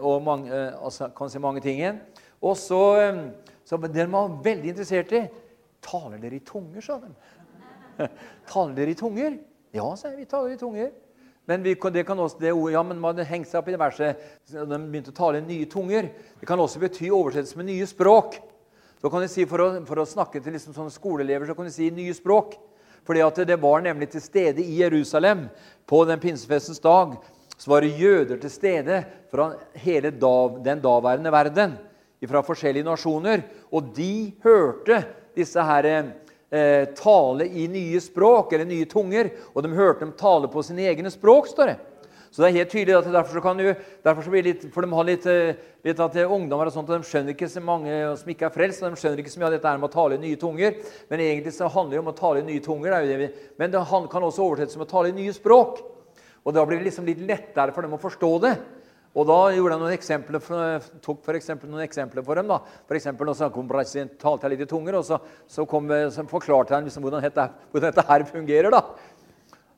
og 0.00 0.22
mange, 0.22 0.52
altså, 0.84 1.08
kan 1.08 1.28
si 1.28 1.38
mange 1.38 1.60
ting. 1.60 1.80
igjen. 1.80 2.00
Og 2.40 2.56
så, 2.56 2.80
så 3.64 3.76
De 3.76 4.06
var 4.06 4.42
veldig 4.42 4.68
interessert 4.68 5.12
i 5.12 5.28
Taler 5.82 6.18
dere 6.18 6.36
i 6.36 6.38
tunger, 6.38 6.80
sa 6.80 7.00
de. 7.02 7.10
Taler 8.46 8.74
dere 8.74 8.90
i 8.90 8.94
tunger? 8.94 9.38
Ja, 9.74 9.94
sa 9.96 10.08
jeg. 10.08 10.18
Vi 10.18 10.24
taler 10.24 10.54
i 10.54 10.56
tunger. 10.56 10.92
Men 11.44 11.62
vi, 11.62 11.74
det 11.74 12.06
kan 12.06 12.18
også, 12.18 12.38
det 12.38 12.52
ordet, 12.52 12.72
ja, 12.76 12.82
men 12.82 13.00
man 13.00 13.18
hengte 13.18 13.50
seg 13.50 13.58
opp 13.58 13.68
i 13.68 13.72
det 13.74 13.80
verset, 13.80 14.18
de 14.46 14.78
begynte 14.78 15.10
å 15.10 15.16
tale 15.16 15.40
nye 15.42 15.66
tunger. 15.66 16.06
Det 16.38 16.46
kan 16.46 16.60
også 16.62 16.78
bety 16.78 17.10
oversettelse 17.10 17.58
med 17.58 17.66
nye 17.66 17.86
språk. 17.90 18.38
Så 19.02 19.10
kan 19.10 19.24
du 19.24 19.26
si, 19.28 19.42
For 19.50 19.58
å, 19.58 19.68
for 19.86 19.98
å 19.98 20.06
snakke 20.06 20.38
til 20.38 20.54
liksom 20.54 20.76
sånne 20.76 20.94
skoleelever 20.94 21.48
så 21.48 21.56
kan 21.58 21.66
du 21.66 21.74
si 21.74 21.90
nye 21.90 22.14
språk. 22.14 22.54
Fordi 23.02 23.24
at 23.24 23.40
det 23.48 23.58
var 23.58 23.82
nemlig 23.82 24.12
til 24.12 24.22
stede 24.22 24.62
i 24.62 24.78
Jerusalem 24.78 25.48
på 25.90 26.04
den 26.06 26.22
pinsefestens 26.22 26.78
dag. 26.82 27.16
Så 27.58 27.70
var 27.70 27.82
det 27.82 27.98
jøder 27.98 28.38
til 28.38 28.52
stede 28.52 29.00
fra 29.30 29.48
hele 29.82 30.12
dav, 30.14 30.60
den 30.62 30.78
daværende 30.84 31.34
verden. 31.34 31.74
Fra 32.22 32.44
forskjellige 32.46 32.86
nasjoner. 32.86 33.42
Og 33.74 33.90
de 33.96 34.30
hørte 34.44 35.00
disse 35.34 35.66
her 35.66 35.88
eh, 35.90 36.84
tale 36.94 37.48
i 37.50 37.66
nye 37.66 37.98
språk, 38.02 38.54
eller 38.54 38.70
nye 38.70 38.86
tunger, 38.86 39.32
og 39.50 39.66
de 39.66 39.74
hørte 39.74 40.04
dem 40.04 40.14
tale 40.14 40.50
på 40.52 40.62
sine 40.62 40.86
egne 40.92 41.10
språk, 41.10 41.50
står 41.50 41.72
det. 41.72 41.78
Så 42.32 42.40
det 42.40 42.48
er 42.48 42.62
helt 42.62 42.70
tydelig 42.72 42.94
at 42.96 43.08
derfor 43.12 43.42
kan 43.44 43.58
du, 43.60 43.66
derfor 44.04 44.32
blir 44.32 44.46
litt, 44.46 44.62
For 44.72 44.80
de 44.80 44.88
har 44.96 45.04
litt, 45.04 45.26
eh, 45.28 45.58
litt 45.84 45.98
at 46.00 46.14
ungdommer 46.24 46.70
og 46.70 46.72
sånt, 46.72 46.88
og 46.88 47.02
de 47.02 47.08
skjønner 47.08 47.34
ikke 47.34 47.48
så 47.52 47.60
mange 47.60 47.92
som 48.16 48.30
ikke 48.32 48.46
er 48.48 48.54
frelst, 48.54 48.80
og 48.80 48.94
de 48.94 49.00
skjønner 49.02 49.20
ikke 49.20 49.32
så 49.34 49.42
mye 49.42 49.50
av 49.50 49.56
dette 49.58 49.68
her 49.68 49.80
med 49.82 49.90
å 49.90 49.92
tale 49.92 50.16
i 50.16 50.22
nye 50.22 50.40
tunger. 50.40 50.78
Men 51.10 51.20
egentlig 51.20 51.52
så 51.52 51.68
handler 51.68 51.98
det 51.98 52.04
om 52.06 52.12
å 52.14 52.16
tale 52.16 52.40
i 52.40 52.46
nye 52.48 52.64
tunger. 52.64 52.96
Det 53.04 53.18
det 53.20 53.32
men 53.60 53.74
det 53.74 53.84
kan 53.84 54.24
også 54.24 54.46
oversettes 54.46 54.78
som 54.78 54.86
å 54.86 54.88
tale 54.88 55.12
i 55.12 55.18
nye 55.18 55.32
språk. 55.36 55.82
Og 56.42 56.54
da 56.56 56.64
blir 56.64 56.80
det 56.80 56.88
liksom 56.88 57.04
litt 57.04 57.20
lettere 57.20 57.72
for 57.74 57.84
dem 57.84 57.92
å 57.92 58.00
forstå 58.00 58.32
det. 58.46 58.56
Og 59.12 59.28
da 59.28 59.38
gjorde 59.52 59.76
jeg 59.76 59.82
noen 59.82 59.94
eksempler 59.94 60.40
for, 60.40 60.90
tok 61.04 61.20
for 61.26 61.36
eksempel 61.36 61.68
noen 61.68 61.84
eksempler 61.84 62.24
for 62.24 62.40
dem. 62.40 62.48
da. 62.48 62.62
For 62.88 62.96
eksempel, 62.96 63.28
så 63.36 63.50
kom 63.52 63.68
talte 63.68 64.48
jeg 64.48 64.54
litt 64.54 64.64
i 64.64 64.70
tunger, 64.72 64.96
og 64.96 65.04
så, 65.04 65.20
så, 65.46 65.66
kom, 65.68 65.90
så 66.08 66.24
forklarte 66.24 66.72
jeg 66.72 66.88
liksom 66.88 67.04
hvordan, 67.04 67.20
dette, 67.20 67.44
hvordan, 67.72 67.92
dette, 67.92 68.08
her 68.08 68.24
fungerer. 68.24 68.70
Da 68.72 68.82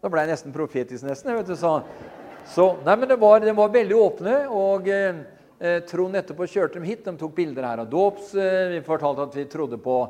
Da 0.05 0.09
ble 0.13 0.21
jeg 0.21 0.31
nesten 0.31 0.53
profetisk. 0.53 1.03
nesten, 1.03 1.35
vet 1.35 1.49
du, 1.49 1.57
så, 1.57 1.81
så, 2.47 2.69
nei, 2.85 2.97
men 2.97 3.09
det 3.09 3.17
var, 3.21 3.41
de 3.41 3.57
var 3.57 3.73
veldig 3.81 3.97
åpne. 3.97 4.37
og... 4.49 4.89
Eh, 4.89 5.23
eh 5.65 5.81
Trond 5.87 6.17
etterpå 6.19 6.49
kjørte 6.51 6.77
dem 6.77 6.85
hit. 6.85 7.05
De 7.07 7.15
tok 7.17 7.35
bilder 7.37 7.65
her 7.65 7.81
av 7.85 7.87
dåps. 7.89 8.35
Eh, 8.35 8.73
vi 8.75 8.81
fortalte 8.85 9.23
at 9.23 9.37
vi 9.39 9.45
trodde 9.49 9.79
på 9.81 10.01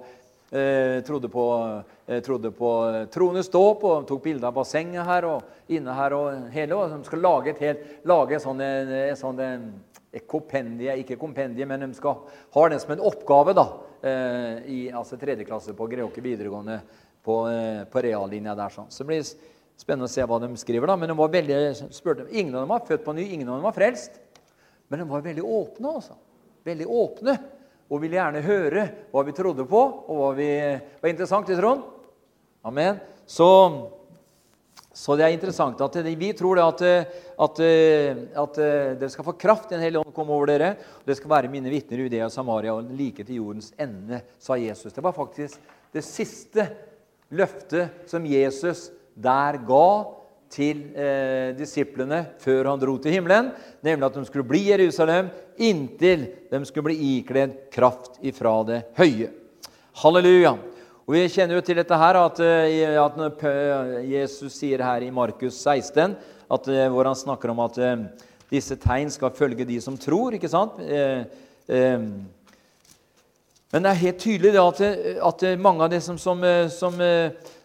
Eh, 0.54 1.00
trodde 1.00 1.28
på, 1.28 1.82
eh, 2.06 2.20
trodde 2.20 2.50
på 2.50 3.06
trones 3.10 3.48
dåp. 3.48 3.84
og 3.84 4.06
tok 4.06 4.22
bilder 4.22 4.46
av 4.46 4.54
bassenget 4.54 5.04
her 5.04 5.24
og 5.24 5.42
inne 5.68 5.92
her 5.92 6.12
og 6.12 6.50
hele. 6.52 6.74
Og 6.74 6.90
de 6.90 7.04
skal 7.04 7.18
lage 7.18 7.48
et 7.50 7.58
helt, 7.58 7.78
lage 8.04 8.38
sånn, 8.38 8.60
et 8.60 9.18
sånn 9.18 9.40
et 10.12 10.28
kompendie, 10.28 10.94
ikke 11.02 11.18
kompendie, 11.18 11.66
men 11.66 11.80
de 11.80 11.94
skal 11.94 12.20
ha 12.54 12.68
det 12.68 12.80
som 12.80 12.92
en 12.92 13.00
oppgave 13.00 13.52
da, 13.52 13.66
i 14.68 14.92
altså 14.92 15.18
tredje 15.18 15.44
klasse 15.44 15.74
på 15.74 15.88
Greåker 15.88 16.22
videregående 16.22 16.80
på, 17.24 17.34
på 17.90 18.02
reallinja 18.02 18.54
der. 18.54 18.68
sånn. 18.68 18.86
Så 18.90 19.02
det 19.02 19.06
blir 19.06 19.24
Spennende 19.80 20.06
å 20.06 20.12
se 20.12 20.22
hva 20.22 20.38
de 20.42 20.52
skriver, 20.58 20.86
da. 20.86 20.96
Men 20.98 21.10
de 21.10 21.16
var 21.18 21.32
veldig, 21.32 21.56
spurte, 21.94 22.28
ingen 22.30 22.54
av 22.54 22.62
dem 22.62 22.70
var 22.70 22.84
født 22.86 23.02
på 23.06 23.16
ny, 23.16 23.26
ingen 23.34 23.48
av 23.50 23.58
dem 23.58 23.66
var 23.66 23.74
frelst. 23.74 24.20
Men 24.88 25.02
de 25.02 25.08
var 25.10 25.24
veldig 25.24 25.42
åpne. 25.42 25.96
altså. 25.98 26.14
Veldig 26.64 26.86
åpne. 26.86 27.34
Og 27.90 28.00
ville 28.00 28.16
gjerne 28.16 28.44
høre 28.44 28.86
hva 29.12 29.24
vi 29.26 29.34
trodde 29.36 29.66
på, 29.68 29.82
og 29.82 30.22
hva 30.22 30.30
vi 30.38 30.48
var 31.02 31.10
interessant 31.10 31.50
i 31.50 31.58
troen. 31.58 31.82
Amen. 32.64 33.02
Så, 33.28 33.48
så, 34.88 35.18
det 35.18 35.26
er 35.26 35.34
interessant 35.34 35.82
at 35.84 35.98
vi 36.06 36.30
tror 36.38 36.62
at, 36.62 36.80
at, 36.80 37.60
at, 38.40 38.62
dere 39.02 39.12
skal 39.12 39.26
få 39.26 39.36
kraft 39.36 39.68
i 39.68 39.76
Den 39.76 39.84
hellige 39.84 40.04
ånd 40.04 40.16
komme 40.16 40.32
over 40.32 40.48
dere. 40.54 40.74
og 41.02 41.08
Dere 41.10 41.18
skal 41.18 41.34
være 41.34 41.52
mine 41.52 41.72
vitner 41.72 42.00
i 42.00 42.06
Judea 42.06 42.30
og 42.30 42.32
Samaria 42.32 42.78
og 42.78 42.94
like 42.96 43.26
til 43.26 43.42
jordens 43.42 43.74
ende, 43.76 44.22
sa 44.38 44.56
Jesus. 44.56 44.94
Det 44.94 45.04
var 45.04 45.16
faktisk 45.16 45.60
det 45.92 46.06
siste 46.06 46.70
løftet 47.34 48.08
som 48.10 48.24
Jesus 48.26 48.88
der 49.14 49.58
ga 49.66 49.88
til 50.54 50.84
eh, 50.94 51.54
disiplene 51.58 52.20
før 52.42 52.70
han 52.70 52.82
dro 52.82 52.96
til 53.02 53.16
himmelen, 53.16 53.50
nemlig 53.82 54.06
at 54.06 54.18
de 54.18 54.26
skulle 54.28 54.46
bli 54.46 54.66
i 54.66 54.74
Jerusalem 54.74 55.30
inntil 55.58 56.28
de 56.50 56.60
skulle 56.66 56.90
bli 56.90 57.16
ikledd 57.18 57.56
kraft 57.74 58.20
ifra 58.22 58.54
det 58.66 58.84
høye. 58.98 59.30
Halleluja. 60.02 60.56
Og 61.04 61.12
Vi 61.12 61.26
kjenner 61.28 61.58
jo 61.58 61.64
til 61.64 61.76
dette 61.76 61.96
her, 62.00 62.16
at, 62.16 62.38
eh, 62.40 62.96
at 62.96 63.42
Jesus 64.08 64.54
sier 64.56 64.80
her 64.82 65.02
i 65.04 65.10
Markus 65.12 65.54
16, 65.54 66.16
at, 66.50 66.68
eh, 66.68 66.88
hvor 66.88 67.04
han 67.04 67.14
snakker 67.14 67.50
om 67.50 67.60
at 67.60 67.78
eh, 67.78 68.06
disse 68.50 68.76
tegn 68.76 69.10
skal 69.10 69.30
følge 69.30 69.66
de 69.68 69.80
som 69.80 69.98
tror. 69.98 70.32
ikke 70.32 70.48
sant? 70.48 70.78
Men 73.74 73.82
det 73.82 73.90
er 73.90 74.00
helt 74.00 74.18
tydelig 74.18 74.54
at, 74.60 74.80
at, 74.80 75.58
mange 75.58 75.82
av 75.82 75.90
de 75.90 76.00
som, 76.00 76.16
som, 76.18 76.40
som 76.70 76.94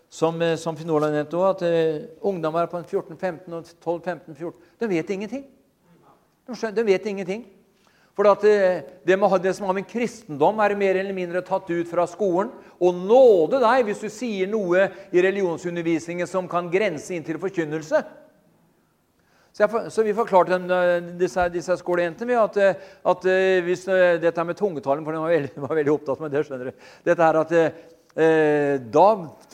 som, 0.10 0.41
eh, 0.41 0.58
som 0.58 0.76
Finola 0.78 1.12
nevnte 1.13 1.38
òg, 1.38 1.48
at 1.54 1.63
uh, 1.63 2.26
ungdommer 2.26 2.67
på 2.69 2.82
14-15 2.82 3.54
og 3.54 3.69
12-15-14 3.78 4.54
de 4.82 4.89
vet 4.89 5.10
ingenting. 5.13 5.45
De, 6.48 6.56
skjønner, 6.56 6.76
de 6.80 6.86
vet 6.88 7.10
ingenting. 7.12 7.43
For 8.17 8.26
uh, 8.26 8.41
det, 8.41 9.19
det, 9.43 9.54
som 9.56 9.67
har 9.69 9.78
med 9.78 9.88
kristendom, 9.88 10.60
er 10.60 10.76
mer 10.76 10.98
eller 10.98 11.13
mindre 11.13 11.43
tatt 11.45 11.69
ut 11.69 11.91
fra 11.91 12.08
skolen. 12.10 12.50
Og 12.82 12.95
nåde 12.98 13.62
deg 13.62 13.86
hvis 13.86 14.02
du 14.02 14.10
sier 14.10 14.50
noe 14.50 14.88
i 15.13 15.22
religionsundervisningen 15.22 16.28
som 16.28 16.50
kan 16.50 16.72
grense 16.74 17.13
inn 17.13 17.24
til 17.28 17.38
forkynnelse. 17.39 18.02
Så, 19.54 19.63
jeg, 19.65 19.91
så 19.93 20.04
vi 20.06 20.15
forklarte 20.17 20.58
dem, 20.58 21.13
disse, 21.19 21.45
disse 21.54 21.78
skolejentene 21.78 22.38
at, 22.38 22.58
at, 23.12 23.24
hvis 23.65 23.82
dette 24.22 24.43
med 24.45 24.56
tungetalen 24.56 25.02
For 25.04 25.15
de 25.15 25.22
var 25.24 25.34
veldig, 25.34 25.54
var 25.65 25.80
veldig 25.80 25.93
opptatt 25.93 26.22
med 26.22 26.34
det. 26.34 26.43
skjønner 26.48 26.69
du. 26.69 26.89
Dette 27.10 27.26
her 27.26 27.39
at 27.41 27.56
eh, 27.58 28.76
da 28.93 29.08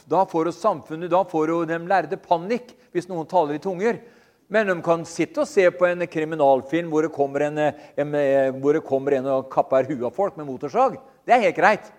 da 0.10 0.26
får 0.30 0.50
jo 0.50 0.54
samfunnet, 0.56 1.10
da 1.12 1.24
får 1.26 1.52
jo 1.52 1.64
de 1.70 1.80
lærde 1.90 2.20
panikk 2.22 2.74
hvis 2.94 3.10
noen 3.10 3.28
taler 3.30 3.58
i 3.58 3.64
tunger. 3.64 4.00
Men 4.48 4.70
de 4.70 4.76
kan 4.86 5.06
sitte 5.10 5.42
og 5.42 5.50
se 5.50 5.66
på 5.74 5.88
en 5.90 6.06
kriminalfilm 6.06 6.92
hvor 6.94 7.08
det 7.08 7.14
kommer 7.16 7.48
en, 7.48 7.58
en, 7.98 8.18
hvor 8.62 8.78
det 8.78 8.86
kommer 8.86 9.18
en 9.18 9.32
og 9.34 9.50
kapper 9.54 9.88
huet 9.90 10.06
av 10.06 10.14
folk 10.14 10.38
med 10.38 10.46
motorsag. 10.46 11.00
Det 11.26 11.34
er 11.34 11.48
helt 11.48 11.58
greit. 11.58 11.90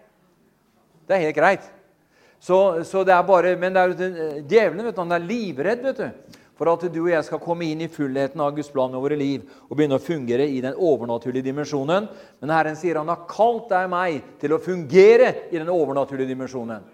Det 1.06 1.16
er 1.16 1.26
helt 1.26 1.38
greit. 1.38 1.66
Så, 2.38 2.84
så 2.86 3.02
det 3.06 3.14
er 3.16 3.26
bare, 3.26 3.56
Men 3.58 3.76
er 3.76 3.94
djevelen 4.46 4.84
vet 4.86 4.94
du, 4.94 5.02
han 5.02 5.16
er 5.16 5.24
livredd 5.24 5.82
vet 5.82 6.02
du, 6.02 6.34
for 6.56 6.70
at 6.70 6.84
du 6.92 7.00
og 7.02 7.10
jeg 7.10 7.26
skal 7.26 7.40
komme 7.42 7.66
inn 7.66 7.82
i 7.84 7.90
fullheten 7.92 8.40
av 8.40 8.54
Guds 8.54 8.70
plan 8.72 8.94
over 8.94 9.10
våre 9.10 9.18
liv 9.18 9.42
og 9.66 9.74
begynne 9.74 9.98
å 9.98 10.02
fungere 10.02 10.46
i 10.46 10.62
den 10.64 10.76
overnaturlige 10.76 11.48
dimensjonen. 11.50 12.06
Men 12.40 12.54
Herren 12.54 12.78
sier 12.78 13.00
han 13.00 13.10
har 13.10 13.26
kalt 13.28 13.66
deg 13.72 13.90
meg 13.92 14.36
til 14.40 14.54
å 14.54 14.62
fungere 14.62 15.50
i 15.50 15.58
den 15.58 15.72
overnaturlige 15.72 16.30
dimensjonen. 16.30 16.84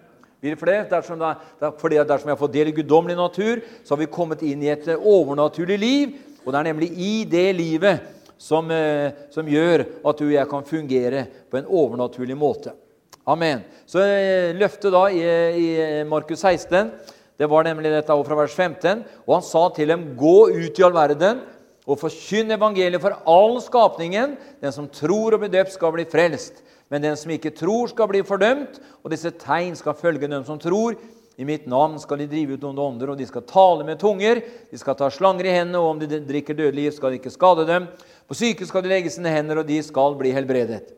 For 0.43 0.67
det, 0.67 0.89
dersom, 0.91 1.21
det, 1.21 1.69
fordi 1.79 2.01
dersom 2.03 2.27
jeg 2.27 2.35
har 2.35 2.41
fått 2.41 2.55
del 2.55 2.73
i 2.73 2.75
guddommelig 2.75 3.15
natur, 3.15 3.61
så 3.83 3.95
har 3.95 4.01
vi 4.01 4.11
kommet 4.11 4.41
inn 4.43 4.65
i 4.65 4.73
et 4.73 4.89
eh, 4.91 4.99
overnaturlig 4.99 5.77
liv. 5.79 6.17
Og 6.43 6.51
det 6.51 6.59
er 6.59 6.67
nemlig 6.67 6.89
i 6.99 7.13
det 7.31 7.45
livet 7.55 8.09
som, 8.35 8.67
eh, 8.75 9.15
som 9.31 9.47
gjør 9.47 9.85
at 10.03 10.19
du 10.19 10.25
og 10.25 10.35
jeg 10.35 10.49
kan 10.51 10.67
fungere 10.67 11.25
på 11.47 11.61
en 11.61 11.69
overnaturlig 11.71 12.35
måte. 12.35 12.75
Amen. 13.23 13.63
Så 13.87 14.03
eh, 14.03 14.51
løftet 14.59 14.91
da 14.91 15.05
i, 15.07 15.23
i 15.23 15.67
Markus 16.11 16.43
16 16.43 16.91
det 17.39 17.47
var 17.49 17.63
nemlig 17.65 17.89
dette 17.93 18.19
fra 18.27 18.35
vers 18.37 18.53
15. 18.53 19.07
Og 19.23 19.37
han 19.37 19.47
sa 19.47 19.63
til 19.73 19.95
dem, 19.95 20.09
gå 20.19 20.51
ut 20.51 20.79
i 20.79 20.85
all 20.85 20.93
verden 20.95 21.39
og 21.87 21.99
forkynn 21.99 22.51
evangeliet 22.55 23.01
for 23.03 23.15
all 23.27 23.57
skapningen. 23.63 24.35
Den 24.59 24.75
som 24.75 24.91
tror 24.91 25.35
og 25.37 25.43
blir 25.43 25.55
døpt, 25.55 25.73
skal 25.75 25.95
bli 25.95 26.05
frelst. 26.11 26.59
Men 26.93 27.01
den 27.01 27.17
som 27.17 27.31
ikke 27.33 27.55
tror, 27.57 27.89
skal 27.89 28.09
bli 28.11 28.21
fordømt, 28.21 28.77
og 29.01 29.09
disse 29.09 29.31
tegn 29.41 29.73
skal 29.79 29.97
følge 29.97 30.29
dem 30.29 30.45
som 30.45 30.61
tror. 30.61 30.93
I 31.41 31.45
mitt 31.49 31.65
navn 31.65 31.97
skal 31.97 32.19
de 32.21 32.29
drive 32.29 32.53
ut 32.53 32.65
onde 32.69 32.83
ånder, 32.83 33.09
og 33.09 33.17
de 33.17 33.25
skal 33.25 33.47
tale 33.49 33.85
med 33.87 33.97
tunger. 34.01 34.43
De 34.69 34.77
skal 34.77 34.97
ta 34.99 35.09
slanger 35.09 35.49
i 35.49 35.55
hendene, 35.55 35.81
og 35.81 35.95
om 35.95 36.01
de 36.03 36.21
drikker 36.21 36.53
dødelig 36.59 36.91
gift, 36.91 36.99
skal 37.01 37.15
de 37.15 37.17
ikke 37.17 37.33
skade 37.33 37.65
dem. 37.65 37.87
På 38.29 38.37
syke 38.37 38.67
skal 38.69 38.85
de 38.85 38.91
legge 38.93 39.09
sine 39.09 39.33
hender, 39.33 39.63
og 39.63 39.65
de 39.65 39.79
skal 39.81 40.13
bli 40.19 40.35
helbredet. 40.37 40.93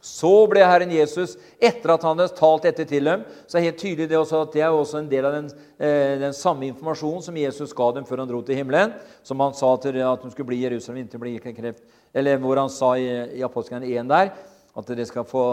Så 0.00 0.30
ble 0.48 0.62
Herren 0.64 0.92
Jesus, 0.94 1.34
etter 1.60 1.92
at 1.92 2.06
han 2.06 2.16
hadde 2.16 2.38
talt 2.38 2.64
dette 2.64 2.86
til 2.88 3.04
dem 3.04 3.26
så 3.44 3.58
er 3.58 3.66
helt 3.66 3.82
tydelig 3.82 4.06
det 4.08 4.16
også 4.16 4.46
at 4.46 4.54
det 4.54 4.62
er 4.64 4.72
også 4.72 5.02
en 5.02 5.10
del 5.10 5.26
av 5.28 5.34
den, 5.34 5.50
eh, 5.76 6.14
den 6.22 6.32
samme 6.32 6.64
informasjonen 6.70 7.26
som 7.26 7.36
Jesus 7.36 7.74
ga 7.76 7.90
dem 7.92 8.06
før 8.08 8.22
han 8.22 8.30
dro 8.30 8.40
til 8.40 8.56
himmelen, 8.56 8.94
som 9.22 9.42
han 9.44 9.52
sa 9.52 9.74
til 9.82 9.98
at 10.00 10.24
de 10.24 10.30
skulle 10.32 10.48
bli 10.48 10.62
i 10.62 10.64
Jerusalem 10.64 11.02
inntil 11.02 11.20
bli 11.20 11.34
kreft, 11.36 11.84
eller 12.16 12.40
hvor 12.40 12.62
han 12.62 12.72
sa 12.72 12.94
i, 12.96 13.10
i 13.36 13.44
Apostlene 13.44 13.92
1 13.92 14.08
der 14.08 14.32
at 14.76 14.90
dere 14.90 15.06
skal 15.08 15.26
få, 15.26 15.44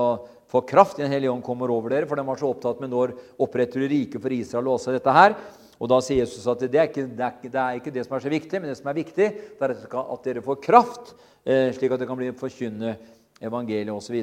få 0.50 0.62
kraft 0.70 1.00
i 1.00 1.06
Den 1.06 1.14
hellige 1.14 1.32
ånd 1.32 1.46
kommer 1.46 1.72
over 1.74 1.94
dere. 1.94 2.10
For 2.10 2.20
de 2.20 2.26
var 2.28 2.42
så 2.42 2.52
opptatt 2.52 2.82
med 2.84 2.94
når 2.94 3.16
oppretter 3.42 3.82
du 3.82 3.88
riket 3.90 4.22
for 4.24 4.34
Israel 4.36 4.70
og 4.70 4.78
også 4.78 4.96
dette 4.96 5.16
her. 5.18 5.38
Og 5.78 5.90
Da 5.92 6.00
sier 6.02 6.24
Jesus 6.24 6.46
at 6.50 6.64
det 6.66 6.74
er, 6.74 6.90
ikke, 6.90 7.06
det, 7.06 7.24
er, 7.24 7.38
det 7.44 7.62
er, 7.62 7.80
ikke, 7.80 7.94
det 7.94 8.06
som 8.08 8.18
er 8.18 8.24
så 8.24 8.34
viktig, 8.34 8.62
men 8.62 8.72
det 8.72 8.78
som 8.80 8.90
er 8.90 8.98
viktig, 8.98 9.28
det 9.60 9.68
er 9.68 9.76
at 10.02 10.26
dere 10.26 10.46
får 10.46 10.62
kraft, 10.64 11.14
eh, 11.46 11.70
slik 11.76 11.94
at 11.94 12.02
dere 12.02 12.10
kan 12.10 12.18
bli 12.18 12.32
forkynne 12.38 12.96
evangeliet 13.46 13.94
osv. 13.94 14.18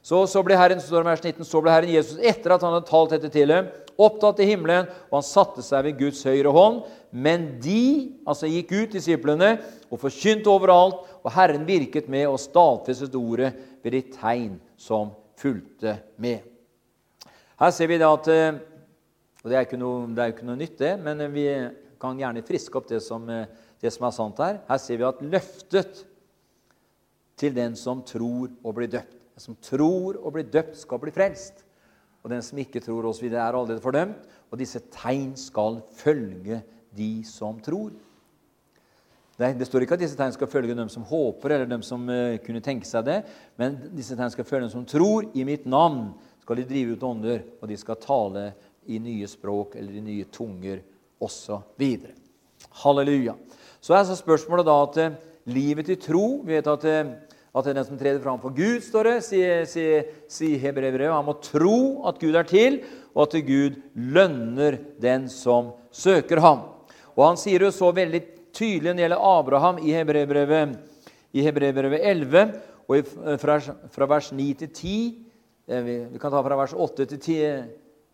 Så, 0.00 0.22
så 0.30 0.40
ble 0.46 0.56
Herren, 0.56 0.80
så, 0.80 1.02
vers 1.04 1.20
19, 1.20 1.44
så 1.44 1.60
ble 1.60 1.74
Herren 1.74 1.92
Jesus, 1.92 2.16
etter 2.24 2.54
at 2.54 2.64
han 2.64 2.72
hadde 2.78 2.88
talt 2.88 3.12
dette 3.12 3.28
til 3.34 3.52
dem, 3.52 3.68
opptatt 3.98 4.40
i 4.40 4.46
himmelen, 4.48 4.88
og 5.10 5.18
han 5.18 5.26
satte 5.26 5.64
seg 5.66 5.84
ved 5.84 5.98
Guds 6.00 6.22
høyre 6.24 6.52
hånd. 6.54 6.84
Men 7.10 7.48
de 7.60 8.14
altså 8.28 8.48
gikk 8.48 8.72
ut, 8.72 8.94
disiplene, 8.94 9.56
og 9.92 10.00
forkynte 10.00 10.48
overalt, 10.52 11.02
og 11.20 11.34
Herren 11.34 11.66
virket 11.68 12.08
med 12.12 12.28
og 12.30 12.40
stadfestet 12.40 13.16
ordet 13.18 13.52
ved 13.82 13.94
de 13.94 14.02
tegn 14.14 14.56
som 14.76 15.12
fulgte 15.38 15.98
med. 16.18 16.42
Her 17.58 17.70
ser 17.74 17.90
vi 17.90 17.98
da 17.98 18.10
at 18.14 18.28
eh, 18.32 18.58
og 19.38 19.50
Det 19.50 19.54
er 19.54 19.64
ikke 19.64 19.78
ikke 19.78 20.46
noe 20.46 20.58
nytt, 20.58 20.78
det, 20.80 20.96
men 20.98 21.22
vi 21.30 21.46
kan 22.00 22.18
gjerne 22.18 22.42
friske 22.46 22.74
opp 22.78 22.88
det 22.90 22.98
som, 23.02 23.22
eh, 23.30 23.46
det 23.80 23.92
som 23.94 24.06
er 24.06 24.14
sant 24.14 24.40
her. 24.42 24.58
Her 24.66 24.80
ser 24.82 24.98
vi 24.98 25.06
at 25.06 25.22
løftet 25.22 26.02
til 27.38 27.54
den 27.54 27.76
som 27.78 28.02
tror 28.02 28.50
og 28.64 28.74
blir 28.74 28.90
døpt. 28.90 29.14
Den 29.38 29.44
som 29.44 29.56
tror 29.62 30.18
og 30.18 30.34
blir 30.34 30.50
døpt, 30.50 30.76
skal 30.76 30.98
bli 30.98 31.14
frelst. 31.14 31.62
Og 32.24 32.30
den 32.30 32.42
som 32.42 32.58
ikke 32.58 32.82
tror, 32.82 33.06
osv., 33.06 33.30
er 33.30 33.54
allerede 33.54 33.80
fordømt. 33.80 34.26
Og 34.50 34.58
disse 34.58 34.80
tegn 34.90 35.36
skal 35.38 35.78
følge 35.94 36.62
de 36.96 37.22
som 37.24 37.60
tror. 37.62 37.92
Det, 39.38 39.52
det, 39.54 39.68
står 39.68 39.84
ikke 39.84 39.94
at 39.94 40.00
disse 40.02 40.18
tegn 40.18 40.32
skal 40.34 40.50
følge 40.50 40.74
dem 40.74 40.88
som 40.90 41.04
håper, 41.06 41.52
eller 41.54 41.68
dem 41.70 41.82
som 41.86 42.02
uh, 42.10 42.34
kunne 42.42 42.62
tenke 42.62 42.88
seg 42.88 43.04
det, 43.06 43.20
men 43.60 43.76
disse 43.94 44.16
tegn 44.18 44.32
skal 44.34 44.46
følge 44.46 44.66
dem 44.66 44.72
som 44.72 44.86
tror. 44.88 45.28
I 45.30 45.44
mitt 45.46 45.66
navn 45.68 46.08
skal 46.42 46.58
de 46.58 46.64
drive 46.66 46.96
ut 46.96 47.04
ånder, 47.06 47.44
og 47.62 47.70
de 47.70 47.76
skal 47.78 48.00
tale 48.02 48.48
i 48.90 48.98
nye 48.98 49.28
språk 49.30 49.76
eller 49.78 49.94
i 49.94 50.02
nye 50.02 50.26
tunger 50.34 50.80
osv. 51.22 51.84
Halleluja. 52.82 53.36
Så 53.78 53.94
er 53.94 54.08
så 54.08 54.16
spørsmålet 54.18 54.66
da 54.66 54.74
at 54.88 54.98
uh, 55.06 55.20
livet 55.54 55.86
til 55.86 56.00
tro 56.02 56.24
Vi 56.42 56.56
vet 56.56 56.66
at, 56.72 56.86
uh, 56.90 57.12
at 57.54 57.68
det 57.68 57.70
er 57.70 57.78
den 57.78 57.86
som 57.86 58.00
treder 58.00 58.18
fram 58.24 58.40
for 58.42 58.56
Gud, 58.56 58.82
står 58.82 59.06
det, 59.06 59.14
sier, 59.28 59.62
si, 59.70 59.84
si 60.26 60.50
Hebrevet. 60.58 61.12
Han 61.14 61.28
må 61.28 61.36
tro 61.46 62.08
at 62.10 62.18
Gud 62.18 62.34
er 62.34 62.50
til, 62.50 62.80
og 63.14 63.28
at 63.28 63.38
Gud 63.46 63.78
lønner 63.94 64.80
den 64.98 65.30
som 65.30 65.76
søker 65.94 66.42
ham. 66.42 66.66
Og 67.14 67.22
han 67.22 67.38
sier 67.38 67.62
jo 67.62 67.70
så 67.74 67.92
veldig 67.94 68.24
tydelig 68.58 68.90
når 68.90 68.98
det 68.98 69.04
gjelder 69.06 69.26
Abraham 69.30 69.80
i 69.82 69.94
Hebreerbrevet, 69.94 70.76
i 71.32 71.44
Hebreerbrevet 71.46 72.04
11, 72.10 72.52
og 72.88 73.10
fra, 73.40 73.58
fra, 73.92 74.08
vers 74.08 74.30
9 74.32 74.46
til 74.62 74.70
10 74.72 74.92
eh, 75.68 75.82
vi, 75.84 75.96
kan 76.20 76.32
ta 76.32 76.42
fra 76.44 76.56
vers 76.58 76.74
8 76.74 77.06
til 77.10 77.20
10, 77.20 77.38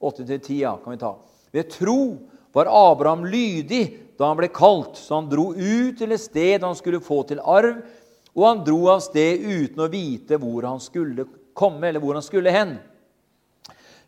8 0.02 0.26
til 0.26 0.40
10 0.40 0.60
ja, 0.64 0.74
kan 0.82 0.96
vi 0.96 1.02
ta. 1.02 1.12
Ved 1.54 1.70
tro 1.70 1.98
var 2.54 2.70
Abraham 2.70 3.24
lydig 3.30 3.84
da 4.18 4.30
han 4.30 4.38
ble 4.38 4.50
kalt, 4.54 4.98
så 4.98 5.20
han 5.20 5.30
dro 5.30 5.52
ut 5.54 5.98
til 5.98 6.14
et 6.14 6.22
sted 6.22 6.62
han 6.62 6.76
skulle 6.78 7.02
få 7.02 7.22
til 7.28 7.42
arv, 7.42 7.80
og 8.34 8.46
han 8.48 8.64
dro 8.66 8.80
av 8.90 9.02
sted 9.04 9.42
uten 9.42 9.84
å 9.84 9.90
vite 9.90 10.38
hvor 10.42 10.66
han 10.66 10.82
skulle 10.82 11.26
komme, 11.54 11.86
eller 11.88 12.02
hvor 12.02 12.18
han 12.18 12.26
skulle 12.26 12.54
hen. 12.54 12.76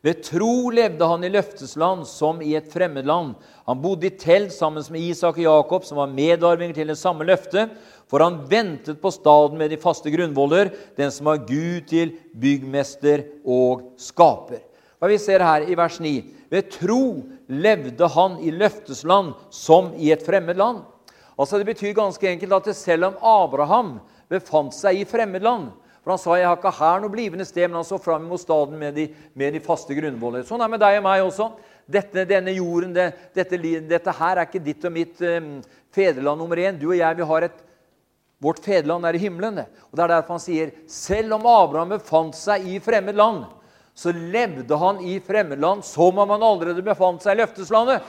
Ved 0.04 0.22
tro 0.22 0.68
levde 0.70 1.06
han 1.08 1.24
i 1.24 1.30
løftesland 1.32 2.04
som 2.06 2.42
i 2.44 2.52
et 2.58 2.68
fremmedland. 2.70 3.34
Han 3.66 3.80
bodde 3.82 4.06
i 4.08 4.16
telt 4.18 4.52
sammen 4.54 4.84
med 4.92 5.02
Isak 5.02 5.38
og 5.40 5.46
Jakob, 5.46 5.86
som 5.88 5.98
var 5.98 6.12
medarvinger 6.12 6.76
til 6.76 6.92
det 6.92 6.98
samme 7.00 7.26
løftet. 7.26 7.72
For 8.06 8.22
han 8.22 8.42
ventet 8.50 9.00
på 9.02 9.10
staden 9.10 9.58
med 9.58 9.72
de 9.72 9.80
faste 9.82 10.12
grunnvoller, 10.12 10.70
den 10.98 11.10
som 11.10 11.30
var 11.32 11.42
Gud 11.48 11.88
til 11.90 12.14
byggmester 12.38 13.24
og 13.42 13.96
skaper. 13.98 14.62
Hva 15.00 15.10
vi 15.10 15.18
ser 15.20 15.42
her 15.44 15.66
i 15.66 15.76
vers 15.76 15.98
9. 16.00 16.12
Ved 16.52 16.70
tro 16.72 17.00
levde 17.50 18.08
han 18.14 18.38
i 18.44 18.52
løftesland 18.54 19.34
som 19.50 19.90
i 19.98 20.12
et 20.14 20.22
fremmed 20.24 20.56
land. 20.56 20.84
Altså 21.36 21.58
Det 21.58 21.66
betyr 21.66 21.96
ganske 21.96 22.30
enkelt 22.30 22.52
at 22.52 22.76
selv 22.76 23.10
om 23.10 23.18
Abraham 23.20 23.96
befant 24.30 24.74
seg 24.74 25.02
i 25.02 25.08
fremmedland 25.08 25.68
For 26.06 26.14
han 26.14 26.20
sa 26.22 26.36
jeg 26.38 26.46
har 26.46 26.60
ikke 26.60 26.70
her 26.70 27.00
noe 27.02 27.10
blivende 27.10 27.42
sted, 27.42 27.64
men 27.66 27.80
han 27.80 27.86
så 27.88 27.96
fram 27.98 28.28
mot 28.30 28.38
staden 28.38 28.76
med 28.78 28.94
de, 28.94 29.08
med 29.34 29.56
de 29.56 29.60
faste 29.64 29.90
grunnvoller. 29.90 30.44
Sånn 30.46 30.62
er 30.62 30.68
det 30.68 30.74
med 30.76 30.82
deg 30.84 30.98
og 31.00 31.02
meg 31.02 31.22
også. 31.24 31.46
Dette, 31.96 32.22
denne 32.30 32.54
jorden, 32.54 32.92
det, 32.94 33.08
dette, 33.34 33.58
dette, 33.90 34.14
her 34.20 34.38
er 34.38 34.46
ikke 34.46 34.62
ditt 34.62 34.86
og 34.86 34.94
mitt 34.94 35.18
um, 35.26 35.48
fedreland 35.90 36.38
nummer 36.38 36.62
én. 36.62 36.78
Du 36.78 36.92
og 36.92 36.94
jeg 36.94 37.18
vi 37.18 37.26
har 37.32 37.48
et 37.48 37.64
Vårt 38.38 38.60
fedreland 38.60 39.08
er 39.08 39.16
i 39.16 39.24
himmelen. 39.24 39.58
Og 39.64 39.96
Det 39.96 40.04
er 40.04 40.12
derfor 40.12 40.36
han 40.36 40.44
sier 40.44 40.72
selv 40.92 41.38
om 41.40 41.46
Abraham 41.48 41.96
befant 41.96 42.36
seg 42.38 42.68
i 42.68 42.78
fremmed 42.84 43.16
land, 43.16 43.46
så 43.96 44.12
levde 44.12 44.78
han 44.78 45.00
i 45.02 45.16
fremmedland 45.24 45.82
som 45.88 46.20
om 46.20 46.34
han 46.36 46.44
allerede 46.44 46.84
befant 46.84 47.24
seg 47.24 47.34
i 47.34 47.40
løfteslandet. 47.40 48.04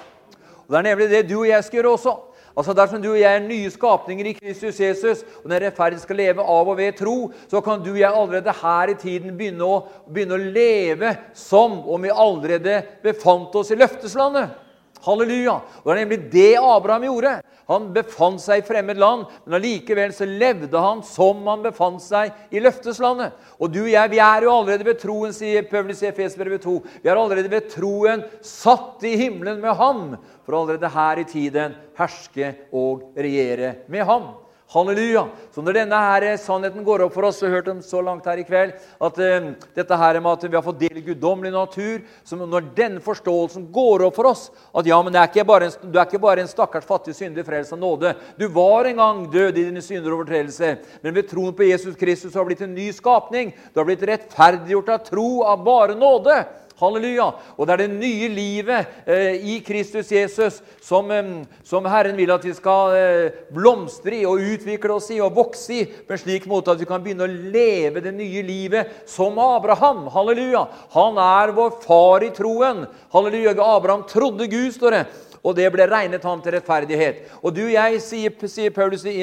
Og 0.68 0.70
Det 0.70 0.82
er 0.84 0.90
nemlig 0.92 1.10
det 1.10 1.30
du 1.32 1.40
og 1.40 1.48
jeg 1.48 1.64
skal 1.64 1.80
gjøre 1.80 1.96
også. 1.96 2.18
Altså 2.58 2.74
Dersom 2.74 3.02
du 3.04 3.12
og 3.12 3.20
jeg 3.20 3.38
er 3.38 3.44
nye 3.46 3.70
skapninger 3.70 4.32
i 4.32 4.36
Kristus 4.40 4.80
Jesus, 4.82 5.22
og 5.44 5.50
den 5.52 5.62
rettferdige 5.62 6.02
skal 6.02 6.18
leve 6.18 6.42
av 6.42 6.72
og 6.72 6.80
ved 6.80 6.96
tro, 6.98 7.18
så 7.52 7.62
kan 7.62 7.84
du 7.86 7.92
og 7.94 8.00
jeg 8.02 8.10
allerede 8.10 8.56
her 8.64 8.94
i 8.94 8.98
tiden 8.98 9.36
begynne 9.38 9.68
å, 9.68 9.82
begynne 10.10 10.40
å 10.40 10.48
leve 10.56 11.12
som 11.38 11.84
om 11.86 12.08
vi 12.08 12.14
allerede 12.14 12.80
befant 13.04 13.54
oss 13.62 13.70
i 13.72 13.78
løfteslandet. 13.78 14.67
Halleluja! 15.06 15.60
Det 15.84 15.94
er 15.94 16.00
nemlig 16.02 16.20
det 16.32 16.54
Abraham 16.62 17.06
gjorde. 17.08 17.34
Han 17.68 17.90
befant 17.96 18.40
seg 18.40 18.62
i 18.62 18.66
fremmed 18.68 19.00
land, 19.02 19.26
men 19.44 19.58
allikevel 19.58 20.14
så 20.16 20.28
levde 20.28 20.80
han 20.82 21.04
som 21.04 21.44
han 21.50 21.66
befant 21.66 22.04
seg 22.04 22.56
i 22.56 22.62
løfteslandet. 22.64 23.36
Og 23.60 23.74
du 23.74 23.82
og 23.84 23.92
jeg, 23.92 24.14
vi 24.14 24.22
er 24.24 24.48
jo 24.48 24.54
allerede 24.54 24.88
ved 24.88 25.02
troen, 25.02 25.36
sier 25.36 25.68
Paulus 25.68 26.02
i 26.04 26.10
Efesbrevet 26.12 26.64
2. 26.64 26.78
Vi 27.04 27.12
er 27.12 27.20
allerede 27.20 27.52
ved 27.52 27.68
troen 27.74 28.24
satt 28.46 29.04
i 29.08 29.18
himmelen 29.20 29.60
med 29.64 29.76
ham, 29.80 30.04
for 30.48 30.62
allerede 30.62 30.92
her 30.96 31.20
i 31.20 31.28
tiden 31.28 31.76
herske 32.00 32.54
og 32.72 33.10
regjere 33.20 33.76
med 33.92 34.08
ham. 34.08 34.30
Halleluja! 34.68 35.22
Så 35.56 35.62
når 35.64 35.78
denne 35.78 35.96
her 35.96 36.24
sannheten 36.44 36.84
går 36.84 37.06
opp 37.06 37.14
for 37.16 37.30
oss, 37.30 37.38
så 37.40 37.48
hørt 37.48 37.70
om 37.72 37.78
så 37.80 38.02
langt 38.04 38.26
her 38.28 38.42
i 38.42 38.44
kveld 38.44 38.74
at 38.76 39.20
uh, 39.24 39.46
dette 39.78 40.00
her 40.02 40.20
med 40.20 40.28
at 40.34 40.44
vi 40.44 40.58
har 40.58 40.66
fått 40.66 40.82
del 40.82 41.00
i 41.00 41.04
guddommelig 41.06 41.54
natur 41.56 42.02
så 42.28 42.36
Når 42.36 42.68
denne 42.76 43.00
forståelsen 43.00 43.70
går 43.72 44.04
opp 44.10 44.20
for 44.20 44.28
oss 44.28 44.50
at 44.76 44.90
ja, 44.90 45.00
men 45.04 45.16
er 45.16 45.32
en, 45.32 45.72
du 45.88 45.96
er 45.96 46.04
ikke 46.04 46.20
bare 46.20 46.44
en 46.44 46.52
stakkars 46.52 46.84
fattig 46.84 47.16
synder 47.16 47.48
frelst 47.48 47.72
av 47.72 47.80
nåde. 47.80 48.12
Du 48.36 48.50
var 48.52 48.92
en 48.92 49.00
gang 49.00 49.24
død 49.32 49.56
i 49.56 49.64
dine 49.70 49.82
synder 49.82 50.12
og 50.12 50.20
overtredelser, 50.20 50.84
men 51.02 51.16
ved 51.16 51.30
troen 51.32 51.56
på 51.56 51.70
Jesus 51.72 51.96
Kristus 51.96 52.36
har 52.36 52.44
du 52.44 52.52
blitt 52.52 52.68
en 52.68 52.76
ny 52.76 52.92
skapning. 52.92 53.56
Du 53.72 53.80
har 53.80 53.88
blitt 53.88 54.04
rettferdiggjort 54.04 54.96
av 54.98 55.04
tro 55.08 55.30
av 55.48 55.64
bare 55.64 55.96
nåde. 55.96 56.42
Halleluja! 56.78 57.26
Og 57.58 57.66
det 57.66 57.74
er 57.74 57.82
det 57.84 57.98
nye 57.98 58.28
livet 58.30 59.00
eh, 59.10 59.40
i 59.50 59.56
Kristus 59.66 60.12
Jesus 60.14 60.60
som, 60.84 61.10
eh, 61.10 61.32
som, 61.66 61.86
Herren 61.90 62.18
vil 62.20 62.34
at 62.36 62.46
vi 62.46 62.54
skal 62.54 62.94
eh, 62.94 63.40
blomstre 63.54 64.20
i 64.20 64.26
og 64.30 64.44
utvikle 64.46 65.00
oss 65.00 65.10
i 65.16 65.18
og 65.24 65.34
vokse 65.40 65.74
i 65.74 65.86
på 65.88 66.14
en 66.14 66.22
slik 66.22 66.46
måte 66.50 66.74
at 66.74 66.82
vi 66.82 66.90
kan 66.90 67.02
begynne 67.02 67.26
å 67.26 67.54
leve 67.56 68.04
det 68.06 68.14
nye 68.14 68.46
livet 68.46 69.00
som 69.10 69.40
Abraham. 69.42 70.06
Halleluja! 70.14 70.68
Han 70.94 71.18
er 71.22 71.56
vår 71.58 71.80
far 71.82 72.26
i 72.28 72.34
troen. 72.36 72.86
Halleluja! 73.16 73.58
Abraham 73.58 74.06
trodde 74.10 74.46
Gud, 74.52 74.70
står 74.78 75.00
det 75.00 75.08
og 75.48 75.56
det 75.56 75.70
ble 75.72 75.86
regnet 75.88 76.26
ham 76.28 76.42
til 76.44 76.58
rettferdighet. 76.58 77.22
Og 77.40 77.54
du 77.56 77.62
og 77.68 77.72
jeg, 77.72 78.02
sier, 78.04 78.48
sier 78.52 78.74
Paulus 78.76 79.06
i, 79.08 79.22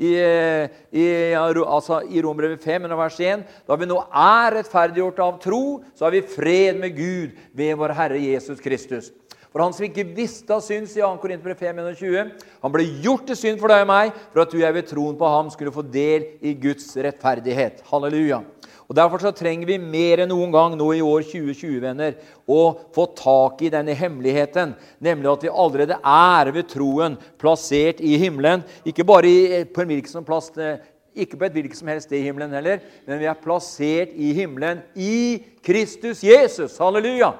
i, 0.00 0.14
i, 0.96 1.06
altså 1.36 2.00
i 2.08 2.22
Romerbrevet 2.24 2.62
5, 2.64 2.88
vers 2.96 3.18
1, 3.20 3.42
da 3.68 3.76
vi 3.76 3.88
nå 3.90 3.98
er 4.08 4.56
rettferdiggjort 4.56 5.20
av 5.26 5.40
tro, 5.42 5.64
så 5.92 6.06
har 6.06 6.14
vi 6.16 6.24
fred 6.24 6.80
med 6.80 6.96
Gud 6.96 7.34
ved 7.56 7.76
vår 7.76 7.92
Herre 7.98 8.20
Jesus 8.22 8.62
Kristus. 8.64 9.10
For 9.50 9.64
han 9.64 9.74
som 9.74 9.84
ikke 9.84 10.06
visste 10.14 10.54
av 10.54 10.62
synd, 10.62 10.86
sier 10.88 11.04
2. 11.04 11.18
Korinterbrev 11.20 11.58
5, 11.58 12.30
han 12.62 12.72
ble 12.72 12.86
gjort 13.02 13.26
til 13.28 13.38
synd 13.38 13.60
for 13.60 13.72
deg 13.72 13.82
og 13.82 13.90
meg, 13.90 14.14
for 14.30 14.44
at 14.44 14.52
du 14.52 14.60
og 14.60 14.64
jeg 14.64 14.76
ved 14.78 14.88
troen 14.88 15.18
på 15.18 15.32
ham 15.34 15.50
skulle 15.50 15.74
få 15.74 15.82
del 15.82 16.28
i 16.40 16.54
Guds 16.54 16.92
rettferdighet. 16.94 17.82
Halleluja. 17.90 18.44
Og 18.90 18.96
Derfor 18.98 19.22
så 19.22 19.30
trenger 19.30 19.68
vi 19.68 19.76
mer 19.78 20.24
enn 20.24 20.32
noen 20.32 20.50
gang 20.50 20.72
nå 20.74 20.88
i 20.96 21.02
år 21.04 21.22
2020 21.22 21.76
venner, 21.84 22.16
å 22.50 22.62
få 22.90 23.04
tak 23.14 23.60
i 23.62 23.70
denne 23.70 23.94
hemmeligheten, 23.94 24.72
nemlig 24.98 25.30
at 25.30 25.44
vi 25.46 25.52
allerede 25.62 25.98
er 26.02 26.50
ved 26.50 26.66
troen 26.72 27.14
plassert 27.38 28.02
i 28.02 28.16
himmelen. 28.18 28.64
Ikke 28.82 29.06
bare 29.06 29.30
i, 29.30 29.60
på 29.62 29.84
en 29.84 29.92
hvilken 29.92 30.26
plass, 30.26 30.50
eh, 30.58 30.82
ikke 31.14 31.38
på 31.38 31.46
et 31.46 31.54
hvilket 31.54 31.78
som 31.78 31.92
helst 31.92 32.10
sted 32.10 32.18
i 32.18 32.24
himmelen 32.26 32.50
heller, 32.58 32.82
men 33.06 33.22
vi 33.22 33.30
er 33.30 33.38
plassert 33.38 34.10
i 34.18 34.32
himmelen 34.34 34.82
i 34.98 35.38
Kristus 35.62 36.24
Jesus. 36.26 36.74
Halleluja! 36.82 37.30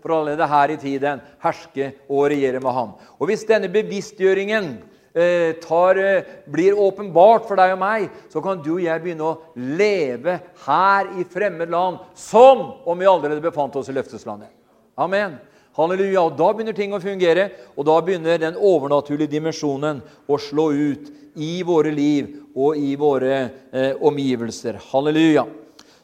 For 0.00 0.14
allerede 0.14 0.46
her 0.46 0.70
i 0.70 0.78
tiden 0.80 1.26
herske 1.42 1.90
og 2.06 2.30
regjere 2.30 2.62
med 2.62 2.72
ham. 2.72 2.94
Og 3.18 3.26
Hvis 3.28 3.42
denne 3.50 3.68
bevisstgjøringen 3.68 4.76
Eh, 4.78 4.89
tar, 5.12 5.98
eh, 5.98 6.22
blir 6.46 6.78
åpenbart 6.78 7.48
for 7.48 7.58
deg 7.58 7.74
og 7.74 7.80
meg, 7.82 8.10
så 8.30 8.42
kan 8.42 8.60
du 8.62 8.76
og 8.76 8.82
jeg 8.84 9.02
begynne 9.02 9.26
å 9.26 9.38
leve 9.56 10.36
her 10.66 11.08
i 11.18 11.24
fremmed 11.26 11.70
land 11.70 11.98
som 12.14 12.62
om 12.86 12.98
vi 12.98 13.08
allerede 13.10 13.42
befant 13.42 13.74
oss 13.76 13.90
i 13.90 13.96
løfteslandet. 13.96 14.52
Amen. 14.98 15.38
Halleluja. 15.74 16.22
Og 16.22 16.36
Da 16.36 16.52
begynner 16.52 16.76
ting 16.76 16.92
å 16.92 17.02
fungere, 17.02 17.50
og 17.76 17.86
da 17.86 18.00
begynner 18.00 18.38
den 18.38 18.54
overnaturlige 18.54 19.30
dimensjonen 19.30 20.02
å 20.28 20.38
slå 20.38 20.70
ut 20.70 21.10
i 21.36 21.62
våre 21.62 21.90
liv 21.94 22.30
og 22.54 22.78
i 22.78 22.94
våre 22.98 23.50
eh, 23.72 23.94
omgivelser. 23.98 24.78
Halleluja. 24.92 25.46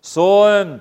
Så 0.03 0.27
eh, 0.49 0.77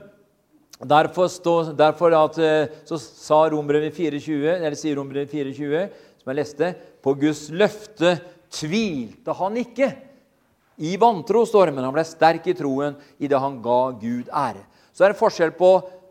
derfor, 0.81 1.29
stå, 1.29 1.55
derfor 1.77 2.17
at, 2.17 2.41
så 2.85 2.97
sa 2.97 3.45
Rombrevet 3.53 3.93
24, 3.93 4.57
eller 4.57 4.77
sier 4.79 4.97
Rombrevet 4.97 5.29
24, 5.29 5.87
som 6.25 6.33
jeg 6.33 6.41
leste, 6.41 6.73
på 7.05 7.13
Guds 7.21 7.51
løfte 7.53 8.15
tvilte 8.49 9.35
han 9.37 9.59
ikke. 9.61 9.91
I 10.81 10.95
vantro, 10.99 11.45
står 11.45 11.69
det, 11.69 11.75
men 11.77 11.85
han 11.85 11.93
ble 11.95 12.03
sterk 12.07 12.47
i 12.49 12.55
troen 12.57 12.97
i 13.21 13.29
det 13.31 13.39
han 13.39 13.59
ga 13.63 13.79
Gud 14.01 14.31
ære. 14.33 14.63
Så 14.95 15.05
er 15.05 15.13
det 15.13 15.19
forskjell 15.19 15.53
på 15.55 15.69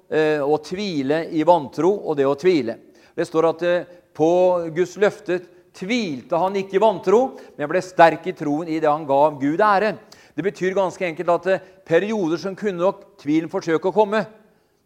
eh, 0.09 0.39
å 0.41 0.57
tvile 0.63 1.25
i 1.35 1.43
vantro 1.45 1.91
og 1.99 2.17
det 2.17 2.29
å 2.29 2.37
tvile. 2.39 2.79
Det 3.13 3.27
står 3.27 3.51
at 3.51 3.67
eh, 3.67 3.91
på 4.15 4.31
Guds 4.77 4.95
løfte 5.03 5.41
tvilte 5.75 6.39
han 6.39 6.57
ikke 6.63 6.79
i 6.79 6.85
vantro, 6.85 7.25
men 7.59 7.69
ble 7.69 7.83
sterk 7.83 8.29
i 8.31 8.37
troen 8.39 8.71
i 8.71 8.79
det 8.79 8.89
han 8.89 9.07
ga 9.09 9.21
Gud 9.35 9.61
ære. 9.67 9.97
Det 10.35 10.47
betyr 10.47 10.79
ganske 10.79 11.11
enkelt 11.11 11.35
at 11.35 11.51
eh, 11.51 11.71
perioder 11.85 12.41
som 12.41 12.57
kunne 12.57 12.81
nok 12.81 13.17
tvilen 13.21 13.51
forsøke 13.51 13.91
å 13.91 13.97
komme, 13.97 14.23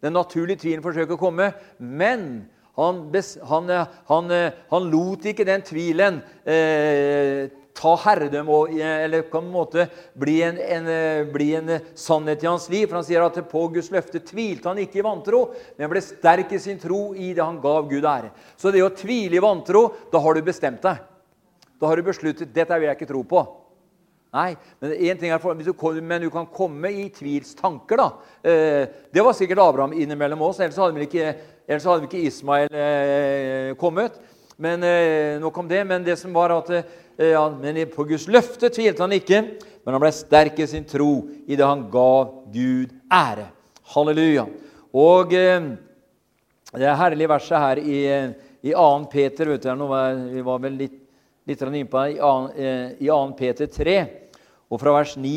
den 0.01 0.15
naturlige 0.15 0.63
tvilen 0.65 0.83
forsøke 0.83 1.15
å 1.15 1.21
komme, 1.21 1.51
men 1.77 2.49
han, 2.79 2.99
han, 3.51 3.69
eh, 3.69 3.95
han, 4.09 4.31
eh, 4.31 4.59
han, 4.71 4.91
lot 4.91 5.25
ikke 5.29 5.47
den 5.47 5.63
tvilen 5.67 6.21
eh, 6.47 7.49
ta 7.79 7.93
herredømme 8.03 8.55
og 8.55 8.79
eller 8.83 9.23
på 9.31 9.39
en 9.39 9.51
måte 9.53 9.85
bli 10.19 10.39
en, 10.45 10.57
en, 10.59 10.89
eh, 10.91 11.21
bli 11.31 11.49
en, 11.57 11.71
sannhet 11.95 12.43
i 12.43 12.49
hans 12.49 12.67
liv. 12.71 12.87
For 12.87 12.99
Han 12.99 13.07
sier 13.07 13.23
at 13.25 13.39
på 13.49 13.65
Guds 13.73 13.91
løfte 13.93 14.21
tvilte 14.25 14.69
han 14.71 14.81
ikke 14.83 14.99
i 14.99 15.05
vantro, 15.05 15.45
men 15.77 15.91
ble 15.91 16.03
sterk 16.03 16.51
i 16.55 16.61
sin 16.61 16.79
tro 16.81 17.13
i 17.15 17.31
det 17.33 17.45
han 17.45 17.61
gav 17.63 17.87
Gud 17.89 18.05
ære. 18.05 18.33
Så 18.59 18.73
det 18.75 18.83
å 18.83 18.91
tvile 18.95 19.39
i 19.39 19.43
vantro, 19.43 19.87
da 20.11 20.21
har 20.23 20.35
du 20.35 20.43
bestemt 20.45 20.83
deg. 20.83 20.99
Da 21.79 21.87
har 21.87 21.95
du 21.95 22.03
besluttet 22.03 22.53
dette 22.53 22.75
vil 22.75 22.89
jeg 22.89 22.99
ikke 22.99 23.11
tro 23.13 23.23
på. 23.23 23.45
Nei, 24.29 24.53
men, 24.77 24.91
en 24.93 25.17
ting 25.17 25.31
du, 25.33 26.01
men 26.05 26.21
du 26.21 26.29
kan 26.29 26.45
komme 26.53 26.91
i 26.93 27.07
tvilstanker. 27.09 27.97
da. 27.97 28.09
Eh, 28.45 28.83
det 29.09 29.23
var 29.25 29.33
sikkert 29.33 29.61
Abraham 29.63 29.95
innimellom 29.97 30.43
oss. 30.45 30.59
Ellers 30.59 30.77
hadde 30.77 30.99
vi 30.99 31.07
ikke, 31.07 31.33
ikke 31.65 32.21
Ismael 32.21 32.69
eh, 32.69 33.73
kommet. 33.81 34.19
Men 34.57 34.85
eh, 34.85 35.39
nok 35.41 35.57
om 35.57 35.67
det. 35.67 35.81
Men 35.87 36.05
det 36.05 36.19
som 36.21 36.33
var 36.33 36.53
at 36.59 36.69
ja, 37.19 37.41
men 37.51 37.81
på 37.91 38.05
Guds 38.07 38.29
løfte 38.31 38.69
tvilte 38.71 39.03
han 39.03 39.11
ikke, 39.11 39.41
men 39.83 39.95
han 39.95 39.99
ble 39.99 40.11
sterk 40.15 40.61
i 40.61 40.67
sin 40.69 40.85
tro 40.87 41.25
i 41.49 41.57
det 41.57 41.65
han 41.65 41.81
gav 41.91 42.45
Gud 42.53 42.93
ære. 43.11 43.49
Halleluja. 43.91 44.45
Og 44.95 45.33
det 45.33 46.93
herlige 47.01 47.31
verset 47.33 47.59
her 47.59 47.81
i, 47.81 47.99
i 48.69 48.71
2. 48.71 48.87
Peter 49.11 49.51
vet 49.51 49.67
du, 49.67 49.83
Vi 50.31 50.45
var 50.47 50.63
vel 50.63 50.79
litt 50.79 51.08
litt 51.49 51.61
innpå 51.61 52.03
i 52.13 52.17
2. 52.19 52.31
Eh, 52.55 53.33
Peter 53.37 53.67
3. 53.67 53.97
Og 54.69 54.81
fra 54.81 54.93
vers 54.93 55.15
9, 55.17 55.33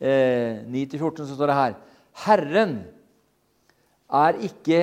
9-14 0.00 0.68
eh, 0.68 1.24
så 1.24 1.32
står 1.32 1.50
det 1.50 1.60
her 1.60 1.78
Herren 2.24 2.74
er 4.14 4.38
ikke 4.46 4.82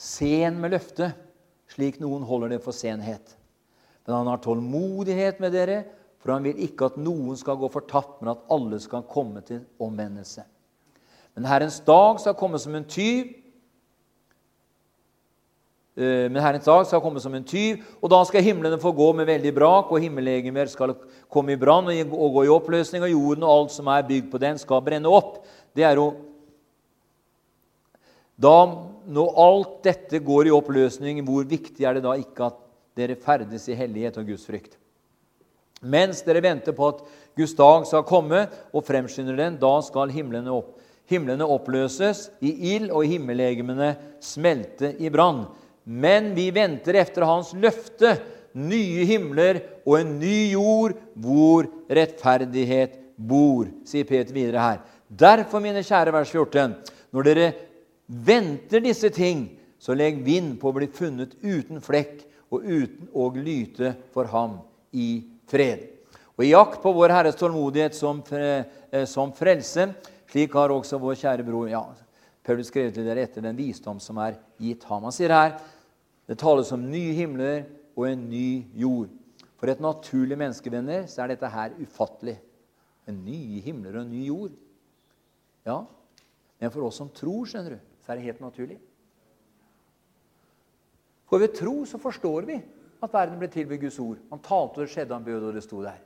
sen 0.00 0.56
med 0.62 0.72
løftet, 0.72 1.18
slik 1.70 1.98
noen 2.00 2.22
holder 2.24 2.54
det 2.54 2.62
for 2.64 2.72
senhet. 2.72 3.34
Men 4.06 4.22
han 4.22 4.30
har 4.30 4.40
tålmodighet 4.42 5.42
med 5.42 5.52
dere, 5.52 5.82
for 6.20 6.32
han 6.34 6.46
vil 6.46 6.62
ikke 6.64 6.88
at 6.88 6.96
noen 7.00 7.36
skal 7.36 7.58
gå 7.60 7.68
fortapt, 7.72 8.20
men 8.20 8.32
at 8.32 8.46
alle 8.52 8.80
skal 8.80 9.04
komme 9.08 9.42
til 9.44 9.60
omvendelse. 9.80 10.46
Men 11.36 11.46
Herrens 11.48 11.78
dag 11.86 12.18
skal 12.20 12.36
komme 12.38 12.58
som 12.60 12.74
en 12.76 12.88
tyv, 12.88 13.28
men 16.00 16.40
Herrens 16.40 16.64
dag 16.64 16.86
skal 16.88 17.02
komme 17.04 17.20
som 17.20 17.34
en 17.36 17.44
tyv, 17.44 17.82
og 18.00 18.10
da 18.12 18.22
skal 18.24 18.44
himlene 18.46 18.80
få 18.80 18.94
gå 18.96 19.10
med 19.18 19.28
veldig 19.28 19.52
brak, 19.56 19.92
og 19.92 20.00
himmellegemer 20.00 20.70
skal 20.72 20.94
komme 21.30 21.54
i 21.54 21.60
brann 21.60 21.90
og 21.92 22.36
gå 22.38 22.46
i 22.46 22.52
oppløsning, 22.52 23.04
og 23.04 23.12
jorden 23.12 23.44
og 23.44 23.54
alt 23.54 23.76
som 23.76 23.90
er 23.92 24.08
bygd 24.08 24.30
på 24.32 24.40
den, 24.42 24.58
skal 24.60 24.82
brenne 24.86 25.12
opp. 25.12 25.42
Det 25.76 25.84
er 25.86 26.00
jo 26.00 26.08
da, 28.40 28.56
når 29.12 29.40
alt 29.44 29.80
dette 29.84 30.22
går 30.24 30.48
i 30.48 30.54
oppløsning, 30.56 31.20
hvor 31.26 31.44
viktig 31.44 31.84
er 31.84 31.98
det 31.98 32.06
da 32.06 32.16
ikke 32.16 32.48
at 32.48 32.60
dere 32.96 33.18
ferdes 33.20 33.68
i 33.68 33.76
hellighet 33.76 34.16
og 34.20 34.30
Guds 34.32 34.46
frykt? 34.48 34.78
Mens 35.80 36.20
dere 36.24 36.42
venter 36.44 36.76
på 36.76 36.88
at 36.92 37.02
Guds 37.36 37.54
dag 37.56 37.86
skal 37.88 38.04
komme 38.08 38.46
og 38.72 38.84
fremskynder 38.84 39.36
den, 39.36 39.58
da 39.60 39.74
skal 39.84 40.12
himlene, 40.12 40.52
opp, 40.52 40.78
himlene 41.08 41.46
oppløses 41.48 42.28
i 42.44 42.52
ild 42.74 42.90
og 42.92 43.06
himmellegemene 43.08 43.94
smelte 44.24 44.94
i 45.00 45.12
brann. 45.12 45.46
Men 45.84 46.34
vi 46.34 46.50
venter 46.54 46.94
efter 47.00 47.26
Hans 47.28 47.52
løfte, 47.56 48.16
nye 48.52 49.04
himler 49.06 49.60
og 49.86 50.00
en 50.00 50.16
ny 50.18 50.50
jord 50.52 50.96
hvor 51.14 51.68
rettferdighet 51.86 52.96
bor, 53.14 53.68
sier 53.86 54.08
Peter 54.08 54.34
videre 54.34 54.64
her. 54.64 54.80
Derfor, 55.06 55.62
mine 55.62 55.84
kjære 55.86 56.14
vers 56.14 56.32
14, 56.32 56.74
når 57.14 57.26
dere 57.26 57.52
venter 58.06 58.82
disse 58.82 59.10
ting, 59.14 59.46
så 59.80 59.94
legg 59.96 60.20
vind 60.26 60.56
på 60.60 60.70
å 60.70 60.76
bli 60.76 60.90
funnet 60.92 61.36
uten 61.42 61.80
flekk 61.82 62.26
og 62.50 62.66
uten 62.66 63.08
å 63.14 63.30
lyte 63.38 63.94
for 64.14 64.28
ham 64.30 64.58
i 64.92 65.22
fred. 65.50 65.86
Og 66.36 66.44
I 66.44 66.52
jakt 66.52 66.80
på 66.82 66.92
Vår 66.96 67.12
Herres 67.12 67.38
tålmodighet 67.38 67.94
som, 67.94 68.22
eh, 68.32 69.04
som 69.06 69.32
frelse, 69.32 69.90
slik 70.30 70.52
har 70.54 70.72
også 70.72 70.98
vår 70.98 71.18
kjære 71.20 71.44
bror 71.44 71.68
ja, 71.68 71.82
Paulus 72.46 72.70
skrev 72.70 72.92
til 72.94 73.04
dere 73.04 73.26
etter 73.26 73.44
den 73.44 73.58
visdom 73.58 74.00
som 74.00 74.18
er 74.22 74.38
gitt 74.60 74.84
ham. 74.88 75.04
Han 75.04 75.14
sier 75.14 75.34
her 75.34 75.56
det 76.30 76.38
tales 76.40 76.70
om 76.72 76.84
nye 76.88 77.12
himler 77.16 77.64
og 77.98 78.06
en 78.08 78.28
ny 78.30 78.64
jord. 78.80 79.10
For 79.60 79.68
et 79.68 79.82
naturlig 79.82 80.38
menneskevenner 80.40 81.04
så 81.10 81.24
er 81.24 81.34
dette 81.34 81.50
her 81.52 81.74
ufattelig. 81.82 82.38
En 83.10 83.18
nye 83.26 83.60
himler 83.64 83.98
og 83.98 84.06
en 84.06 84.12
ny 84.14 84.22
jord. 84.28 84.54
Ja, 85.66 85.82
men 86.60 86.72
for 86.72 86.86
oss 86.86 87.00
som 87.00 87.10
tror, 87.12 87.48
skjønner 87.48 87.76
du, 87.76 87.80
så 88.00 88.12
er 88.12 88.20
det 88.20 88.28
helt 88.28 88.40
naturlig. 88.44 88.78
For 91.28 91.42
ved 91.42 91.52
tro 91.54 91.74
så 91.86 92.00
forstår 92.00 92.48
vi 92.48 92.56
at 93.00 93.12
verden 93.12 93.38
ble 93.40 93.48
til 93.52 93.68
ved 93.68 93.80
Guds 93.82 93.98
ord. 94.02 94.18
Han 94.32 94.42
talte, 94.44 94.80
og 94.80 94.84
det 94.84 94.92
skjedde, 94.92 95.14
han 95.14 95.24
bød, 95.24 95.44
og 95.48 95.56
det 95.56 95.64
sto 95.64 95.82
der. 95.84 96.00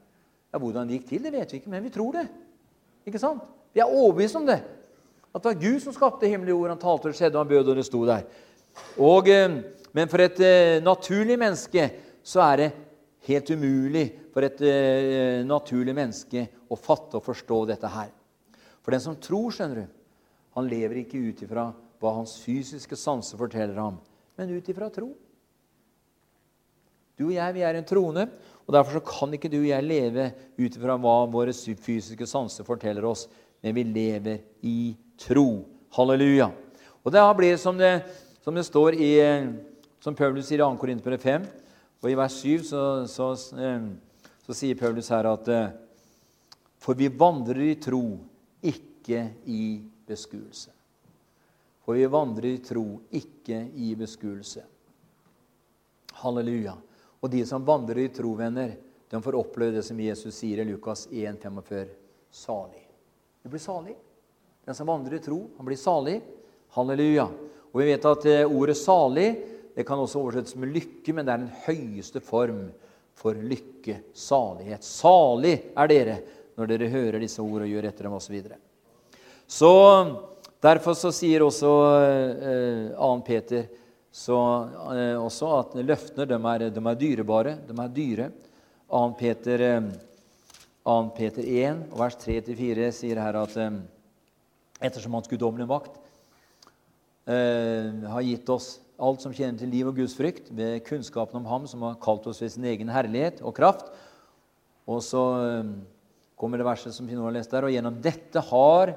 Ja, 0.52 0.60
Hvordan 0.62 0.88
det 0.88 0.98
gikk 0.98 1.08
til, 1.08 1.24
det 1.24 1.32
vet 1.34 1.52
vi 1.52 1.58
ikke, 1.58 1.70
men 1.72 1.82
vi 1.82 1.92
tror 1.94 2.12
det. 2.14 2.26
Ikke 3.06 3.18
sant? 3.18 3.42
Vi 3.74 3.82
er 3.82 3.90
overbevist 3.90 4.38
om 4.38 4.46
det. 4.46 4.60
At 5.34 5.42
det 5.42 5.50
var 5.50 5.62
Gud 5.62 5.82
som 5.82 5.94
skapte 5.96 6.30
himmel 6.30 6.52
og 6.52 6.60
jord. 6.60 6.72
Han 6.76 6.82
talte, 6.82 7.08
og 7.08 7.12
det 7.12 7.18
skjedde, 7.18 7.40
han 7.40 7.50
bød, 7.50 7.70
og 7.72 7.78
det 7.78 7.86
sto 7.88 8.04
der. 8.06 8.26
Og, 9.02 9.28
eh, 9.28 9.56
men 9.94 10.10
for 10.10 10.22
et 10.22 10.40
eh, 10.42 10.82
naturlig 10.82 11.38
menneske 11.38 11.88
så 12.24 12.42
er 12.46 12.60
det 12.62 12.70
helt 13.28 13.50
umulig 13.50 14.04
for 14.34 14.46
et 14.46 14.62
eh, 14.62 15.42
naturlig 15.46 15.94
menneske 15.96 16.46
å 16.70 16.78
fatte 16.78 17.18
og 17.18 17.26
forstå 17.26 17.60
dette 17.72 17.90
her. 17.90 18.10
For 18.84 18.94
den 18.94 19.02
som 19.02 19.18
tror, 19.18 19.50
skjønner 19.54 19.82
du, 19.82 20.00
han 20.54 20.70
lever 20.70 21.02
ikke 21.02 21.22
ut 21.22 21.42
ifra 21.42 21.68
hva 22.02 22.16
hans 22.18 22.36
fysiske 22.42 22.98
sanser 23.00 23.40
forteller 23.40 23.78
ham, 23.80 23.98
men 24.38 24.54
ut 24.54 24.68
ifra 24.70 24.90
tro. 24.92 25.12
Du 27.14 27.28
og 27.28 27.36
jeg 27.36 27.54
vi 27.54 27.62
er 27.62 27.78
en 27.78 27.86
troende, 27.86 28.26
og 28.66 28.74
derfor 28.74 29.02
kan 29.06 29.34
ikke 29.36 29.50
du 29.50 29.60
og 29.60 29.70
jeg 29.70 29.86
leve 29.86 30.28
ut 30.58 30.76
ifra 30.76 30.96
hva 30.98 31.16
våre 31.30 31.54
fysiske 31.54 32.26
sanser 32.26 32.66
forteller 32.66 33.06
oss, 33.06 33.28
men 33.64 33.74
vi 33.74 33.84
lever 33.88 34.42
i 34.60 34.94
tro. 35.16 35.64
Halleluja. 35.96 36.50
Og 37.00 37.12
da 37.14 37.22
blir 37.32 37.54
det 37.54 37.62
som 37.62 37.78
det, 37.80 37.94
som 38.44 38.52
det 38.54 38.66
står 38.68 38.98
i 39.00 39.14
som 40.04 40.12
Paulus 40.12 40.50
sier 40.50 40.60
i 40.60 40.64
2. 40.66 40.74
Korinterbrev 40.76 41.22
5, 41.22 41.44
og 42.04 42.10
i 42.10 42.16
vers 42.18 42.36
7 42.44 42.66
så, 42.68 42.82
så, 43.08 43.30
eh, 43.56 43.86
så, 44.44 44.52
sier 44.52 44.76
Paulus 44.76 45.08
her 45.08 45.30
at 45.30 45.48
eh, 45.48 45.72
For 46.84 46.98
vi 46.98 47.08
vandrer 47.08 47.62
i 47.64 47.74
tro, 47.80 48.18
ikke 48.60 49.22
i 49.48 49.80
beskuelse. 50.04 50.74
For 51.86 51.96
vi 51.96 52.04
vandrer 52.12 52.50
i 52.50 52.60
tro, 52.60 52.84
ikke 53.16 53.62
i 53.80 53.94
beskuelse. 53.96 54.66
Halleluja. 56.20 56.76
Og 57.24 57.32
de 57.32 57.40
som 57.48 57.64
vandrer 57.64 58.04
i 58.04 58.10
tro, 58.12 58.36
venner, 58.36 58.76
de 59.08 59.24
får 59.24 59.40
oppleve 59.40 59.78
det 59.78 59.88
som 59.88 60.00
Jesus 60.00 60.36
sier 60.36 60.60
i 60.60 60.68
Lukas 60.68 61.08
1, 61.08 61.40
45. 61.40 61.88
Salig. 62.34 62.83
Du 63.44 63.50
blir 63.52 63.60
salig. 63.60 63.92
Den 64.64 64.74
som 64.74 64.88
vandrer 64.88 65.18
i 65.18 65.20
tro, 65.20 65.50
han 65.56 65.66
blir 65.66 65.76
salig. 65.76 66.20
Halleluja. 66.72 67.26
Og 67.74 67.80
vi 67.82 67.90
vet 67.90 68.06
at 68.08 68.24
eh, 68.30 68.48
ordet 68.48 68.76
'salig' 68.80 69.34
det 69.74 69.84
kan 69.84 70.00
også 70.00 70.22
oversettes 70.22 70.56
med 70.56 70.72
'lykke', 70.72 71.12
men 71.12 71.26
det 71.26 71.32
er 71.34 71.42
den 71.42 71.52
høyeste 71.66 72.22
form 72.24 72.70
for 73.12 73.36
lykke, 73.36 73.98
salighet. 74.16 74.80
Salig 74.80 75.58
er 75.76 75.90
dere 75.92 76.16
når 76.56 76.70
dere 76.72 76.88
hører 76.88 77.20
disse 77.20 77.42
ord 77.42 77.66
og 77.66 77.68
gjør 77.68 77.90
etter 77.90 78.08
dem 78.08 78.16
osv. 78.16 78.38
Så, 78.40 78.54
så 79.58 79.72
derfor 80.64 80.96
så 80.96 81.12
sier 81.12 81.44
også 81.44 81.74
eh, 82.00 82.96
2. 82.96 83.12
Peter 83.28 83.68
så 84.08 84.40
eh, 84.94 85.20
også 85.20 85.52
at 85.58 85.76
løftene 85.84 86.30
de 86.32 86.40
er, 86.40 86.68
de 86.70 86.80
er, 86.80 86.96
dyrebare. 86.96 87.58
De 87.68 87.76
er 87.76 87.94
dyre. 88.00 88.32
2. 88.88 89.06
Peter, 89.20 89.68
eh, 89.68 89.92
2. 90.84 91.10
Peter 91.16 91.44
1, 91.48 91.86
vers 91.96 92.16
3-4 92.20 92.90
sier 92.92 93.20
her 93.20 93.38
at 93.40 93.54
eh, 93.56 93.76
ettersom 94.84 95.14
Hans 95.16 95.30
guddommelige 95.30 95.70
makt 95.70 95.96
eh, 97.24 98.04
har 98.12 98.26
gitt 98.26 98.50
oss 98.52 98.74
alt 99.00 99.24
som 99.24 99.32
tjener 99.34 99.56
til 99.58 99.72
liv 99.72 99.88
og 99.88 99.96
Guds 99.96 100.14
frykt, 100.14 100.50
ved 100.52 100.84
kunnskapen 100.86 101.40
om 101.40 101.48
Ham 101.48 101.64
som 101.70 101.82
har 101.88 101.96
kalt 102.02 102.28
oss 102.30 102.42
ved 102.44 102.52
sin 102.52 102.68
egen 102.68 102.92
herlighet 102.92 103.40
og 103.42 103.56
kraft. 103.56 103.88
Og 104.84 105.00
så 105.02 105.24
eh, 105.40 105.72
kommer 106.36 106.60
det 106.60 106.68
verset 106.68 106.92
som 106.92 107.08
vi 107.08 107.16
nå 107.16 107.24
har 107.24 107.34
lest 107.38 107.54
der. 107.54 107.64
Og 107.64 107.72
gjennom 107.72 107.96
dette 108.04 108.44
har 108.52 108.94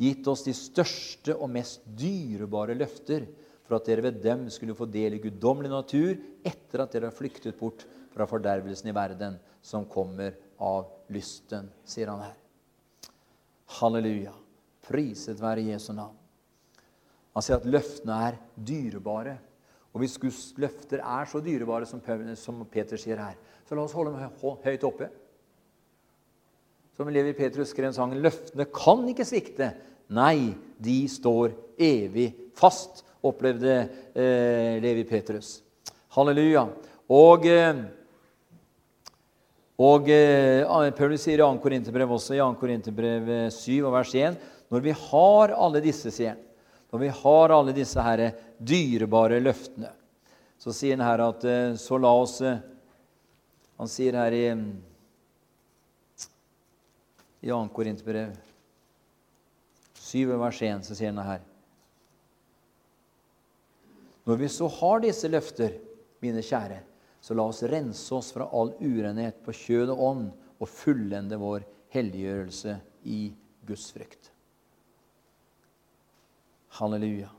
gitt 0.00 0.30
oss 0.30 0.46
de 0.46 0.54
største 0.54 1.34
og 1.34 1.50
mest 1.58 1.82
dyrebare 1.98 2.78
løfter 2.78 3.26
for 3.64 3.80
at 3.80 3.90
dere 3.90 4.06
ved 4.06 4.22
dem 4.22 4.46
skulle 4.52 4.78
få 4.78 4.86
del 4.86 5.16
i 5.16 5.22
guddommelig 5.26 5.74
natur 5.74 6.14
etter 6.46 6.84
at 6.84 6.94
dere 6.94 7.10
har 7.10 7.18
flyktet 7.18 7.58
bort 7.58 7.82
fra 8.14 8.30
fordervelsen 8.30 8.90
i 8.90 8.94
verden, 8.94 9.38
som 9.64 9.86
kommer 9.90 10.36
av 10.58 10.90
lysten, 11.12 11.70
sier 11.86 12.10
han 12.12 12.22
her. 12.24 12.36
Halleluja. 13.80 14.34
Priset 14.84 15.40
være 15.40 15.64
Jesu 15.70 15.92
navn. 15.96 16.16
Han 17.34 17.42
sier 17.42 17.58
at 17.58 17.66
løftene 17.66 18.20
er 18.28 18.38
dyrebare. 18.54 19.38
Og 19.94 20.02
hvis 20.02 20.16
Guds 20.20 20.42
løfter 20.58 21.02
er 21.02 21.28
så 21.30 21.40
dyrebare 21.42 21.86
som 21.86 22.62
Peter 22.70 22.98
sier 23.00 23.20
her, 23.22 23.36
så 23.64 23.76
la 23.76 23.84
oss 23.86 23.94
holde 23.96 24.14
dem 24.14 24.58
høyt 24.64 24.86
oppe. 24.86 25.08
Som 26.94 27.10
Levi 27.10 27.32
Petrus 27.34 27.72
skrev 27.74 27.88
en 27.90 27.96
sang 27.96 28.12
'Løftene 28.14 28.68
kan 28.70 29.02
ikke 29.10 29.26
svikte'. 29.26 29.72
Nei, 30.14 30.54
de 30.78 31.08
står 31.08 31.54
evig 31.80 32.28
fast 32.54 33.02
opplevde 33.24 33.88
eh, 34.14 34.76
Levi 34.82 35.02
Petrus. 35.08 35.62
Halleluja. 36.14 36.68
Og, 37.08 37.46
eh, 37.46 37.82
og 39.80 40.06
eh, 40.12 40.90
Paulus 40.94 41.24
sier 41.24 41.40
i 41.40 41.42
2. 41.42 41.48
Korinterbrev 41.62 42.12
også, 42.14 42.36
i 42.36 42.42
2. 42.42 42.52
Korinterbrev 42.60 43.30
7 43.50 43.80
og 43.82 43.94
vers 43.96 44.12
1 44.14 44.36
Når 44.70 44.84
vi 44.84 44.94
har 44.94 45.54
alle 45.56 45.82
disse, 45.82 46.12
sier 46.14 46.36
han, 46.36 46.42
når 46.94 47.02
vi 47.02 47.08
har 47.10 47.50
alle 47.50 47.74
disse 47.74 48.02
her 48.06 48.22
dyrebare 48.62 49.40
løftene, 49.42 49.90
så 50.62 50.70
sier 50.70 50.94
han 50.94 51.06
her 51.06 51.24
at 51.26 51.46
eh, 51.50 51.74
så 51.80 51.98
la 51.98 52.12
oss 52.14 52.38
eh, 52.46 52.62
Han 53.74 53.90
sier 53.90 54.14
her 54.14 54.36
i, 54.38 54.44
i 57.42 57.50
2. 57.50 57.58
Korinterbrev 57.74 58.38
7 59.98 60.38
vers 60.38 60.62
1, 60.62 60.86
så 60.86 60.94
sier 60.94 61.10
han 61.10 61.26
her 61.26 61.42
når 64.24 64.38
vi 64.40 64.48
så 64.48 64.68
har 64.72 65.02
disse 65.04 65.28
løfter, 65.28 65.74
mine 66.24 66.40
kjære, 66.40 66.78
så 67.24 67.34
la 67.34 67.46
oss 67.48 67.62
rense 67.62 68.14
oss 68.14 68.32
fra 68.36 68.50
all 68.52 68.74
urenhet 68.84 69.38
på 69.46 69.52
kjød 69.56 69.94
og 69.94 70.00
ånd 70.10 70.26
og 70.60 70.68
fullende 70.68 71.38
vår 71.40 71.64
helliggjørelse 71.94 72.74
i 73.08 73.32
Guds 73.64 73.86
frykt. 73.96 74.28
Halleluja. 76.76 77.30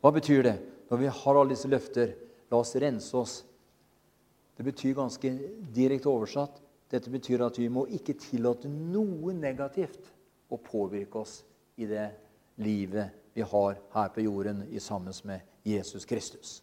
Hva 0.00 0.12
betyr 0.16 0.46
det 0.46 0.54
når 0.88 1.00
vi 1.02 1.10
har 1.18 1.40
alle 1.40 1.52
disse 1.52 1.68
løfter? 1.68 2.14
La 2.48 2.60
oss 2.62 2.72
rense 2.80 3.16
oss. 3.18 3.34
Det 4.56 4.64
betyr 4.64 4.96
ganske 4.96 5.32
direkte 5.74 6.08
oversatt 6.08 6.62
dette 6.94 7.10
betyr 7.10 7.42
at 7.42 7.58
vi 7.58 7.68
må 7.72 7.84
ikke 7.92 8.14
tillate 8.20 8.70
noe 8.70 9.34
negativt 9.34 10.08
å 10.52 10.56
påvirke 10.62 11.20
oss 11.20 11.42
i 11.80 11.88
det 11.90 12.06
livet 12.62 13.23
vi 13.34 13.42
har 13.42 13.78
her 13.94 14.12
på 14.14 14.22
jorden 14.22 14.62
i 14.70 14.80
sammen 14.80 15.14
med 15.24 15.40
Jesus 15.66 16.04
Kristus. 16.04 16.62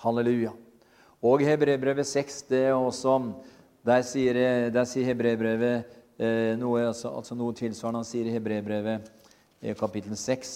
Halleluja. 0.00 0.52
Og 1.20 1.42
Hebrebrevet 1.44 2.06
6 2.08 2.42
det 2.48 2.66
er 2.68 2.76
også, 2.76 3.18
Der 3.84 4.02
sier, 4.04 4.36
sier 4.84 5.06
Hebrebrevet 5.08 5.88
eh, 6.20 6.52
noe, 6.60 6.82
altså, 6.90 7.14
altså, 7.16 7.36
noe 7.36 7.54
tilsvarende. 7.56 8.02
Han 8.02 8.08
sier 8.08 8.28
i 8.28 8.34
Hebrebrevet 8.34 9.08
eh, 9.62 9.72
kapittel 9.76 10.16
6, 10.20 10.50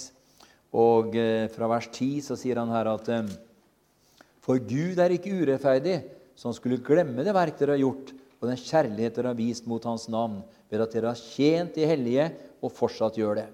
og 0.76 1.16
eh, 1.16 1.46
fra 1.48 1.70
vers 1.72 1.88
10 1.88 2.20
så 2.26 2.36
sier 2.36 2.60
han 2.60 2.72
her 2.74 2.90
at 2.92 3.08
eh, 3.08 3.32
For 4.44 4.60
Gud 4.60 5.00
er 5.00 5.16
ikke 5.16 5.32
urettferdig, 5.32 6.02
som 6.36 6.52
skulle 6.52 6.82
glemme 6.84 7.24
det 7.24 7.32
verk 7.32 7.56
dere 7.56 7.78
har 7.78 7.84
gjort, 7.86 8.12
og 8.42 8.50
den 8.50 8.60
kjærlighet 8.60 9.16
dere 9.16 9.32
har 9.32 9.40
vist 9.40 9.64
mot 9.72 9.88
Hans 9.88 10.04
navn, 10.12 10.42
ved 10.68 10.84
at 10.84 10.92
dere 10.92 11.14
har 11.14 11.24
tjent 11.32 11.80
de 11.80 11.88
hellige 11.88 12.28
og 12.60 12.76
fortsatt 12.76 13.16
gjør 13.16 13.40
det. 13.40 13.48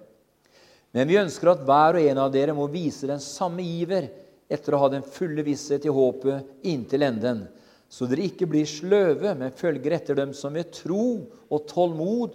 Men 0.96 1.06
vi 1.06 1.20
ønsker 1.20 1.52
at 1.52 1.62
hver 1.66 1.98
og 1.98 2.10
en 2.10 2.20
av 2.24 2.32
dere 2.34 2.54
må 2.56 2.66
vise 2.70 3.06
den 3.06 3.22
samme 3.22 3.62
iver 3.62 4.08
etter 4.50 4.74
å 4.74 4.82
ha 4.82 4.88
den 4.90 5.06
fulle 5.06 5.44
visshet 5.46 5.86
i 5.86 5.92
håpet 5.94 6.66
inntil 6.66 7.06
enden, 7.06 7.44
så 7.90 8.06
dere 8.10 8.26
ikke 8.26 8.48
blir 8.50 8.66
sløve, 8.70 9.34
men 9.38 9.54
følger 9.54 9.94
etter 9.96 10.18
dem 10.18 10.34
som 10.34 10.54
ved 10.54 10.70
tro 10.74 11.26
og 11.50 11.66
tålmod 11.70 12.34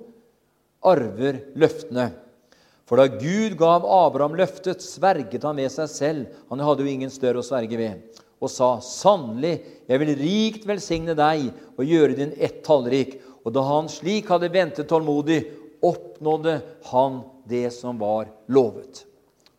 arver 0.86 1.42
løftene. 1.60 2.10
For 2.86 3.02
da 3.02 3.08
Gud 3.10 3.56
gav 3.58 3.88
Abraham 3.90 4.36
løftet, 4.38 4.84
sverget 4.84 5.48
han 5.48 5.58
ved 5.58 5.72
seg 5.74 5.90
selv. 5.90 6.42
Han 6.52 6.62
hadde 6.62 6.86
jo 6.86 6.92
ingen 6.92 7.12
større 7.12 7.42
å 7.42 7.46
sverge 7.46 7.80
ved. 7.80 8.04
Og 8.44 8.52
sa, 8.52 8.78
'Sannelig, 8.78 9.56
jeg 9.90 10.02
vil 10.02 10.12
rikt 10.20 10.68
velsigne 10.68 11.16
deg 11.18 11.48
og 11.80 11.88
gjøre 11.88 12.20
din 12.20 12.36
ett 12.38 12.62
tallrik.' 12.64 13.22
Og 13.46 13.54
da 13.54 13.62
han 13.62 13.88
slik 13.90 14.30
hadde 14.30 14.50
ventet 14.50 14.90
tålmodig, 14.90 15.44
oppnådde 15.86 16.62
han 16.90 17.20
det 17.50 17.70
som 17.74 18.00
var 18.02 18.30
lovet. 18.52 19.06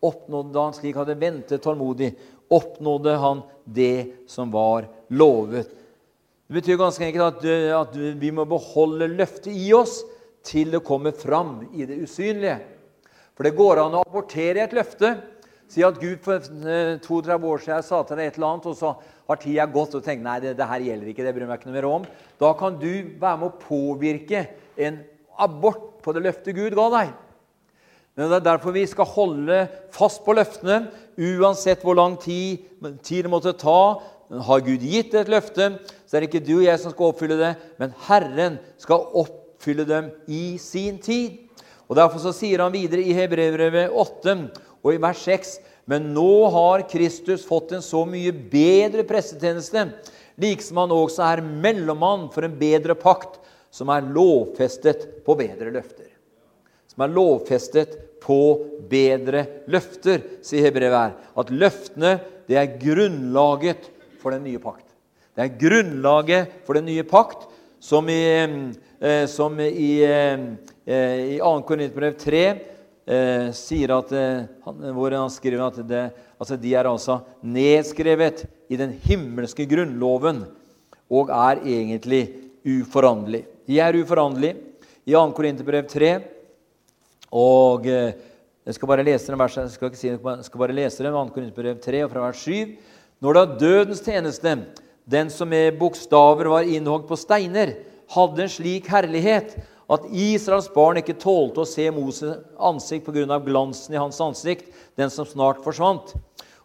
Oppnådde 0.03 0.61
han 0.61 0.75
slik 0.77 0.97
hadde 0.99 1.17
ventet 1.19 1.63
tålmodig, 1.63 2.11
oppnådde 2.53 3.15
han 3.17 3.41
det 3.63 4.29
som 4.29 4.51
var 4.53 4.87
lovet. 5.09 5.71
Det 6.47 6.61
betyr 6.61 6.77
ganske 6.79 7.03
enkelt 7.03 7.41
at, 7.43 7.47
at 7.81 7.95
vi 8.21 8.31
må 8.31 8.45
beholde 8.47 9.09
løftet 9.11 9.51
i 9.51 9.71
oss 9.75 9.99
til 10.47 10.71
det 10.71 10.83
kommer 10.87 11.11
fram 11.11 11.59
i 11.75 11.87
det 11.87 11.97
usynlige. 12.05 12.59
For 13.35 13.45
det 13.45 13.57
går 13.57 13.81
an 13.83 13.97
å 13.99 14.05
abortere 14.05 14.63
et 14.63 14.75
løfte. 14.75 15.11
Si 15.67 15.83
at 15.83 15.99
Gud 15.99 16.23
for 16.23 16.39
32 16.39 17.35
eh, 17.35 17.47
år 17.51 17.63
siden 17.65 17.83
sa 17.83 17.99
til 18.07 18.19
deg 18.19 18.29
et 18.29 18.39
eller 18.39 18.53
annet, 18.53 18.69
og 18.71 18.77
så 18.79 18.93
har 19.27 19.41
tida 19.41 19.67
gått 19.67 19.97
og 19.99 20.05
tenkt 20.05 20.23
nei, 20.23 20.39
det, 20.39 20.55
det 20.55 20.67
her 20.69 20.85
gjelder 20.85 21.11
ikke. 21.11 21.25
det 21.27 21.33
bryr 21.35 21.49
meg 21.49 21.59
ikke 21.59 21.69
noe 21.69 21.75
mer 21.75 21.89
om. 21.89 22.07
Da 22.39 22.53
kan 22.57 22.79
du 22.79 22.91
være 23.19 23.41
med 23.41 23.49
å 23.49 23.59
påvirke 23.65 24.45
en 24.87 25.01
abort 25.43 25.97
på 26.05 26.15
det 26.15 26.23
løftet 26.23 26.55
Gud 26.55 26.77
ga 26.77 26.87
deg. 26.95 27.11
Men 28.17 28.31
Det 28.31 28.39
er 28.39 28.47
derfor 28.49 28.73
vi 28.73 28.85
skal 28.89 29.05
holde 29.05 29.67
fast 29.93 30.23
på 30.25 30.33
løftene, 30.33 30.87
uansett 31.17 31.83
hvor 31.85 31.97
lang 31.97 32.15
tid, 32.17 32.63
tid 33.05 33.27
det 33.27 33.31
måtte 33.31 33.53
ta. 33.53 34.01
Har 34.27 34.63
Gud 34.65 34.81
gitt 34.81 35.13
et 35.15 35.29
løfte, 35.29 35.69
så 36.03 36.17
er 36.17 36.23
det 36.25 36.31
ikke 36.31 36.47
du 36.47 36.57
og 36.57 36.65
jeg 36.65 36.79
som 36.81 36.91
skal 36.91 37.11
oppfylle 37.13 37.37
det, 37.39 37.51
men 37.79 37.93
Herren 38.09 38.57
skal 38.81 39.05
oppfylle 39.21 39.85
dem 39.87 40.09
i 40.27 40.57
sin 40.59 40.97
tid. 40.99 41.37
Og 41.87 41.95
Derfor 41.95 42.19
så 42.19 42.33
sier 42.35 42.65
han 42.65 42.73
videre 42.73 43.05
i 43.05 43.15
Hebrevet 43.15 43.93
8 43.93 44.35
og 44.81 44.91
i 44.91 44.99
vers 44.99 45.21
6.: 45.23 45.53
Men 45.87 46.09
nå 46.17 46.49
har 46.51 46.87
Kristus 46.89 47.45
fått 47.47 47.71
en 47.71 47.85
så 47.85 48.01
mye 48.03 48.33
bedre 48.33 49.05
pressetjeneste, 49.07 49.85
liksom 50.41 50.81
han 50.81 50.91
også 50.91 51.23
er 51.23 51.45
mellommann 51.45 52.27
for 52.33 52.43
en 52.43 52.57
bedre 52.59 52.97
pakt, 52.97 53.39
som 53.71 53.93
er 53.93 54.09
lovfestet 54.09 55.23
på 55.23 55.37
bedre 55.37 55.71
løfter. 55.71 56.09
Som 56.91 57.05
er 57.05 57.13
lovfestet 57.13 57.95
på 58.23 58.41
bedre 58.89 59.45
løfter, 59.69 60.23
sier 60.45 60.67
Hebrevet 60.67 60.97
her. 60.97 61.15
At 61.37 61.53
løftene 61.53 62.17
det 62.47 62.57
er 62.59 62.75
grunnlaget 62.79 63.89
for 64.21 64.33
den 64.35 64.45
nye 64.47 64.61
pakt. 64.61 64.85
Det 65.35 65.45
er 65.45 65.57
grunnlaget 65.59 66.53
for 66.65 66.79
den 66.79 66.87
nye 66.89 67.05
pakt, 67.05 67.45
som 67.79 68.07
i, 68.09 68.23
eh, 68.99 69.25
som 69.29 69.59
i, 69.61 69.91
eh, 70.01 70.39
i 70.87 71.37
2. 71.37 71.61
Korinterbrev 71.67 72.15
3 72.17 72.41
eh, 72.47 73.51
sier 73.53 73.93
at, 73.99 74.13
han, 74.65 74.87
hvor 74.95 75.13
han 75.13 75.29
skriver 75.29 75.67
at 75.67 75.81
det, 75.87 76.05
altså 76.39 76.57
de 76.57 76.73
er 76.73 76.89
altså 76.89 77.19
nedskrevet 77.43 78.47
i 78.69 78.79
den 78.79 78.95
himmelske 79.03 79.67
grunnloven 79.69 80.45
og 81.07 81.29
er 81.29 81.61
egentlig 81.63 82.23
uforanderlig. 82.65 83.45
De 83.67 83.79
er 83.79 83.99
uforanderlige 84.01 84.57
i 85.05 85.13
2. 85.13 85.31
Korinterbrev 85.37 85.85
3. 85.87 86.11
Og 87.33 87.87
eh, 87.91 88.17
jeg 88.67 88.75
skal 88.75 88.89
bare 88.91 89.05
lese 89.07 89.31
dem, 89.31 89.39
jeg 89.39 89.71
skal 89.71 89.91
ikke 89.91 89.99
si 89.99 90.09
det, 90.11 90.19
jeg 90.19 90.47
skal 90.47 90.59
bare 90.59 90.75
lese 90.75 91.03
den, 91.03 91.15
2. 91.15 91.23
Korinterbrev 91.35 91.79
3 91.83 92.03
og 92.05 92.11
fra 92.11 92.25
vers 92.27 92.43
7. 92.43 92.75
Når 93.23 93.37
da 93.37 93.45
dødens 93.61 94.03
tjeneste 94.03 94.53
den 95.07 95.29
som 95.31 95.49
med 95.49 95.77
bokstaver 95.79 96.49
var 96.51 96.67
innhogd 96.67 97.07
på 97.07 97.15
steiner, 97.19 97.77
hadde 98.11 98.43
en 98.43 98.51
slik 98.51 98.89
herlighet 98.91 99.55
at 99.87 100.07
Israels 100.11 100.67
barn 100.73 100.99
ikke 100.99 101.15
tålte 101.19 101.63
å 101.63 101.67
se 101.67 101.87
Moses 101.95 102.41
ansikt 102.59 103.07
pga. 103.07 103.39
glansen 103.39 103.95
i 103.95 104.01
hans 104.01 104.19
ansikt, 104.21 104.67
den 104.99 105.09
som 105.09 105.25
snart 105.25 105.63
forsvant. 105.63 106.11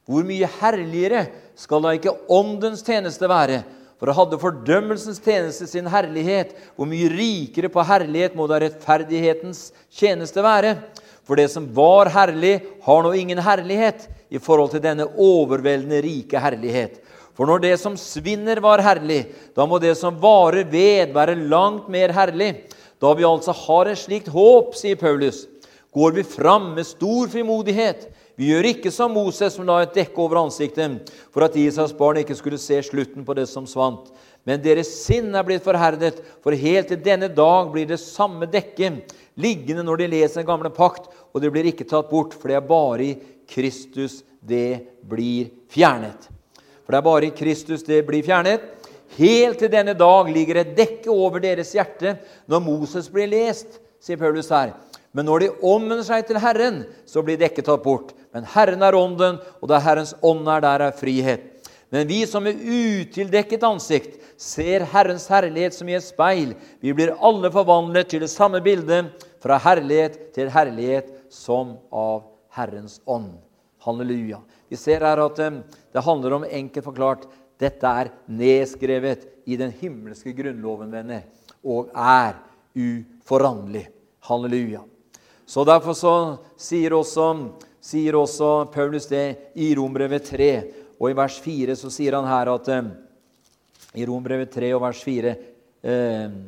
Hvor 0.06 0.26
mye 0.26 0.48
herligere 0.58 1.28
skal 1.54 1.82
da 1.82 1.94
ikke 1.94 2.16
åndens 2.28 2.82
tjeneste 2.82 3.30
være? 3.30 3.62
For 4.02 4.10
hadde 4.18 4.38
fordømmelsens 4.42 5.20
tjeneste 5.22 5.68
sin 5.70 5.86
herlighet. 5.86 6.56
Hvor 6.74 6.88
mye 6.90 7.06
rikere 7.06 7.68
på 7.70 7.84
herlighet 7.86 8.32
må 8.34 8.48
da 8.50 8.58
rettferdighetens 8.58 9.68
tjeneste 9.94 10.42
være? 10.42 10.72
For 11.22 11.38
det 11.38 11.44
som 11.52 11.68
var 11.70 12.10
herlig, 12.10 12.56
har 12.82 13.04
nå 13.06 13.12
ingen 13.14 13.38
herlighet 13.38 14.08
i 14.26 14.40
forhold 14.42 14.72
til 14.72 14.82
denne 14.82 15.06
overveldende 15.06 16.00
rike 16.02 16.42
herlighet. 16.42 16.98
For 17.38 17.46
når 17.46 17.62
det 17.62 17.76
som 17.78 17.94
svinner, 17.94 18.58
var 18.58 18.82
herlig, 18.82 19.20
da 19.54 19.68
må 19.70 19.78
det 19.78 19.94
som 20.00 20.18
varer 20.18 20.66
ved, 20.66 21.14
være 21.14 21.38
langt 21.38 21.86
mer 21.86 22.10
herlig. 22.10 22.56
Da 22.98 23.14
vi 23.14 23.22
altså 23.22 23.54
har 23.54 23.86
et 23.92 24.02
slikt 24.02 24.34
håp, 24.34 24.74
sier 24.74 24.98
Paulus, 24.98 25.44
går 25.94 26.18
vi 26.18 26.26
fram 26.26 26.72
med 26.74 26.90
stor 26.90 27.30
frimodighet. 27.30 28.08
Vi 28.38 28.48
gjør 28.48 28.68
ikke 28.70 28.90
som 28.94 29.12
Moses, 29.12 29.54
som 29.54 29.66
la 29.68 29.82
et 29.84 29.94
dekke 29.96 30.16
over 30.22 30.40
ansiktet 30.40 31.10
for 31.32 31.44
at 31.44 31.56
Israels 31.60 31.94
barn 31.96 32.22
ikke 32.22 32.36
skulle 32.38 32.60
se 32.60 32.78
slutten 32.86 33.26
på 33.26 33.36
det 33.36 33.44
som 33.50 33.66
svant. 33.68 34.08
Men 34.48 34.62
deres 34.62 34.90
sinn 35.04 35.30
er 35.36 35.44
blitt 35.46 35.62
forherdet, 35.64 36.18
for 36.42 36.56
helt 36.56 36.88
til 36.90 37.02
denne 37.04 37.28
dag 37.30 37.68
blir 37.70 37.86
det 37.86 38.00
samme 38.02 38.48
dekket 38.50 39.12
liggende 39.38 39.84
når 39.86 40.02
de 40.02 40.10
leser 40.16 40.40
den 40.40 40.48
gamle 40.48 40.72
pakt, 40.74 41.06
og 41.32 41.40
det 41.44 41.52
blir 41.52 41.68
ikke 41.70 41.86
tatt 41.88 42.10
bort, 42.10 42.34
for 42.34 42.50
det 42.50 42.58
er 42.58 42.66
bare 42.66 43.06
i 43.06 43.16
Kristus 43.48 44.20
det 44.40 44.82
blir 45.08 45.52
fjernet. 45.72 46.26
For 46.82 46.92
det 46.92 46.98
er 46.98 47.06
bare 47.06 47.28
i 47.28 47.36
Kristus 47.36 47.84
det 47.86 48.02
blir 48.08 48.24
fjernet. 48.26 48.64
Helt 49.18 49.60
til 49.60 49.70
denne 49.72 49.94
dag 49.94 50.30
ligger 50.32 50.62
et 50.62 50.72
dekke 50.76 51.12
over 51.12 51.42
deres 51.42 51.74
hjerte 51.76 52.16
når 52.48 52.64
Moses 52.64 53.10
blir 53.12 53.28
lest, 53.30 53.78
sier 54.02 54.18
Paulus 54.18 54.50
her. 54.50 54.72
Men 55.12 55.28
når 55.28 55.44
de 55.44 55.48
omvender 55.60 56.04
seg 56.06 56.24
til 56.28 56.40
Herren, 56.40 56.82
så 57.04 57.22
blir 57.24 57.40
dekket 57.40 57.66
tatt 57.68 57.84
bort. 57.84 58.14
Men 58.32 58.46
Herren 58.48 58.84
er 58.84 58.96
ånden, 58.96 59.40
og 59.60 59.68
da 59.68 59.80
Herrens 59.82 60.14
ånd 60.24 60.48
er, 60.48 60.62
der 60.64 60.86
er 60.88 60.96
frihet. 60.96 61.48
Men 61.92 62.08
vi 62.08 62.22
som 62.24 62.46
med 62.46 62.56
utildekket 62.56 63.64
ansikt 63.68 64.16
ser 64.40 64.86
Herrens 64.88 65.26
herlighet 65.28 65.76
som 65.76 65.90
i 65.90 65.98
et 65.98 66.06
speil, 66.06 66.54
vi 66.80 66.94
blir 66.96 67.12
alle 67.20 67.50
forvandlet 67.52 68.08
til 68.08 68.24
det 68.24 68.30
samme 68.32 68.62
bildet, 68.64 69.12
fra 69.42 69.58
herlighet 69.60 70.30
til 70.32 70.48
herlighet, 70.54 71.10
som 71.28 71.76
av 71.92 72.22
Herrens 72.56 73.00
ånd. 73.04 73.34
Halleluja. 73.84 74.38
Vi 74.70 74.78
ser 74.80 75.04
her 75.04 75.20
at 75.20 75.40
eh, 75.42 75.58
det 75.92 76.04
handler 76.06 76.38
om 76.38 76.46
enkelt 76.48 76.86
forklart 76.86 77.26
dette 77.60 77.86
er 77.86 78.12
nedskrevet 78.30 79.26
i 79.44 79.58
den 79.60 79.74
himmelske 79.74 80.32
grunnloven, 80.36 80.90
venner, 80.94 81.26
og 81.62 81.90
er 81.92 82.38
uforanderlig. 82.72 83.88
Halleluja. 84.22 84.84
Så 85.52 85.66
Derfor 85.68 85.92
så 85.92 86.12
sier 86.56 86.94
også, 86.96 87.26
sier 87.84 88.16
også 88.16 88.70
Paulus 88.72 89.04
det 89.10 89.52
i 89.60 89.66
Rombrevet 89.76 90.24
3. 90.30 90.46
Og 90.96 91.10
i 91.10 91.16
vers 91.18 91.34
4 91.44 91.74
så 91.76 91.90
sier 91.92 92.16
han 92.16 92.24
her 92.24 92.48
at 92.54 92.70
eh, 92.72 92.88
I 94.00 94.06
Rombrevet 94.08 94.48
3 94.54 94.70
og 94.72 94.80
vers 94.86 95.02
4 95.04 95.32
eh, 95.92 96.38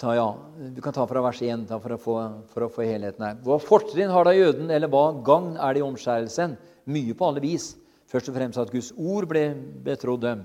Ta, 0.00 0.14
ja, 0.16 0.26
du 0.72 0.80
kan 0.80 0.94
ta 0.96 1.04
fra 1.06 1.20
vers 1.22 1.42
1 1.44 1.66
da, 1.68 1.78
for, 1.82 1.94
å 1.94 2.00
få, 2.00 2.16
for, 2.54 2.64
å 2.64 2.70
få, 2.72 2.82
helheten 2.88 3.22
her. 3.26 3.38
Hva 3.44 3.58
fortrinn 3.60 4.10
har 4.10 4.24
da 4.24 4.32
jøden, 4.32 4.70
eller 4.72 4.88
hva 4.88 5.04
gagn 5.26 5.58
er 5.58 5.76
det 5.76 5.82
i 5.82 5.84
omskjærelsen? 5.84 6.54
Mye 6.88 7.14
på 7.18 7.28
alle 7.28 7.42
vis. 7.44 7.74
Først 8.08 8.30
og 8.32 8.38
fremst 8.38 8.62
at 8.62 8.72
Guds 8.72 8.90
ord 8.96 9.28
ble 9.28 9.44
betrodd 9.84 10.24
dem. 10.24 10.44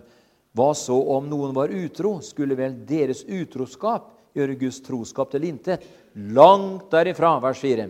Hva 0.58 0.74
så 0.76 0.98
om 1.16 1.30
noen 1.32 1.56
var 1.56 1.72
utro? 1.72 2.18
Skulle 2.26 2.58
vel 2.60 2.76
deres 2.90 3.24
utroskap 3.24 4.12
gjøre 4.38 4.58
Guds 4.60 4.82
troskap 4.86 5.32
til 5.34 5.48
intet? 5.50 5.86
Langt 6.16 6.90
derifra, 6.92 7.36
vers 7.44 7.60
4. 7.62 7.90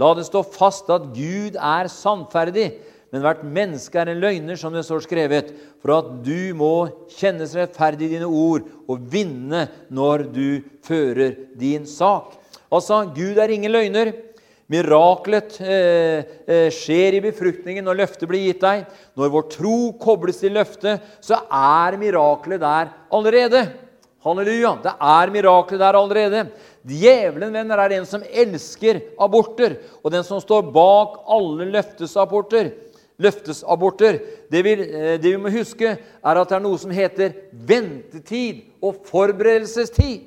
La 0.00 0.14
det 0.16 0.26
stå 0.26 0.42
fast 0.46 0.88
at 0.90 1.10
Gud 1.14 1.58
er 1.60 1.90
sannferdig 1.92 2.70
men 3.10 3.24
hvert 3.24 3.42
menneske 3.42 3.98
er 3.98 4.12
en 4.12 4.22
løgner, 4.22 4.58
som 4.58 4.74
det 4.74 4.84
står 4.86 5.02
skrevet, 5.02 5.50
for 5.82 5.96
at 5.96 6.10
du 6.22 6.52
må 6.54 6.74
kjennes 7.10 7.56
rettferdig 7.58 8.06
i 8.06 8.14
dine 8.14 8.28
ord 8.28 8.68
og 8.86 9.06
vinne 9.10 9.66
når 9.90 10.28
du 10.30 10.60
fører 10.86 11.34
din 11.58 11.88
sak. 11.90 12.36
Altså, 12.70 13.02
Gud 13.16 13.40
er 13.42 13.50
ingen 13.50 13.74
løgner. 13.74 14.12
Miraklet 14.70 15.56
eh, 15.66 16.28
eh, 16.46 16.68
skjer 16.70 17.16
i 17.18 17.24
befruktningen 17.24 17.82
når 17.82 18.04
løftet 18.04 18.30
blir 18.30 18.44
gitt 18.44 18.62
deg. 18.62 18.84
Når 19.18 19.32
vår 19.34 19.48
tro 19.56 19.76
kobles 19.98 20.38
til 20.38 20.54
løftet, 20.54 21.02
så 21.18 21.40
er 21.50 21.98
miraklet 21.98 22.62
der 22.62 22.92
allerede. 23.10 23.64
Halleluja! 24.22 24.76
Det 24.84 24.94
er 24.94 25.34
miraklet 25.34 25.82
der 25.82 25.98
allerede. 25.98 26.44
Djevelen 26.86 27.52
venner, 27.52 27.78
er 27.78 27.92
den 27.92 28.06
som 28.08 28.22
elsker 28.24 29.02
aborter, 29.20 29.76
og 30.00 30.12
den 30.14 30.24
som 30.24 30.40
står 30.40 30.70
bak 30.72 31.20
alle 31.28 31.68
løftesaborter 31.74 32.70
løftesaborter. 33.20 34.18
Det 34.50 34.62
vi, 34.64 34.72
eh, 34.72 35.20
det 35.20 35.30
vi 35.30 35.36
må 35.36 35.52
huske, 35.52 35.96
er 35.98 36.40
at 36.40 36.48
det 36.48 36.56
er 36.56 36.64
noe 36.64 36.78
som 36.78 36.90
heter 36.90 37.34
ventetid 37.52 38.64
og 38.82 39.04
forberedelsestid. 39.04 40.26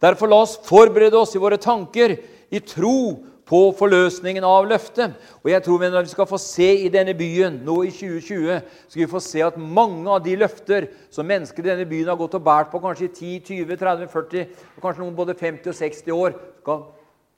Derfor 0.00 0.28
la 0.28 0.42
oss 0.44 0.58
forberede 0.64 1.16
oss 1.16 1.34
i 1.36 1.40
våre 1.42 1.58
tanker 1.60 2.16
i 2.50 2.60
tro 2.60 3.20
på 3.50 3.60
forløsningen 3.74 4.44
av 4.46 4.68
løftet. 4.70 5.16
Og 5.42 5.50
jeg 5.50 5.62
tror 5.62 5.78
Når 5.90 6.02
vi 6.02 6.12
skal 6.12 6.26
få 6.26 6.38
se 6.38 6.68
i 6.84 6.88
denne 6.88 7.14
byen 7.14 7.60
nå 7.64 7.82
i 7.82 7.90
2020, 7.90 8.60
skal 8.88 9.02
vi 9.02 9.10
få 9.10 9.20
se 9.20 9.42
at 9.42 9.58
mange 9.58 10.10
av 10.10 10.22
de 10.24 10.36
løfter 10.36 10.86
som 11.10 11.26
mennesker 11.26 11.64
i 11.64 11.70
denne 11.70 11.88
byen 11.88 12.08
har 12.08 12.16
gått 12.16 12.34
og 12.34 12.44
båret 12.44 12.70
på 12.70 12.78
kanskje 12.78 13.08
i 13.08 13.40
10, 13.40 13.40
20, 13.66 13.76
30, 13.76 14.08
40, 14.08 14.46
og 14.76 14.82
kanskje 14.82 15.02
noen 15.02 15.16
både 15.16 15.34
50 15.34 15.68
og 15.68 15.74
60 15.74 16.12
år, 16.14 16.38
skal 16.60 16.82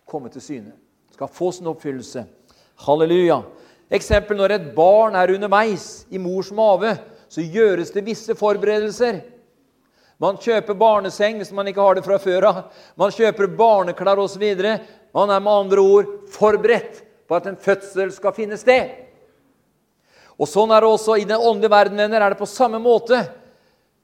komme 0.07 0.29
til 0.29 0.43
syne. 0.43 0.73
Skal 1.13 1.29
få 1.33 1.53
sin 1.53 1.67
oppfyllelse. 1.67 2.27
Halleluja. 2.85 3.43
Eksempel 3.93 4.37
når 4.37 4.57
et 4.57 4.71
barn 4.77 5.17
er 5.17 5.35
underveis 5.35 6.07
i 6.11 6.19
mors 6.19 6.51
mage, 6.53 6.97
så 7.29 7.41
gjøres 7.41 7.91
det 7.91 8.05
visse 8.05 8.35
forberedelser. 8.37 9.23
Man 10.23 10.39
kjøper 10.39 10.79
barneseng 10.79 11.41
hvis 11.41 11.51
man 11.55 11.67
ikke 11.67 11.83
har 11.83 11.99
det 11.99 12.05
fra 12.07 12.19
før 12.23 12.47
av. 12.47 12.59
Man 12.99 13.11
kjøper 13.15 13.51
barneklær 13.59 14.21
osv. 14.23 14.45
Man 15.13 15.33
er 15.35 15.43
med 15.43 15.53
andre 15.53 15.83
ord 15.83 16.13
forberedt 16.31 17.03
på 17.27 17.39
at 17.39 17.49
en 17.51 17.59
fødsel 17.59 18.13
skal 18.15 18.37
finne 18.37 18.59
sted. 18.61 18.93
Og 20.39 20.49
Sånn 20.49 20.73
er 20.75 20.83
det 20.83 20.91
også 20.91 21.19
i 21.19 21.27
den 21.29 21.39
åndelige 21.39 21.71
verden. 21.71 21.99
venner, 21.99 22.21
er 22.21 22.31
det 22.31 22.39
på 22.39 22.47
samme 22.47 22.79
måte. 22.83 23.19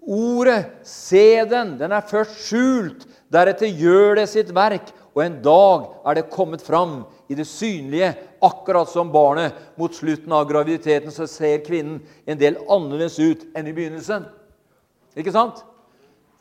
Ordet, 0.02 0.64
se 0.82 1.44
den, 1.44 1.76
den 1.78 1.92
er 1.92 2.06
først 2.06 2.46
skjult. 2.46 3.06
Deretter 3.30 3.68
gjør 3.68 4.16
det 4.16 4.28
sitt 4.30 4.50
verk, 4.56 4.88
og 5.14 5.22
en 5.24 5.40
dag 5.42 5.88
er 6.06 6.14
det 6.14 6.30
kommet 6.32 6.62
fram 6.64 7.02
i 7.28 7.34
det 7.36 7.46
synlige, 7.46 8.14
akkurat 8.40 8.88
som 8.88 9.12
barnet. 9.12 9.52
Mot 9.76 9.94
slutten 9.94 10.32
av 10.32 10.48
graviditeten 10.48 11.12
så 11.12 11.26
ser 11.28 11.64
kvinnen 11.66 12.00
en 12.26 12.38
del 12.38 12.56
annerledes 12.68 13.18
ut 13.18 13.44
enn 13.54 13.68
i 13.68 13.74
begynnelsen. 13.76 14.24
Ikke 15.18 15.34
sant? 15.34 15.60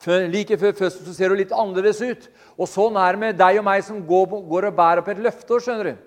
Like 0.05 0.57
før 0.61 0.75
fødselen 0.77 1.15
ser 1.15 1.33
du 1.33 1.39
litt 1.39 1.51
annerledes 1.51 2.01
ut. 2.01 2.27
Og 2.57 2.69
Sånn 2.69 2.97
er 3.01 3.15
det 3.15 3.23
med 3.23 3.39
deg 3.39 3.59
og 3.59 3.65
meg 3.65 3.83
som 3.83 4.03
går, 4.05 4.37
går 4.47 4.69
og 4.69 4.77
bærer 4.77 5.03
på 5.03 5.11
et 5.11 5.23
løfte. 5.25 5.59
skjønner 5.59 5.83
Du 5.83 5.97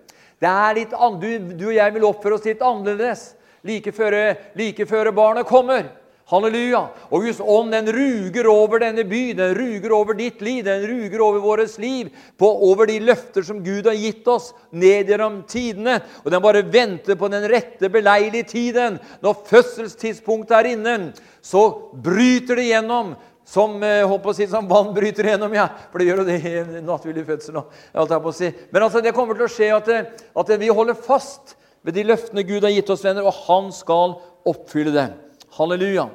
Det 0.40 0.48
er 0.48 0.74
litt 0.74 0.90
du, 0.90 1.30
du 1.58 1.66
og 1.68 1.74
jeg 1.74 1.94
vil 1.94 2.04
oppføre 2.04 2.34
oss 2.34 2.44
litt 2.44 2.62
annerledes 2.62 3.34
like 3.62 3.92
før, 3.92 4.36
like 4.56 4.86
før 4.86 5.10
barnet 5.12 5.46
kommer. 5.46 5.90
Halleluja. 6.30 6.84
Og 7.10 7.24
Guds 7.24 7.40
ånd 7.42 7.72
den 7.74 7.88
ruger 7.90 8.46
over 8.46 8.78
denne 8.84 9.02
by, 9.08 9.32
den 9.34 9.54
ruger 9.56 9.94
over 9.96 10.14
ditt 10.14 10.42
liv, 10.46 10.62
den 10.64 10.84
ruger 10.86 11.24
over 11.24 11.42
vårt 11.42 11.78
liv, 11.82 12.12
på, 12.38 12.46
over 12.70 12.86
de 12.86 13.00
løfter 13.02 13.42
som 13.42 13.64
Gud 13.64 13.88
har 13.90 13.98
gitt 13.98 14.28
oss 14.30 14.52
ned 14.70 15.10
gjennom 15.10 15.40
tidene. 15.50 15.98
Og 16.22 16.30
den 16.30 16.44
bare 16.44 16.62
venter 16.62 17.18
på 17.18 17.30
den 17.32 17.48
rette, 17.50 17.90
beleilige 17.90 18.46
tiden. 18.52 19.00
Når 19.24 19.42
fødselstidspunktet 19.50 20.54
er 20.60 20.70
inne, 20.76 20.96
så 21.42 21.66
bryter 21.98 22.60
det 22.60 22.68
gjennom 22.70 23.16
som, 23.50 23.82
eh, 23.82 24.32
si, 24.32 24.46
som 24.46 24.68
vann 24.68 24.94
bryter 24.94 25.24
gjennom, 25.24 25.54
ja. 25.54 25.66
For 25.90 25.98
det 25.98 26.06
gjør 26.06 26.20
jo 26.22 26.26
det 26.28 26.36
i 26.46 26.52
en 26.60 26.84
naturlig 26.86 27.24
fødsel. 27.26 27.56
Si. 28.32 28.50
Men 28.70 28.84
altså, 28.86 29.02
det 29.02 29.14
kommer 29.16 29.34
til 29.34 29.48
å 29.48 29.50
skje 29.50 29.70
at, 29.74 29.90
eh, 29.90 30.06
at, 30.38 30.52
vi 30.60 30.68
holder 30.70 30.94
fast 30.94 31.56
ved 31.82 31.98
de 31.98 32.06
løftene 32.06 32.46
Gud 32.46 32.62
har 32.62 32.70
gitt 32.70 32.94
oss, 32.94 33.02
venner, 33.02 33.26
og 33.26 33.34
Han 33.48 33.72
skal 33.74 34.20
oppfylle 34.46 34.94
det. 34.94 35.08
Halleluja. 35.58 36.06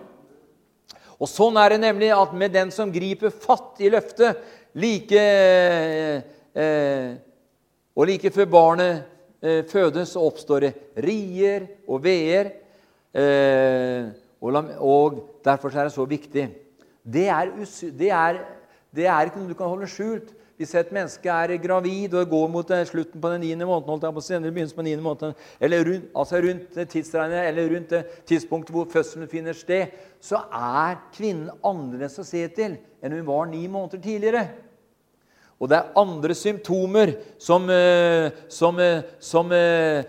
Og 1.20 1.28
Sånn 1.28 1.60
er 1.60 1.76
det 1.76 1.82
nemlig 1.84 2.16
at 2.16 2.32
med 2.32 2.56
den 2.56 2.72
som 2.72 2.92
griper 2.92 3.36
fatt 3.36 3.84
i 3.84 3.92
løftet 3.92 4.40
like, 4.80 5.20
eh, 5.20 6.24
eh, 6.56 7.16
Og 7.96 8.08
like 8.08 8.32
før 8.32 8.46
barnet 8.46 9.04
eh, 9.44 9.64
fødes, 9.68 10.16
så 10.16 10.24
oppstår 10.24 10.70
det 10.70 10.76
rier 11.04 11.68
og 11.88 12.04
veer. 12.04 12.54
Eh, 13.12 14.08
og, 14.40 14.56
og 14.80 15.26
derfor 15.44 15.76
er 15.76 15.90
det 15.90 15.96
så 15.96 16.08
viktig 16.08 16.65
det 17.06 17.28
er, 17.30 17.52
det, 18.00 18.10
er, 18.10 18.42
det 18.96 19.06
er, 19.06 19.28
ikke 19.28 19.40
noe 19.40 19.52
du 19.52 19.58
kan 19.58 19.70
holde 19.70 19.90
skjult. 19.90 20.34
Hvis 20.56 20.72
et 20.80 20.92
menneske 20.96 21.28
er 21.28 21.52
gravid 21.60 22.14
og 22.16 22.30
går 22.32 22.46
mot 22.48 22.70
eh, 22.72 22.86
slutten 22.88 23.20
på 23.22 23.32
den 23.34 23.42
niende 23.44 23.68
måneden, 23.68 23.90
holdt 23.92 24.06
jeg 24.08 24.16
på 24.16 24.24
senere, 24.24 24.68
på 24.76 24.86
den 24.88 25.02
måneden, 25.04 25.34
eller 25.60 25.84
rundt, 25.84 26.06
altså 26.16 26.40
rundt 26.46 26.78
tidsregnet, 26.90 27.48
eller 27.50 27.74
rundt 27.76 27.90
det 27.92 28.06
tidspunktet 28.26 28.72
hvor 28.72 28.88
fødselen 28.92 29.28
finner 29.28 29.54
sted, 29.54 29.92
så 30.24 30.40
er 30.48 30.96
kvinnen 31.14 31.52
annerledes 31.60 32.22
å 32.24 32.26
se 32.26 32.48
til 32.56 32.78
enn 33.04 33.18
hun 33.18 33.28
var 33.28 33.52
ni 33.52 33.68
måneder 33.68 34.00
tidligere. 34.00 34.46
Og 35.60 35.70
det 35.72 35.78
er 35.78 36.00
andre 36.00 36.36
symptomer 36.36 37.14
som, 37.40 37.68
eh, 37.70 38.32
eh, 38.56 40.04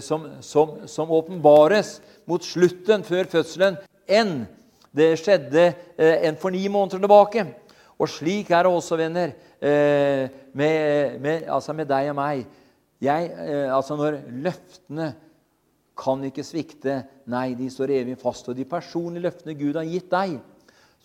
som, 0.00 0.28
som, 0.40 0.76
som 0.86 1.10
åpenbares 1.10 1.96
mot 2.28 2.44
slutten 2.44 3.04
før 3.04 3.32
fødselen 3.32 3.80
enn 4.06 4.44
det 4.96 5.12
skjedde 5.20 5.66
eh, 5.68 6.26
en 6.28 6.38
for 6.40 6.54
ni 6.54 6.64
måneder 6.72 7.02
tilbake. 7.02 7.44
Og 7.96 8.08
slik 8.12 8.50
er 8.52 8.66
det 8.66 8.72
også, 8.72 8.98
venner, 9.00 9.34
eh, 9.60 10.26
med, 10.56 11.20
med, 11.20 11.46
altså 11.48 11.74
med 11.76 11.88
deg 11.88 12.10
og 12.12 12.18
meg. 12.18 12.42
Jeg, 13.02 13.30
eh, 13.44 13.68
altså 13.72 13.96
når 13.96 14.20
løftene 14.44 15.12
kan 15.96 16.24
ikke 16.28 16.44
svikte. 16.44 16.98
Nei, 17.32 17.54
de 17.56 17.68
står 17.72 17.94
evig 17.96 18.18
fast. 18.20 18.48
Og 18.48 18.56
de 18.56 18.68
personlige 18.68 19.24
løftene 19.28 19.56
Gud 19.56 19.78
har 19.80 19.88
gitt 19.88 20.10
deg, 20.12 20.36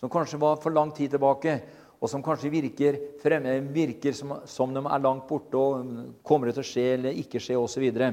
som 0.00 0.12
kanskje 0.12 0.40
var 0.40 0.60
for 0.60 0.74
lang 0.74 0.92
tid 0.96 1.14
tilbake, 1.14 1.56
og 2.02 2.10
som 2.10 2.24
kanskje 2.24 2.50
virker, 2.50 2.98
fremme, 3.22 3.60
virker 3.72 4.14
som, 4.16 4.34
som, 4.50 4.72
de 4.74 4.82
er 4.82 5.04
langt 5.04 5.28
borte 5.28 5.54
og 5.54 5.92
kommer 6.26 6.50
det 6.50 6.56
til 6.56 6.64
å 6.64 6.70
skje 6.72 6.86
eller 6.96 7.20
ikke 7.20 7.40
skje 7.40 7.60
osv., 7.60 7.76
så, 7.76 7.82
videre, 7.84 8.08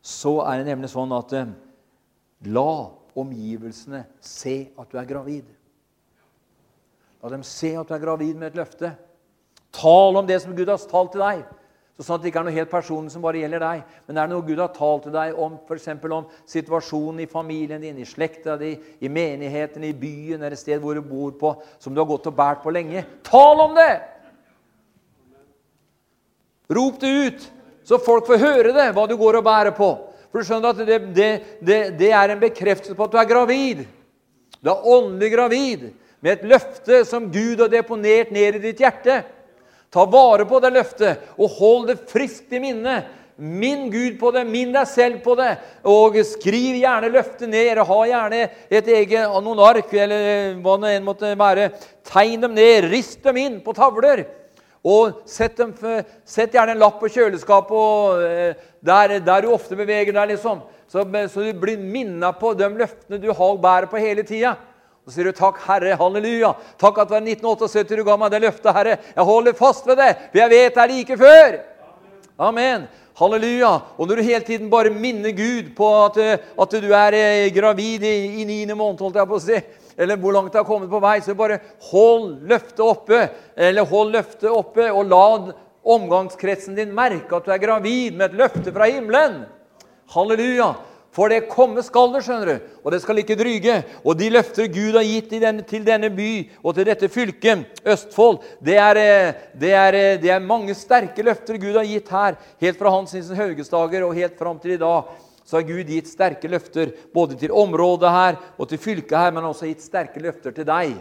så 0.00 0.32
er 0.46 0.62
det 0.62 0.70
nemlig 0.70 0.88
sånn 0.88 1.12
at 1.12 1.34
la 2.48 2.70
omgivelsene 3.16 4.04
se 4.20 4.56
at 4.76 4.90
du 4.92 4.98
er 5.00 5.08
gravid. 5.08 5.46
La 7.22 7.32
dem 7.32 7.44
se 7.46 7.72
at 7.76 7.88
du 7.88 7.94
er 7.96 8.02
gravid 8.02 8.36
med 8.36 8.52
et 8.52 8.58
løfte. 8.60 8.92
Tal 9.74 10.16
om 10.16 10.26
det 10.28 10.40
som 10.42 10.54
Gud 10.56 10.68
har 10.68 10.82
talt 10.90 11.14
til 11.14 11.24
deg. 11.24 11.46
Så 11.96 12.04
sånn 12.04 12.18
at 12.18 12.24
det 12.24 12.28
ikke 12.28 12.42
er 12.42 12.46
noe 12.50 12.52
helt 12.58 12.68
personlig 12.68 13.12
som 13.14 13.22
bare 13.24 13.40
gjelder 13.40 13.62
deg. 13.62 13.94
Men 14.04 14.18
det 14.18 14.22
er 14.22 14.28
noe 14.28 14.44
Gud 14.44 14.60
har 14.60 14.72
talt 14.74 15.06
til 15.06 15.14
deg 15.14 15.38
om 15.40 15.54
f.eks. 15.64 15.88
om 16.12 16.26
situasjonen 16.44 17.22
i 17.24 17.28
familien 17.30 17.80
din, 17.80 17.96
i 17.96 18.08
slekta 18.08 18.58
di, 18.60 18.74
i 19.00 19.08
menigheten, 19.08 19.84
i 19.84 19.96
byen 19.96 20.42
eller 20.42 20.52
et 20.52 20.60
sted 20.60 20.82
hvor 20.82 20.98
du 20.98 21.00
bor 21.00 21.32
på, 21.40 21.54
som 21.80 21.96
du 21.96 22.02
har 22.02 22.08
gått 22.10 22.28
og 22.28 22.36
båret 22.36 22.60
på 22.64 22.74
lenge. 22.76 23.04
Tal 23.24 23.64
om 23.64 23.72
det! 23.78 23.94
Rop 26.76 27.00
det 27.00 27.08
ut, 27.08 27.48
så 27.86 27.98
folk 28.02 28.26
får 28.28 28.42
høre 28.42 28.74
det, 28.74 28.90
hva 28.92 29.06
du 29.08 29.16
går 29.16 29.40
og 29.40 29.46
bærer 29.46 29.72
på. 29.76 29.90
For 30.36 30.44
du 30.44 30.48
skjønner 30.50 30.74
at 30.74 30.80
det, 30.84 30.96
det, 31.16 31.28
det, 31.64 31.76
det 31.96 32.08
er 32.12 32.28
en 32.28 32.40
bekreftelse 32.42 32.92
på 32.92 33.06
at 33.06 33.12
du 33.14 33.16
er 33.16 33.28
gravid. 33.30 33.78
Du 34.60 34.68
er 34.68 34.88
åndelig 34.92 35.30
gravid 35.32 35.86
med 36.20 36.34
et 36.34 36.44
løfte 36.50 36.98
som 37.08 37.30
Gud 37.32 37.62
har 37.62 37.70
deponert 37.72 38.34
ned 38.36 38.58
i 38.58 38.60
ditt 38.66 38.82
hjerte. 38.84 39.22
Ta 39.88 40.04
vare 40.12 40.44
på 40.44 40.60
det 40.60 40.74
løftet 40.74 41.30
og 41.38 41.54
hold 41.56 41.88
det 41.88 42.02
friskt 42.12 42.52
i 42.52 42.60
minne. 42.60 42.98
Minn 43.40 43.88
Gud 43.88 44.18
på 44.20 44.28
det, 44.36 44.44
minn 44.44 44.76
deg 44.76 44.84
selv 44.92 45.22
på 45.24 45.38
det. 45.40 45.54
Og 45.88 46.20
skriv 46.28 46.76
gjerne 46.82 47.14
løftet 47.16 47.48
ned. 47.48 47.80
Ha 47.88 47.98
gjerne 48.12 48.44
et 48.68 48.92
eget, 48.92 49.40
noen 49.40 49.64
ark 49.64 49.96
eller 49.96 50.60
hva 50.60 50.76
det 50.84 50.96
enn 50.98 51.08
måtte 51.08 51.32
være. 51.32 51.70
Tegn 52.12 52.44
dem 52.44 52.60
ned, 52.60 52.90
rist 52.92 53.24
dem 53.24 53.40
inn 53.40 53.62
på 53.64 53.72
tavler. 53.72 54.26
Og 54.84 55.22
sett, 55.30 55.56
dem, 55.58 55.72
sett, 56.24 56.54
gjerne 56.54 56.76
en 56.76 56.82
lapp 56.82 57.00
på 57.00 57.10
kjøleskapet 57.10 58.24
eh, 58.26 58.64
der, 58.84 59.18
der, 59.24 59.42
du 59.42 59.54
ofte 59.54 59.78
beveger 59.78 60.14
deg, 60.14 60.34
liksom. 60.34 60.62
Så, 60.86 61.02
så 61.32 61.42
du 61.42 61.52
blir 61.58 61.80
minna 61.80 62.30
på 62.36 62.52
de 62.54 62.68
løftene 62.76 63.18
du 63.22 63.32
har 63.34 63.56
bærer 63.62 63.90
på 63.90 64.02
hele 64.02 64.22
tida. 64.26 64.54
Så 65.06 65.14
sier 65.14 65.28
du 65.28 65.32
'Takk, 65.32 65.58
Herre, 65.62 65.94
halleluja'. 65.94 66.54
Takk 66.78 66.98
at 66.98 67.08
det 67.08 67.14
var 67.14 67.22
1978 67.22 67.96
du 67.96 68.04
ga 68.04 68.16
meg 68.18 68.30
det 68.30 68.42
løftet, 68.42 68.74
Herre. 68.74 68.98
Jeg 69.14 69.24
holder 69.24 69.54
fast 69.54 69.86
ved 69.86 70.00
det, 70.02 70.12
for 70.32 70.38
jeg 70.40 70.50
vet 70.50 70.74
det 70.74 70.82
er 70.82 70.92
like 70.92 71.18
før. 71.18 71.58
Amen. 72.38 72.88
Halleluja. 73.16 73.70
Og 73.96 74.08
når 74.08 74.18
du 74.18 74.22
hele 74.26 74.44
tiden 74.44 74.70
bare 74.70 74.90
minner 74.90 75.30
Gud 75.30 75.70
på 75.76 75.88
at, 76.04 76.18
at 76.60 76.74
du 76.82 76.90
er 76.92 77.14
eh, 77.16 77.54
gravid 77.54 78.02
i, 78.02 78.42
i 78.42 78.44
niende 78.44 78.74
måned, 78.74 79.00
holdt 79.00 79.16
jeg 79.16 79.30
på 79.30 79.38
å 79.38 79.44
si, 79.46 79.60
eller 79.98 80.18
hvor 80.20 80.34
langt 80.36 80.52
det 80.52 80.60
har 80.60 80.68
kommet 80.68 80.90
på 80.92 81.00
vei, 81.00 81.18
så 81.24 81.34
bare 81.36 81.60
hold 81.90 82.42
løftet 82.48 82.82
oppe. 82.84 83.22
Eller 83.56 83.88
hold 83.88 84.12
løftet 84.12 84.50
oppe, 84.52 84.90
og 84.92 85.08
la 85.08 85.52
omgangskretsen 85.86 86.76
din 86.76 86.92
merke 86.94 87.38
at 87.38 87.46
du 87.46 87.54
er 87.54 87.62
gravid 87.62 88.16
med 88.16 88.30
et 88.30 88.42
løfte 88.42 88.74
fra 88.74 88.90
himmelen. 88.90 89.44
Halleluja. 90.12 90.74
For 91.16 91.32
det 91.32 91.46
komme 91.48 91.80
skal 91.80 92.10
det, 92.12 92.20
skjønner 92.26 92.48
du, 92.50 92.72
og 92.84 92.92
det 92.92 92.98
skal 93.00 93.22
ikke 93.22 93.38
dryge. 93.40 93.78
Og 94.04 94.18
de 94.20 94.26
løfter 94.34 94.66
Gud 94.68 94.98
har 94.98 95.06
gitt 95.06 95.30
denne, 95.32 95.64
til 95.64 95.86
denne 95.86 96.10
by 96.12 96.32
og 96.60 96.74
til 96.76 96.90
dette 96.90 97.08
fylket, 97.08 97.62
Østfold, 97.88 98.42
det 98.60 98.76
er, 98.76 99.00
eh, 99.00 99.46
det, 99.56 99.70
er, 99.72 99.96
eh, 99.96 100.18
det 100.20 100.34
er, 100.34 100.44
mange 100.44 100.76
sterke 100.76 101.24
løfter 101.24 101.56
Gud 101.62 101.78
har 101.78 101.88
gitt 101.88 102.12
her, 102.12 102.36
helt 102.60 102.76
fra 102.76 102.92
Hans 102.92 103.16
Haugesdager 103.32 104.04
og 104.04 104.12
helt 104.18 104.36
fram 104.36 104.60
til 104.60 104.76
i 104.76 104.82
dag 104.82 105.08
så 105.46 105.60
har 105.60 105.66
Gud 105.68 105.90
gitt 105.90 106.08
sterke 106.10 106.50
løfter 106.50 106.90
både 107.14 107.36
til 107.38 107.54
området 107.54 108.10
her 108.10 108.38
og 108.58 108.66
til 108.70 108.80
fylket 108.82 109.14
her, 109.14 109.34
men 109.34 109.46
også 109.46 109.68
gitt 109.70 109.84
sterke 109.84 110.22
løfter 110.22 110.54
til 110.56 110.66
deg. 110.66 110.96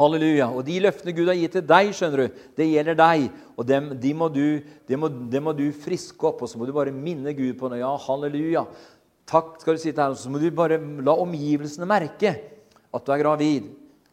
Halleluja. 0.00 0.46
Og 0.54 0.64
de 0.64 0.78
løftene 0.80 1.12
Gud 1.12 1.28
har 1.28 1.36
gitt 1.36 1.58
til 1.58 1.66
deg, 1.68 1.90
skjønner 1.96 2.22
du, 2.22 2.38
det 2.56 2.68
gjelder 2.70 2.96
deg. 2.96 3.26
Og 3.60 3.66
dem, 3.68 3.90
de, 4.00 4.14
må 4.16 4.30
du, 4.32 4.44
de, 4.88 4.96
må, 4.96 5.10
de 5.10 5.44
må 5.44 5.52
du 5.56 5.66
friske 5.76 6.30
opp, 6.30 6.40
og 6.40 6.48
så 6.48 6.56
må 6.56 6.68
du 6.68 6.72
bare 6.76 6.94
minne 6.94 7.34
Gud 7.36 7.58
på 7.60 7.68
det. 7.72 7.82
Ja, 7.82 7.92
halleluja. 8.06 8.64
Takk, 9.28 9.58
skal 9.60 9.76
du 9.76 9.82
si 9.82 9.92
til 9.92 10.02
her, 10.02 10.16
Så 10.16 10.32
må 10.32 10.40
du 10.40 10.48
bare 10.54 10.80
la 11.04 11.18
omgivelsene 11.20 11.88
merke 11.90 12.32
at 12.90 13.04
du 13.04 13.12
er 13.12 13.20
gravid. 13.20 13.68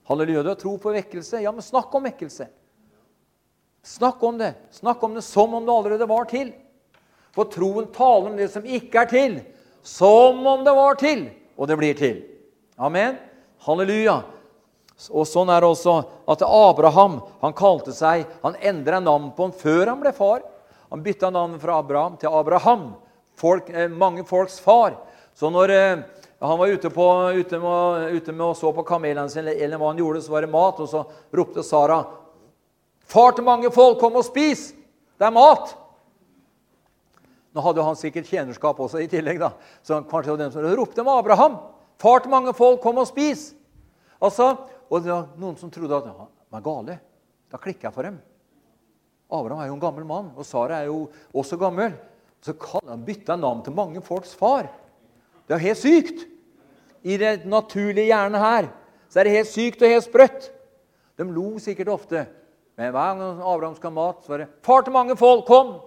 Halleluja. 0.10 0.44
Du 0.44 0.52
har 0.52 0.60
tro 0.60 0.76
på 0.82 0.92
vekkelse. 1.00 1.40
Ja, 1.46 1.56
men 1.56 1.66
snakk 1.66 1.96
om 1.96 2.12
vekkelse. 2.12 2.52
Snakk 3.88 4.24
om 4.28 4.38
det. 4.44 4.52
Snakk 4.76 5.04
om 5.08 5.16
det 5.16 5.24
som 5.24 5.56
om 5.56 5.64
det 5.64 5.74
allerede 5.74 6.10
var 6.12 6.28
til. 6.28 6.52
For 7.38 7.46
troen 7.54 7.86
taler 7.94 8.32
om 8.32 8.38
det 8.40 8.50
som 8.50 8.66
ikke 8.66 9.04
er 9.04 9.12
til, 9.12 9.38
som 9.86 10.42
om 10.42 10.64
det 10.66 10.74
var 10.74 10.98
til, 10.98 11.28
og 11.54 11.70
det 11.70 11.78
blir 11.78 11.98
til. 11.98 12.18
Amen. 12.82 13.20
Halleluja. 13.62 14.24
Og 15.14 15.28
Sånn 15.30 15.52
er 15.54 15.62
det 15.62 15.70
også 15.70 16.00
at 16.34 16.42
Abraham 16.42 17.20
han 17.44 17.54
kalte 17.58 17.94
seg, 17.94 18.26
han 18.42 18.58
endra 18.66 18.98
navn 19.04 19.30
på 19.38 19.46
ham 19.46 19.54
før 19.54 19.94
han 19.94 20.02
ble 20.02 20.16
far. 20.18 20.42
Han 20.90 21.06
bytta 21.06 21.30
navnet 21.30 21.62
fra 21.62 21.78
Abraham 21.84 22.18
til 22.18 22.34
Abraham, 22.34 22.90
folk, 23.38 23.70
eh, 23.70 23.90
mange 23.92 24.26
folks 24.26 24.58
far. 24.64 24.98
Så 25.38 25.52
når 25.54 25.70
eh, 25.76 26.04
han 26.42 26.58
var 26.58 26.74
ute, 26.74 26.90
på, 26.90 27.08
ute, 27.38 27.60
med, 27.62 28.14
ute 28.18 28.34
med 28.34 28.46
og 28.48 28.58
så 28.58 28.74
på 28.74 28.86
kamelene 28.88 29.30
sine, 29.30 29.54
eller 29.54 29.78
hva 29.78 29.92
han 29.92 30.02
gjorde, 30.02 30.26
så 30.26 30.34
var 30.34 30.46
det 30.46 30.54
mat, 30.54 30.80
og 30.82 30.90
så 30.90 31.06
ropte 31.38 31.64
Sara, 31.64 32.06
'Far 33.08 33.32
til 33.32 33.46
mange 33.46 33.70
folk, 33.72 34.00
kom 34.00 34.18
og 34.20 34.26
spis! 34.26 34.74
Det 35.18 35.26
er 35.26 35.32
mat!' 35.32 35.87
Nå 37.58 37.64
hadde 37.66 37.82
han 37.82 37.96
sikkert 37.98 38.28
tjenerskap 38.30 38.78
også 38.78 39.00
i 39.02 39.08
tillegg, 39.10 39.40
da. 39.42 39.56
så 39.82 39.98
kanskje 40.06 40.30
det 40.30 40.34
var 40.36 40.42
den 40.44 40.52
som 40.54 40.66
ropte 40.78 41.02
med 41.02 41.18
Abraham. 41.24 41.56
'Far 41.98 42.20
til 42.22 42.30
mange 42.30 42.54
folk, 42.54 42.84
kom 42.84 43.00
og 43.02 43.08
spis!' 43.10 43.56
Altså, 44.22 44.52
og 44.90 45.02
det 45.02 45.10
var 45.10 45.32
noen 45.42 45.56
som 45.58 45.72
trodde 45.74 45.98
at 45.98 46.06
han 46.06 46.28
var 46.54 46.62
gale. 46.62 47.00
Da 47.50 47.58
klikka 47.58 47.88
jeg 47.88 47.96
for 47.96 48.06
dem. 48.06 48.20
Abraham 49.32 49.64
er 49.64 49.72
jo 49.72 49.74
en 49.74 49.82
gammel 49.82 50.06
mann, 50.06 50.30
og 50.38 50.46
Sara 50.46 50.84
er 50.84 50.92
jo 50.92 51.08
også 51.34 51.58
gammel. 51.58 51.98
Så 52.46 52.54
han 52.86 53.06
bytte 53.06 53.38
navn 53.42 53.66
til 53.66 53.74
mange 53.74 54.06
folks 54.06 54.36
far. 54.38 54.70
Det 55.50 55.58
er 55.58 55.66
helt 55.66 55.82
sykt. 55.82 56.28
I 57.02 57.18
det 57.18 57.48
naturlige 57.50 58.12
hjernen 58.12 58.38
her 58.38 58.70
så 59.10 59.20
er 59.20 59.24
det 59.26 59.38
helt 59.40 59.50
sykt 59.50 59.82
og 59.82 59.90
helt 59.90 60.06
sprøtt. 60.06 60.52
De 61.18 61.26
lo 61.26 61.58
sikkert 61.58 61.90
ofte. 61.90 62.28
Men 62.78 62.94
hver 62.94 63.18
gang 63.18 63.42
Abraham 63.42 63.76
skal 63.76 63.90
ha 63.90 63.98
mat, 63.98 64.22
så 64.22 64.36
var 64.36 64.38
det 64.38 64.50
'Far 64.62 64.82
til 64.86 64.94
mange 64.94 65.18
folk, 65.18 65.46
kom!' 65.46 65.87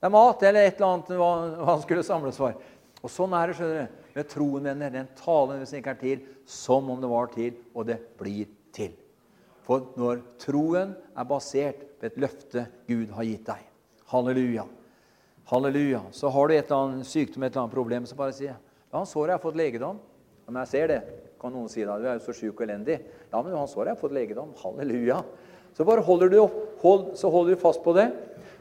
Det 0.00 0.08
er 0.08 0.12
mat 0.14 0.42
eller 0.48 0.64
et 0.64 0.78
eller 0.78 0.94
annet 0.94 1.10
hva 1.20 1.30
han 1.68 1.82
skulle 1.82 2.04
samles 2.06 2.38
for. 2.40 2.56
Og 3.00 3.12
Sånn 3.12 3.34
er 3.36 3.50
det 3.50 3.56
skjønner 3.58 3.82
du, 3.84 3.98
med 4.16 4.28
troen, 4.32 4.64
venner. 4.64 4.92
Den 4.94 5.10
talen 5.18 5.60
hvis 5.60 5.72
den 5.74 5.82
ikke 5.82 5.92
er 5.92 6.00
til, 6.00 6.22
som 6.48 6.88
om 6.92 7.00
det 7.02 7.10
var 7.10 7.28
til, 7.34 7.54
og 7.76 7.86
det 7.88 7.98
blir 8.20 8.48
til. 8.76 8.94
For 9.66 9.90
når 10.00 10.22
troen 10.40 10.94
er 10.96 11.28
basert 11.28 11.84
på 12.00 12.08
et 12.08 12.16
løfte 12.20 12.64
Gud 12.88 13.12
har 13.14 13.28
gitt 13.28 13.44
deg 13.46 13.66
Halleluja. 14.10 14.64
Halleluja. 15.52 16.00
Så 16.16 16.32
har 16.32 16.48
du 16.48 16.54
et 16.54 16.64
eller 16.64 16.88
annet 16.88 17.06
sykdom, 17.06 17.44
et 17.44 17.52
eller 17.52 17.66
annet 17.66 17.76
problem, 17.76 18.06
så 18.08 18.16
bare 18.18 18.34
si 18.34 18.48
ja, 18.48 18.56
han 18.90 19.06
såret 19.06 19.36
har 19.36 19.42
fått 19.42 19.58
legedom. 19.60 20.00
Ja, 20.46 20.50
men 20.50 20.62
jeg 20.64 20.70
ser 20.72 20.90
det, 20.90 20.98
kan 21.38 21.54
noen 21.54 21.70
si 21.70 21.84
da. 21.86 22.00
Du 22.00 22.08
er 22.08 22.16
jo 22.16 22.24
så 22.24 22.34
sjuk 22.34 22.56
og 22.56 22.66
elendig. 22.66 22.96
Ja, 23.30 23.38
men 23.38 23.54
han 23.54 23.70
såret 23.70 23.92
har 23.92 24.00
fått 24.00 24.16
legedom. 24.16 24.50
Halleluja. 24.64 25.20
Så 25.76 25.86
bare 25.86 26.02
holder 26.02 26.32
du, 26.32 26.40
hold, 26.82 27.12
så 27.20 27.30
holder 27.30 27.54
du 27.54 27.62
fast 27.62 27.84
på 27.84 27.94
det, 27.94 28.08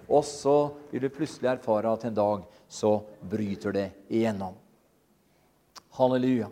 og 0.10 0.26
så 0.26 0.57
vil 0.89 1.05
du 1.05 1.14
plutselig 1.14 1.51
erfare 1.51 1.91
at 1.93 2.05
en 2.07 2.18
dag 2.18 2.45
så 2.70 2.95
bryter 3.22 3.76
det 3.76 3.88
igjennom. 4.10 4.55
Halleluja. 5.97 6.49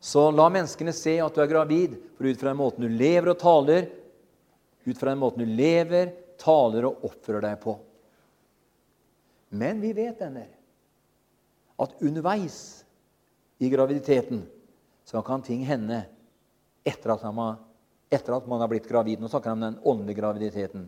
Så 0.00 0.30
la 0.32 0.46
menneskene 0.48 0.92
se 0.96 1.18
at 1.20 1.36
du 1.36 1.42
er 1.44 1.50
gravid, 1.50 1.98
for 2.16 2.24
ut 2.24 2.40
fra 2.40 2.52
den 2.52 2.60
måten 2.60 2.86
du 2.86 2.92
lever 2.92 3.34
og 3.34 3.40
taler, 3.40 3.90
ut 4.86 4.96
fra 4.96 5.12
den 5.12 5.20
måten 5.20 5.44
du 5.44 5.56
lever, 5.58 6.14
taler 6.40 6.86
og 6.88 7.04
oppfører 7.10 7.44
deg 7.44 7.58
på. 7.60 7.76
Men 9.60 9.82
vi 9.82 9.92
vet 9.92 10.20
venner, 10.22 10.48
at 11.80 12.00
underveis 12.00 12.56
i 13.60 13.68
graviditeten 13.72 14.44
så 15.04 15.20
kan 15.26 15.42
ting 15.44 15.64
hende 15.68 16.04
etter 16.86 17.12
at, 17.12 17.24
man, 17.34 17.58
etter 18.08 18.36
at 18.36 18.48
man 18.48 18.62
har 18.62 18.70
blitt 18.70 18.88
gravid. 18.88 19.20
Nå 19.20 19.28
snakker 19.28 19.50
jeg 19.50 19.58
om 19.58 19.64
den 19.66 19.78
åndelige 19.84 20.20
graviditeten. 20.20 20.86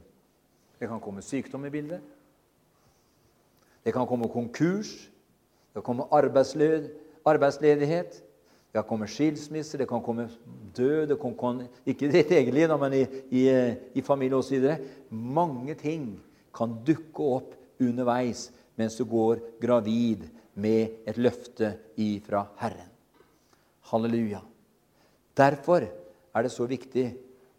Det 0.83 0.89
kan 0.91 0.99
komme 0.99 1.23
sykdom 1.23 1.63
i 1.69 1.71
bildet. 1.71 2.01
Det 3.85 3.93
kan 3.95 4.07
komme 4.07 4.27
konkurs. 4.27 4.91
Det 5.71 5.79
kan 5.79 5.85
komme 5.93 6.09
arbeidsled, 6.11 6.89
arbeidsledighet. 7.23 8.17
Det 8.73 8.81
kan 8.81 8.89
komme 8.89 9.07
skilsmisse, 9.07 9.79
det 9.79 9.87
kan 9.87 10.03
komme 10.03 10.27
død 10.75 11.07
det 11.13 11.21
kan 11.21 11.37
komme, 11.39 11.69
Ikke 11.87 12.09
eget 12.11 12.55
liv, 12.55 12.69
men 12.81 12.93
i, 12.93 13.07
i, 13.31 13.45
i 13.95 14.03
familie 14.03 14.37
osv. 14.37 14.75
Mange 15.11 15.75
ting 15.75 16.19
kan 16.55 16.75
dukke 16.87 17.23
opp 17.23 17.55
underveis 17.79 18.51
mens 18.75 18.97
du 18.99 19.05
går 19.05 19.39
gravid 19.61 20.27
med 20.55 21.07
et 21.07 21.17
løfte 21.17 21.77
ifra 21.97 22.49
Herren. 22.59 22.91
Halleluja. 23.93 24.41
Derfor 25.37 25.87
er 26.35 26.43
det 26.43 26.51
så 26.51 26.67
viktig 26.67 27.13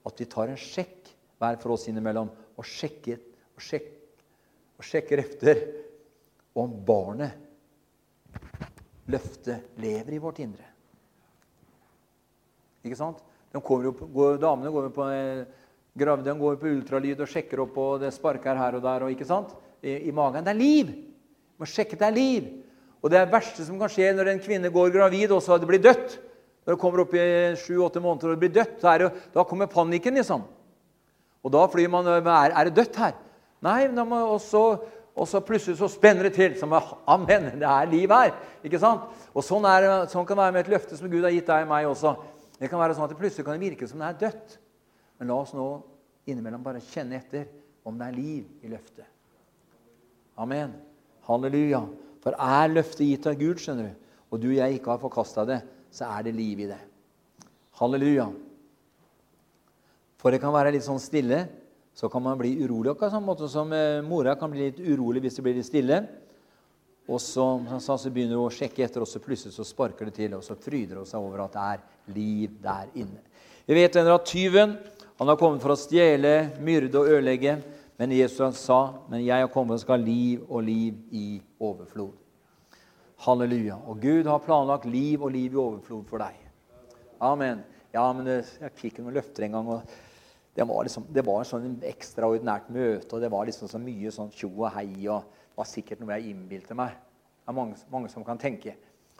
at 0.03 0.19
vi 0.19 0.25
tar 0.25 0.51
en 0.51 0.59
sjekk 0.59 1.13
hver 1.39 1.61
for 1.61 1.77
oss 1.77 1.87
innimellom 1.87 2.33
og 2.57 2.67
sjekker, 2.67 3.19
og 3.55 3.63
sjekker, 3.63 4.21
og 4.77 4.87
sjekker 4.87 5.23
efter 5.23 5.63
om 6.59 6.71
barnet, 6.85 7.39
løftet, 9.09 9.73
lever 9.81 10.15
i 10.15 10.21
vårt 10.21 10.39
indre. 10.43 10.69
Ikke 12.83 12.99
sant? 12.99 13.19
De 13.53 13.59
jo, 13.59 13.91
går, 13.91 14.39
damene 14.41 14.71
går 14.73 14.89
på 14.95 15.09
eh, 15.13 15.43
gravide, 15.99 16.33
går 16.39 16.55
på 16.61 16.71
ultralyd 16.71 17.21
og 17.21 17.29
sjekker 17.29 17.61
opp, 17.63 17.77
og 17.77 18.01
det 18.01 18.13
sparker 18.15 18.57
her 18.57 18.79
og 18.79 18.85
der. 18.85 19.05
og 19.05 19.13
ikke 19.13 19.27
sant? 19.29 19.53
i, 19.83 20.07
i 20.07 20.11
magen. 20.15 20.43
Det 20.43 20.53
er 20.53 20.59
liv! 20.59 20.91
Du 21.53 21.63
må 21.63 21.69
sjekke 21.69 21.99
det 21.99 22.07
er 22.07 22.15
liv. 22.15 22.49
Og 23.03 23.11
det 23.11 23.25
verste 23.31 23.65
som 23.67 23.79
kan 23.79 23.91
skje 23.91 24.13
når 24.15 24.31
en 24.31 24.43
kvinne 24.43 24.71
går 24.73 24.93
gravid, 24.95 25.33
og 25.35 25.43
så 25.43 25.59
det 25.59 25.67
blir 25.69 25.83
dødt 25.83 26.21
Når 26.63 26.77
det 26.77 26.79
kommer 26.79 27.01
opp 27.03 27.13
i 27.19 27.23
sju-åtte 27.59 27.99
måneder 27.99 28.29
og 28.29 28.37
det 28.37 28.39
blir 28.39 28.53
dødt, 28.55 28.77
da, 28.79 28.93
det, 29.01 29.09
da 29.33 29.43
kommer 29.43 29.67
panikken. 29.67 30.15
liksom. 30.15 30.45
Og 31.43 31.51
da 31.51 31.63
flyr 31.67 31.91
man 31.91 32.07
er, 32.07 32.51
er 32.51 32.69
det 32.69 32.75
dødt 32.77 32.99
her? 33.01 33.15
Nei, 33.63 33.87
må, 33.91 34.19
og, 34.33 34.39
så, 34.43 34.63
og, 35.15 35.25
så, 35.29 35.41
plutselig 35.43 35.77
så 35.79 35.89
spenner 35.91 36.27
det 36.27 36.35
til. 36.35 36.55
som 36.59 36.73
Amen, 36.73 37.49
det 37.59 37.67
er 37.67 37.89
liv 37.91 38.11
her. 38.11 38.33
ikke 38.63 38.79
sant? 38.79 39.07
Og 39.33 39.45
sånn, 39.45 39.65
er, 39.67 40.05
sånn 40.11 40.27
kan 40.27 40.37
det 40.37 40.45
være 40.45 40.55
med 40.55 40.65
et 40.65 40.73
løfte 40.75 40.99
som 40.99 41.11
Gud 41.11 41.23
har 41.23 41.33
gitt 41.35 41.49
deg 41.49 41.65
og 41.65 41.71
meg 41.71 41.87
også. 41.89 42.15
Det 42.59 42.69
kan 42.71 42.79
være 42.79 42.95
sånn 42.95 43.07
at 43.07 43.15
det 43.15 43.19
plutselig 43.19 43.47
kan 43.47 43.59
virke 43.61 43.89
som 43.89 44.03
det 44.03 44.11
er 44.11 44.21
dødt. 44.27 44.55
Men 45.19 45.31
la 45.31 45.39
oss 45.41 45.53
nå 45.55 45.67
innimellom 46.29 46.63
bare 46.63 46.83
kjenne 46.83 47.19
etter 47.19 47.47
om 47.87 47.97
det 47.99 48.07
er 48.07 48.15
liv 48.15 48.63
i 48.63 48.71
løftet. 48.71 49.07
Amen. 50.39 50.71
Halleluja. 51.27 51.83
For 52.23 52.35
er 52.39 52.71
løftet 52.71 53.05
gitt 53.09 53.27
av 53.27 53.35
Gud, 53.39 53.59
skjønner 53.59 53.91
du, 53.91 54.09
og 54.31 54.41
du 54.41 54.47
og 54.53 54.57
jeg 54.57 54.79
ikke 54.79 54.93
har 54.93 55.01
forkasta 55.01 55.43
det, 55.47 55.59
så 55.93 56.07
er 56.15 56.25
det 56.25 56.35
liv 56.35 56.63
i 56.63 56.69
det. 56.71 56.79
Halleluja. 57.79 58.29
For 60.23 60.31
det 60.31 60.39
kan 60.39 60.55
være 60.55 60.71
litt 60.71 60.85
sånn 60.85 61.01
stille. 61.03 61.43
Så 61.93 62.07
kan 62.09 62.23
man 62.23 62.39
bli 62.39 62.55
urolig. 62.63 62.93
Akkurat 62.93 63.11
samme 63.11 63.27
måte 63.27 63.49
som 63.51 63.69
eh, 63.75 63.99
mora 64.01 64.37
kan 64.39 64.49
bli 64.49 64.69
litt 64.69 64.79
urolig 64.79 65.21
hvis 65.25 65.35
det 65.37 65.43
blir 65.45 65.57
litt 65.59 65.67
stille. 65.67 65.99
Og 67.11 67.19
så, 67.19 67.45
så, 67.83 67.97
så 67.99 68.09
begynner 68.09 68.39
hun 68.39 68.47
å 68.47 68.53
sjekke 68.55 68.85
etter, 68.85 69.03
og 69.03 69.09
så 69.11 69.19
plutselig 69.21 69.51
så 69.57 69.65
sparker 69.67 70.07
det 70.07 70.15
til, 70.15 70.37
og 70.37 70.45
så 70.45 70.55
fryder 70.55 71.01
hun 71.01 71.09
seg 71.09 71.19
over 71.19 71.43
at 71.43 71.57
det 71.57 71.65
er 71.73 72.13
liv 72.15 72.53
der 72.63 72.93
inne. 72.95 73.19
Vi 73.67 73.75
vet 73.75 73.99
at 73.99 74.25
tyven 74.29 74.77
han 75.19 75.29
har 75.29 75.37
kommet 75.39 75.61
for 75.61 75.75
å 75.75 75.79
stjele, 75.79 76.53
myrde 76.63 77.01
og 77.01 77.11
ødelegge. 77.11 77.57
Men 77.99 78.15
Jesus 78.15 78.57
sa, 78.57 78.93
'Men 79.07 79.21
jeg 79.21 79.39
har 79.39 79.47
kommet 79.47 79.75
og 79.75 79.79
skal 79.79 79.99
ha 79.99 80.05
liv 80.05 80.41
og 80.49 80.63
liv 80.63 80.95
i 81.11 81.41
overflod'. 81.61 82.15
Halleluja. 83.19 83.77
Og 83.87 84.01
Gud 84.01 84.25
har 84.25 84.39
planlagt 84.39 84.85
liv 84.85 85.21
og 85.21 85.31
liv 85.31 85.53
i 85.53 85.55
overflod 85.55 86.05
for 86.07 86.17
deg. 86.17 86.35
Amen. 87.21 87.63
Ja, 87.93 88.11
men 88.11 88.25
Jeg 88.25 88.71
fikk 88.75 88.99
noen 88.99 89.13
løfter 89.13 89.43
en 89.43 89.51
gang. 89.51 89.67
og 89.67 89.81
Det 90.53 90.65
var, 90.69 90.83
liksom, 90.85 91.05
det 91.09 91.23
var 91.25 91.45
sånn 91.49 91.79
ekstraordinært 91.89 92.69
møte, 92.73 93.15
og 93.15 93.21
det 93.23 93.29
var 93.33 93.47
liksom 93.49 93.69
så 93.71 93.79
mye 93.81 94.11
sånn 94.13 94.29
tjo 94.33 94.51
og 94.51 94.69
hei. 94.75 95.07
og 95.09 95.25
Det 95.25 95.57
var 95.57 95.69
sikkert 95.69 96.03
noe 96.03 96.17
jeg 96.19 96.33
innbilte 96.33 96.77
meg. 96.77 96.93
Det 97.41 97.49
er 97.49 97.57
mange, 97.57 97.79
mange 97.91 98.11
som 98.13 98.25
kan 98.25 98.37
tenke. 98.41 98.75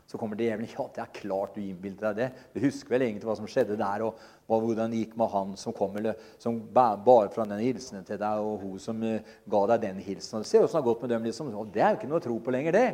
Så 0.05 0.19
kommer 0.19 0.37
djevelen. 0.37 0.69
Ja, 0.69 0.85
det 0.93 1.01
er 1.01 1.15
klart 1.15 1.55
du 1.55 1.61
innbilte 1.63 2.11
deg 2.11 2.19
det. 2.19 2.43
Du 2.53 2.59
husker 2.67 2.93
vel 2.93 3.07
egentlig 3.07 3.25
hva 3.25 3.37
som 3.39 3.47
skjedde 3.49 3.79
der, 3.79 4.03
og, 4.05 4.19
hva, 4.45 4.59
hvordan 4.61 4.93
det 4.93 4.99
gikk 5.01 5.15
med 5.17 5.31
han 5.31 5.55
som 5.57 5.73
kom, 5.73 5.95
eller 5.97 6.19
som 6.37 6.59
bar 6.75 7.31
fra 7.33 7.47
den 7.49 7.63
hilsenen 7.63 8.05
til 8.05 8.19
deg, 8.21 8.43
og 8.43 8.61
hun 8.61 8.77
som 8.83 9.01
uh, 9.01 9.33
ga 9.49 9.63
deg 9.73 9.87
den 9.87 10.03
hilsenen. 10.05 10.45
Se 10.45 10.61
åssen 10.61 10.77
det 10.77 10.81
har 10.83 10.87
gått 10.91 11.01
med 11.07 11.15
dem. 11.15 11.25
liksom. 11.25 11.49
Og 11.57 11.73
det 11.73 11.81
er 11.81 11.95
jo 11.95 12.01
ikke 12.01 12.11
noe 12.11 12.21
å 12.21 12.27
tro 12.27 12.37
på 12.45 12.53
lenger, 12.53 12.77
det. 12.77 12.85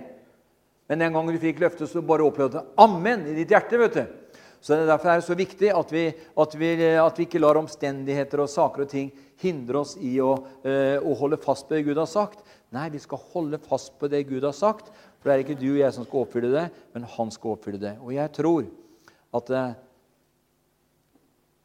Men 0.89 1.03
den 1.03 1.13
gangen 1.13 1.35
du 1.35 1.41
fikk 1.41 1.59
løftet, 1.61 1.91
så 1.91 2.01
bare 2.01 2.25
opplevde 2.25 2.63
du 2.63 2.79
Amen 2.81 3.27
i 3.29 3.35
ditt 3.37 3.51
hjerte. 3.53 3.77
vet 3.77 3.99
du. 3.99 4.05
Så 4.61 4.75
Derfor 4.75 5.09
er 5.09 5.19
det 5.21 5.27
så 5.27 5.37
viktig 5.39 5.71
at 5.71 5.91
vi, 5.93 6.05
at 6.11 6.55
vi, 6.59 6.69
at 6.99 7.19
vi 7.19 7.25
ikke 7.27 7.39
lar 7.39 7.59
omstendigheter 7.59 8.43
og 8.43 8.51
saker 8.51 8.83
og 8.83 8.91
ting 8.91 9.11
hindre 9.39 9.83
oss 9.83 9.95
i 10.03 10.17
å, 10.19 10.33
uh, 10.65 10.97
å 10.99 11.15
holde 11.19 11.39
fast 11.39 11.69
på 11.69 11.77
det 11.77 11.85
Gud 11.87 11.99
har 12.01 12.09
sagt. 12.11 12.43
Nei, 12.75 12.89
vi 12.91 12.99
skal 13.01 13.21
holde 13.31 13.59
fast 13.63 13.95
på 13.99 14.09
det 14.11 14.25
Gud 14.29 14.43
har 14.43 14.55
sagt, 14.55 14.91
for 15.19 15.29
det 15.29 15.35
er 15.35 15.45
ikke 15.45 15.59
du 15.59 15.69
og 15.71 15.79
jeg 15.79 15.95
som 15.95 16.07
skal 16.07 16.25
oppfylle 16.25 16.51
det, 16.53 16.65
men 16.93 17.07
han 17.15 17.31
skal 17.33 17.55
oppfylle 17.55 17.79
det. 17.81 17.95
Og 18.03 18.11
jeg 18.13 18.33
tror 18.35 18.67
at 19.39 19.51
eh, 19.55 19.77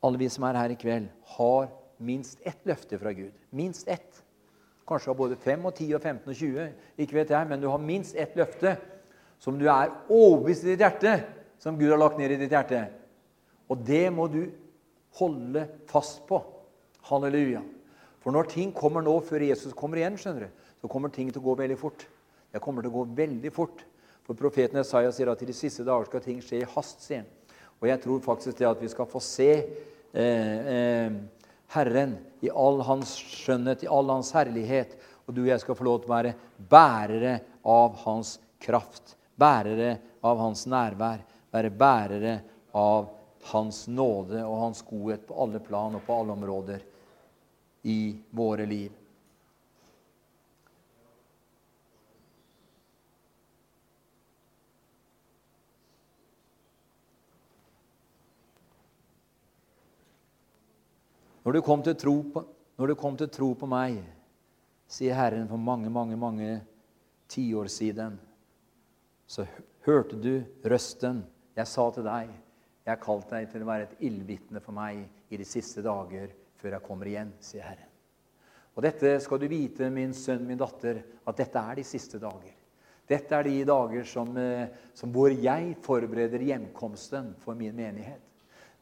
alle 0.04 0.20
vi 0.20 0.28
som 0.32 0.46
er 0.48 0.60
her 0.60 0.74
i 0.74 0.78
kveld, 0.78 1.10
har 1.36 1.68
minst 2.04 2.40
ett 2.46 2.60
løfte 2.68 2.98
fra 3.00 3.12
Gud. 3.16 3.32
Minst 3.54 3.88
ett. 3.88 4.22
Kanskje 4.88 5.10
har 5.10 5.18
både 5.18 5.38
5 5.40 5.64
og 5.64 5.74
10 5.74 5.94
og 5.96 6.02
15 6.02 6.32
og 6.32 6.40
20, 6.40 6.72
ikke 7.04 7.18
vet 7.18 7.32
jeg, 7.32 7.48
men 7.48 7.62
du 7.62 7.70
har 7.72 7.80
minst 7.80 8.16
ett 8.16 8.34
løfte 8.36 8.76
som 9.40 9.56
du 9.60 9.64
er 9.68 9.92
overbevist 10.08 10.64
i 10.64 10.72
ditt 10.72 10.84
hjerte, 10.84 11.14
som 11.64 11.78
Gud 11.80 11.88
har 11.88 12.00
lagt 12.00 12.18
ned 12.20 12.34
i 12.34 12.36
ditt 12.36 12.52
hjerte. 12.52 12.82
Og 13.72 13.80
det 13.88 14.10
må 14.12 14.26
du 14.28 14.42
holde 15.16 15.64
fast 15.88 16.20
på. 16.28 16.42
Halleluja. 17.08 17.62
For 18.20 18.36
når 18.36 18.50
ting 18.52 18.72
kommer 18.76 19.04
nå 19.04 19.14
før 19.24 19.46
Jesus 19.46 19.72
kommer 19.76 20.00
igjen, 20.00 20.18
skjønner 20.20 20.44
du, 20.44 20.68
så 20.84 20.90
kommer 20.92 21.12
ting 21.12 21.30
til 21.32 21.40
å 21.40 21.46
gå 21.46 21.56
veldig 21.62 21.78
fort. 21.80 22.04
Det 22.52 22.60
kommer 22.60 22.84
til 22.84 22.92
å 22.92 22.98
gå 22.98 23.06
veldig 23.16 23.52
fort. 23.52 23.80
For 24.24 24.36
profeten 24.36 24.80
Isaiah 24.80 25.12
sier 25.12 25.32
at 25.32 25.40
i 25.44 25.48
de 25.48 25.56
siste 25.56 25.84
dager 25.88 26.08
skal 26.08 26.24
ting 26.24 26.44
skje 26.44 26.60
i 26.60 26.70
hast. 26.74 27.00
sier 27.04 27.22
han. 27.22 27.32
Og 27.80 27.88
jeg 27.88 28.00
tror 28.04 28.20
faktisk 28.24 28.60
det 28.60 28.68
at 28.68 28.84
vi 28.84 28.92
skal 28.92 29.08
få 29.08 29.20
se 29.24 29.50
eh, 29.56 30.70
eh, 30.76 31.16
Herren 31.74 32.16
i 32.44 32.52
all 32.52 32.84
hans 32.84 33.16
skjønnhet, 33.40 33.84
i 33.84 33.92
all 33.92 34.12
hans 34.12 34.32
herlighet. 34.36 34.96
Og 35.24 35.36
du 35.36 35.46
og 35.46 35.52
jeg 35.52 35.64
skal 35.64 35.80
få 35.80 35.88
lov 35.88 36.02
til 36.02 36.12
å 36.12 36.16
være 36.16 36.36
bærere 36.56 37.38
av 37.64 37.96
hans 38.04 38.38
kraft. 38.60 39.16
Bærere 39.36 39.96
av 40.24 40.40
hans 40.44 40.68
nærvær. 40.68 41.24
Være 41.54 41.70
bærere 41.70 42.34
av 42.74 43.12
hans 43.52 43.84
nåde 43.86 44.40
og 44.42 44.58
hans 44.58 44.82
godhet 44.82 45.26
på 45.28 45.36
alle 45.44 45.60
plan 45.62 45.94
og 45.94 46.02
på 46.06 46.16
alle 46.18 46.34
områder 46.34 46.84
i 47.86 47.98
våre 48.34 48.66
liv. 48.66 48.92
Når 61.44 61.52
du 61.52 61.60
kom 61.60 61.82
til 61.84 61.96
tro 62.00 62.14
på, 62.32 62.40
når 62.80 62.88
du 62.88 62.94
kom 62.96 63.16
til 63.20 63.28
tro 63.28 63.50
på 63.60 63.68
meg, 63.68 63.98
sier 64.88 65.14
Herren 65.14 65.44
for 65.50 65.60
mange, 65.60 65.90
mange, 65.92 66.16
mange 66.16 66.48
tiår 67.28 67.68
siden, 67.68 68.16
så 69.28 69.44
hørte 69.84 70.16
du 70.16 70.40
røsten 70.64 71.20
jeg 71.54 71.70
sa 71.70 71.86
til 71.94 72.06
deg. 72.06 72.32
Jeg 72.84 72.92
har 72.92 73.00
kalt 73.00 73.30
deg 73.30 73.48
til 73.50 73.64
å 73.64 73.68
være 73.68 73.86
et 73.88 74.00
ildvitne 74.04 74.60
for 74.60 74.76
meg 74.76 75.04
i 75.32 75.40
de 75.40 75.46
siste 75.48 75.82
dager 75.84 76.32
før 76.60 76.76
jeg 76.76 76.84
kommer 76.84 77.08
igjen, 77.08 77.30
sier 77.40 77.64
Herren. 77.64 77.90
Og 78.74 78.82
dette 78.82 79.14
skal 79.22 79.38
du 79.38 79.46
vite, 79.48 79.88
min 79.92 80.12
sønn, 80.16 80.42
min 80.46 80.58
datter, 80.58 80.98
at 81.24 81.38
dette 81.38 81.62
er 81.62 81.78
de 81.78 81.86
siste 81.86 82.18
dager. 82.18 82.52
Dette 83.08 83.36
er 83.36 83.46
de 83.46 83.64
dager 83.68 84.06
som, 84.08 84.30
eh, 84.36 84.66
som 84.96 85.12
hvor 85.12 85.30
jeg 85.30 85.76
forbereder 85.84 86.42
hjemkomsten 86.42 87.34
for 87.44 87.54
min 87.54 87.74
menighet. 87.76 88.22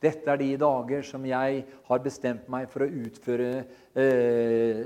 Dette 0.02 0.30
er 0.30 0.38
de 0.38 0.56
dager 0.58 1.02
som 1.06 1.24
jeg 1.26 1.64
har 1.86 2.00
bestemt 2.02 2.48
meg 2.50 2.70
for 2.70 2.82
å 2.82 2.90
utføre 3.04 3.50
eh, 3.94 4.80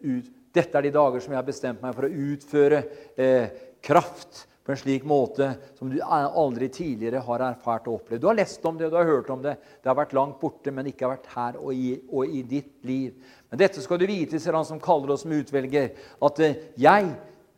ut, 0.00 0.30
Dette 0.52 0.76
er 0.76 0.84
de 0.84 0.92
dager 0.92 1.20
som 1.24 1.32
jeg 1.32 1.40
har 1.40 1.48
bestemt 1.48 1.80
meg 1.80 1.94
for 1.96 2.04
å 2.04 2.16
utføre 2.32 2.82
eh, 3.16 3.52
kraft 3.80 4.42
på 4.62 4.72
en 4.72 4.78
slik 4.78 5.04
måte 5.08 5.48
som 5.78 5.90
du 5.90 5.98
aldri 6.06 6.68
tidligere 6.70 7.22
har 7.26 7.42
erfart 7.48 7.88
og 7.90 7.98
opplevd. 7.98 8.22
Du 8.22 8.28
har 8.30 8.38
lest 8.38 8.64
om 8.68 8.78
det, 8.78 8.90
du 8.92 8.96
har 8.96 9.08
hørt 9.08 9.30
om 9.34 9.42
det. 9.42 9.56
Det 9.82 9.90
har 9.90 9.98
vært 9.98 10.14
langt 10.14 10.38
borte, 10.40 10.70
men 10.74 10.86
ikke 10.86 11.06
har 11.06 11.16
vært 11.16 11.32
her 11.34 11.58
og 11.58 11.74
i, 11.74 11.96
og 12.10 12.30
i 12.30 12.44
ditt 12.46 12.76
liv. 12.86 13.16
Men 13.50 13.62
dette 13.64 13.82
skal 13.82 13.98
du 13.98 14.06
vite, 14.06 14.38
sier 14.38 14.54
han 14.56 14.68
som 14.68 14.80
kaller 14.82 15.14
oss 15.14 15.26
som 15.26 15.34
utvelger, 15.34 15.90
at 16.22 16.42
eh, 16.46 16.60
jeg 16.78 17.10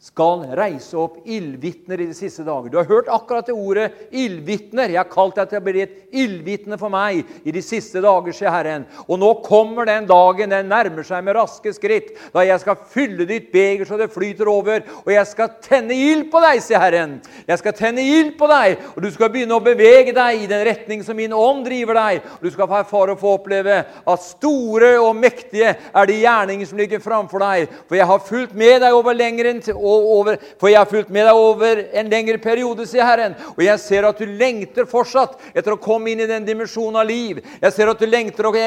skal 0.05 0.43
reise 0.53 0.99
opp 1.01 1.23
ildvitner 1.25 2.03
i 2.03 2.07
de 2.11 2.15
siste 2.17 2.45
dager. 2.45 2.69
Du 2.69 2.77
har 2.77 2.89
hørt 2.91 3.09
akkurat 3.09 3.47
det 3.49 3.55
ordet 3.57 3.93
'ildvitner'. 4.13 4.91
Jeg 4.93 5.01
har 5.01 5.09
kalt 5.09 5.39
deg 5.39 5.49
til 5.49 5.61
å 5.63 5.65
bli 5.65 5.81
et 5.81 5.95
ildvitne 6.13 6.77
for 6.79 6.93
meg 6.93 7.23
i 7.41 7.55
de 7.55 7.63
siste 7.65 8.03
dager, 8.05 8.37
sier 8.37 8.53
Herren. 8.53 8.85
Og 9.09 9.17
nå 9.19 9.31
kommer 9.47 9.89
den 9.89 10.05
dagen, 10.05 10.53
den 10.53 10.69
nærmer 10.69 11.07
seg 11.09 11.25
med 11.25 11.39
raske 11.39 11.73
skritt, 11.73 12.13
da 12.35 12.45
jeg 12.45 12.61
skal 12.61 12.77
fylle 12.93 13.25
ditt 13.25 13.49
beger 13.53 13.89
så 13.89 13.97
det 13.97 14.11
flyter 14.13 14.51
over, 14.51 14.85
og 15.07 15.09
jeg 15.13 15.27
skal 15.31 15.57
tenne 15.65 15.97
ild 15.97 16.29
på 16.29 16.43
deg, 16.45 16.61
sier 16.61 16.85
Herren. 16.85 17.17
Jeg 17.49 17.63
skal 17.63 17.73
tenne 17.73 18.05
ild 18.05 18.37
på 18.37 18.51
deg, 18.53 18.77
og 18.97 19.01
du 19.03 19.11
skal 19.11 19.33
begynne 19.33 19.57
å 19.57 19.65
bevege 19.65 20.13
deg 20.13 20.45
i 20.45 20.51
den 20.53 20.67
retning 20.69 21.01
som 21.03 21.17
min 21.17 21.33
ånd 21.33 21.65
driver 21.65 21.97
deg. 21.97 22.29
Og 22.37 22.45
du 22.45 22.51
skal 22.53 22.69
erfare 22.69 23.17
og 23.17 23.25
få 23.25 23.39
oppleve 23.39 23.81
at 23.89 24.29
store 24.29 24.99
og 25.01 25.17
mektige 25.17 25.73
er 25.81 26.13
de 26.13 26.21
gjerninger 26.21 26.69
som 26.69 26.79
ligger 26.79 27.01
framfor 27.01 27.41
deg. 27.41 27.73
For 27.89 27.97
jeg 27.97 28.11
har 28.13 28.29
fulgt 28.29 28.53
med 28.53 28.85
deg 28.85 28.93
over 28.93 29.17
lengre 29.17 29.49
enn 29.49 29.65
til 29.65 29.81
over, 29.95 30.39
for 30.61 30.71
jeg 30.71 30.81
har 30.81 30.91
fulgt 30.91 31.13
med 31.15 31.27
deg 31.29 31.39
over 31.39 31.83
en 31.95 32.11
lengre 32.11 32.39
periode, 32.43 32.87
sier 32.89 33.07
Herren. 33.07 33.37
Og 33.55 33.63
jeg 33.65 33.81
ser 33.83 34.09
at 34.09 34.21
du 34.21 34.27
lengter 34.27 34.89
fortsatt 34.91 35.39
etter 35.55 35.75
å 35.75 35.81
komme 35.81 36.13
inn 36.13 36.25
i 36.25 36.29
den 36.31 36.47
dimensjonen 36.47 37.01
av 37.01 37.09
liv. 37.09 37.41
Jeg 37.63 37.77
ser 37.77 37.93
at 37.93 38.01
du 38.01 38.07
lengter, 38.09 38.49
og 38.49 38.59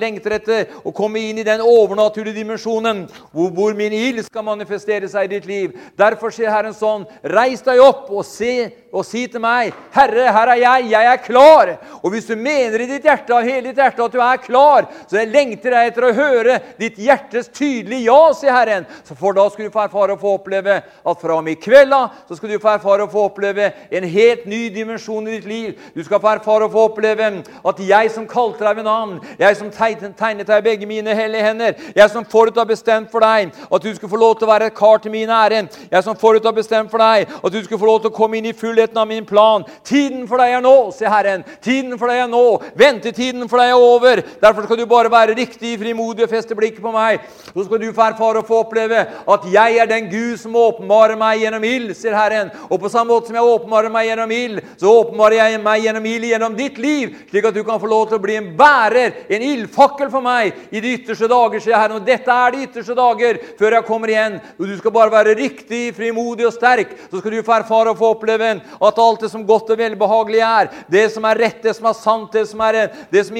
lengter 0.00 0.36
etter 0.38 0.72
å 0.84 0.94
komme 0.96 1.22
inn 1.22 1.40
i 1.42 1.46
den 1.46 1.62
overnaturlige 1.64 2.40
dimensjonen 2.40 3.06
hvor, 3.32 3.50
hvor 3.54 3.76
min 3.76 3.94
ild 3.96 4.24
skal 4.26 4.46
manifestere 4.46 5.08
seg 5.10 5.28
i 5.28 5.34
ditt 5.36 5.48
liv. 5.48 5.76
Derfor 5.98 6.34
sier 6.34 6.52
Herren 6.52 6.76
sånn, 6.76 7.06
reis 7.22 7.64
deg 7.66 7.82
opp 7.82 8.10
og 8.10 8.24
se 8.26 8.70
og 8.96 9.04
si 9.04 9.26
til 9.28 9.42
meg, 9.44 9.74
'Herre, 9.92 10.32
her 10.32 10.48
er 10.48 10.60
jeg. 10.62 10.90
Jeg 10.90 11.12
er 11.12 11.16
klar.' 11.16 11.76
Og 12.02 12.10
hvis 12.10 12.24
du 12.24 12.36
mener 12.36 12.80
i 12.80 12.86
ditt 12.86 13.04
hjerte 13.04 13.34
av 13.34 13.44
hele 13.44 13.68
ditt 13.68 13.80
hjerte 13.80 14.04
at 14.04 14.12
du 14.12 14.20
er 14.20 14.36
klar, 14.40 14.86
så 15.06 15.18
jeg 15.18 15.32
lengter 15.32 15.74
jeg 15.74 15.90
etter 15.90 16.04
å 16.06 16.12
høre 16.16 16.60
ditt 16.78 16.96
hjertes 16.96 17.48
tydelige 17.48 18.06
ja, 18.06 18.32
sier 18.32 18.54
Herren. 18.54 18.86
Så 19.04 19.16
for 19.18 19.36
da 19.36 19.48
skal 19.50 19.66
du 19.66 19.74
få 19.74 19.82
erfare 19.84 20.14
å 20.14 20.20
få 20.20 20.36
oppleve 20.38 20.78
at 20.80 21.20
fra 21.20 21.36
og 21.36 21.44
med 21.44 21.56
i 21.56 21.60
kveld 21.60 21.86
så 21.86 22.36
skal 22.36 22.50
du 22.50 22.58
få 22.58 22.72
erfare 22.72 23.04
å 23.04 23.10
få 23.10 23.26
oppleve 23.28 23.68
en 23.90 24.06
helt 24.10 24.46
ny 24.46 24.68
dimensjon 24.74 25.26
i 25.28 25.36
ditt 25.36 25.48
liv. 25.50 25.80
Du 25.94 26.02
skal 26.04 26.20
få 26.22 26.32
erfare 26.36 26.66
å 26.66 26.72
få 26.72 26.86
oppleve 26.90 27.28
at 27.70 27.82
jeg 27.82 28.10
som 28.14 28.26
kalte 28.30 28.64
deg 28.64 28.78
ved 28.80 28.86
navn, 28.88 29.20
jeg 29.38 29.58
som 29.58 29.70
tegnet 29.70 30.46
deg 30.46 30.64
begge 30.64 30.88
mine 30.88 31.14
hellige 31.14 31.46
hender, 31.46 31.76
jeg 31.96 32.10
som 32.10 32.24
forut 32.24 32.56
har 32.56 32.68
bestemt 32.68 33.10
for 33.12 33.24
deg 33.24 33.52
at 33.66 33.82
du 33.82 33.90
skulle 33.94 34.12
få 34.12 34.20
lov 34.20 34.36
til 34.38 34.48
å 34.48 34.52
være 34.52 34.70
et 34.70 34.78
kar 34.78 35.02
til 35.02 35.14
min 35.14 35.30
ære, 35.30 35.66
jeg 35.90 36.04
som 36.06 36.18
forut 36.18 36.44
har 36.44 36.56
bestemt 36.56 36.90
for 36.90 37.02
deg 37.02 37.30
at 37.36 37.52
du 37.52 37.60
skulle 37.62 37.80
få 37.80 37.90
lov 37.90 38.00
til 38.02 38.12
å 38.12 38.16
komme 38.16 38.38
inn 38.38 38.50
i 38.50 38.56
fullheten 38.86 38.98
av 38.98 39.08
min 39.08 39.24
plan. 39.24 39.64
Tiden 39.84 40.26
for 40.28 40.38
deg 40.38 40.56
er 40.56 40.62
nå, 40.62 40.92
sier 40.92 41.10
Herren. 41.10 41.44
Tiden 41.62 41.98
for 41.98 42.08
deg 42.08 42.24
er 42.24 42.28
nå. 42.28 42.62
Ventetiden 42.76 43.48
for 43.48 43.58
deg 43.58 43.70
er 43.70 43.80
over. 43.80 44.22
Derfor 44.40 44.64
skal 44.64 44.76
du 44.78 44.86
bare 44.86 45.10
være 45.10 45.36
riktig 45.36 45.78
frimodig 45.78 46.24
og 46.24 46.30
feste 46.30 46.54
blikket 46.54 46.82
på 46.82 46.92
meg. 46.92 47.20
Så 47.52 47.64
skal 47.66 47.80
du 47.80 47.92
få 47.92 48.06
erfare 48.06 48.40
og 48.40 48.46
få 48.46 48.62
oppleve 48.64 49.06
at 49.06 49.46
jeg 49.50 49.78
er 49.78 49.86
den 49.86 50.08
Gud 50.10 50.38
som 50.38 50.56
åpenbarer 50.56 51.16
meg 51.18 51.42
gjennom 51.42 51.64
ild, 51.64 51.94
sier 51.96 52.16
Herren. 52.16 52.50
Og 52.70 52.80
på 52.80 52.90
samme 52.90 53.12
måte 53.12 53.30
som 53.30 53.38
jeg 53.38 53.52
åpenbarer 53.56 53.92
meg 53.92 54.10
gjennom 54.10 54.34
ild, 54.34 54.62
så 54.80 54.92
åpenbarer 55.02 55.40
jeg 55.40 55.62
meg 55.62 55.84
gjennom 55.84 56.06
ild 56.10 56.28
gjennom 56.30 56.56
ditt 56.56 56.78
liv, 56.78 57.16
slik 57.30 57.48
at 57.48 57.56
du 57.56 57.62
kan 57.66 57.80
få 57.80 57.90
lov 57.90 58.08
til 58.10 58.18
å 58.18 58.22
bli 58.22 58.38
en 58.38 58.52
bærer, 58.58 59.24
en 59.30 59.46
ildfakkel 59.46 60.10
for 60.12 60.24
meg 60.24 60.54
i 60.70 60.82
de 60.82 60.96
ytterste 60.98 61.30
dager, 61.30 61.62
sier 61.62 61.78
Herren. 61.78 61.98
Og 62.00 62.06
dette 62.06 62.32
er 62.32 62.54
de 62.54 62.66
ytterste 62.66 62.96
dager 62.96 63.40
før 63.58 63.78
jeg 63.78 63.88
kommer 63.88 64.12
igjen. 64.12 64.38
Og 64.56 64.70
du 64.70 64.76
skal 64.78 64.94
bare 64.94 65.14
være 65.14 65.36
riktig, 65.38 65.84
frimodig 65.96 66.46
og 66.48 66.54
sterk. 66.54 66.94
Så 67.10 67.20
skal 67.20 67.36
du 67.36 67.42
få 67.46 67.56
erfare 67.56 67.92
og 67.92 68.00
få 68.00 68.12
oppleve 68.16 68.36
at 68.76 69.00
alt 69.02 69.24
det 69.24 69.30
som 69.32 69.44
godt 69.46 69.72
og 69.74 69.80
velbehagelig 69.80 70.42
er, 70.46 70.70
det 70.92 71.06
som 71.14 71.26
er 71.28 71.40
rett, 71.44 71.62
det 71.64 71.74
som 71.78 71.88
er 71.90 71.96
sant, 71.98 72.32
det 72.34 72.44
som, 72.50 72.62
er, 72.66 72.78
det 73.12 73.24
som, 73.28 73.38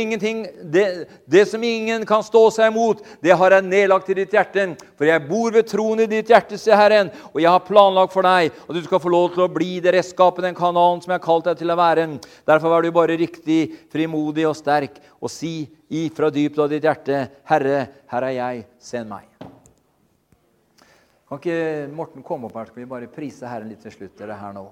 det, 0.77 0.87
det 1.27 1.45
som 1.51 1.67
ingen 1.67 2.07
kan 2.09 2.25
stå 2.27 2.45
seg 2.55 2.73
imot, 2.73 3.03
det 3.25 3.37
har 3.37 3.57
jeg 3.57 3.69
nedlagt 3.69 4.11
i 4.13 4.19
ditt 4.21 4.35
hjerte. 4.37 4.69
For 4.97 5.09
jeg 5.09 5.25
bor 5.29 5.53
ved 5.55 5.69
troen 5.71 6.05
i 6.05 6.09
ditt 6.11 6.31
hjerte, 6.33 6.59
sier 6.61 6.79
Herren 6.79 7.13
og 7.33 7.41
jeg 7.43 7.51
har 7.51 7.65
planlagt 7.67 8.15
for 8.15 8.27
deg, 8.27 8.53
at 8.55 8.75
du 8.75 8.83
skal 8.85 9.03
få 9.03 9.13
lov 9.13 9.33
til 9.35 9.47
å 9.47 9.51
bli 9.53 9.79
det 9.85 9.95
redskapet, 9.97 10.45
den 10.47 10.57
kanalen 10.57 11.03
som 11.03 11.13
jeg 11.13 11.21
har 11.21 11.27
kalt 11.27 11.51
deg 11.51 11.61
til 11.61 11.73
å 11.73 11.79
være. 11.79 12.09
Derfor 12.49 12.73
vær 12.73 12.87
du 12.87 12.93
bare 12.95 13.19
riktig 13.19 13.61
frimodig 13.93 14.47
og 14.49 14.57
sterk, 14.59 15.01
og 15.21 15.33
si 15.33 15.59
ifra 15.93 16.31
dypt 16.35 16.59
av 16.63 16.71
ditt 16.73 16.87
hjerte, 16.87 17.27
Herre, 17.51 17.83
her 18.11 18.29
er 18.31 18.37
jeg, 18.37 18.67
send 18.83 19.11
meg. 19.13 19.29
Kan 21.27 21.41
ikke 21.41 21.93
Morten 21.95 22.23
komme 22.27 22.47
opp 22.47 22.59
her, 22.59 22.69
skal 22.71 22.85
vi 22.85 22.91
bare 22.91 23.11
prise 23.11 23.49
Herren 23.51 23.71
litt 23.73 23.83
til 23.83 23.95
slutt? 23.95 24.15
Det 24.19 24.31
her 24.31 24.53
nå. 24.55 24.69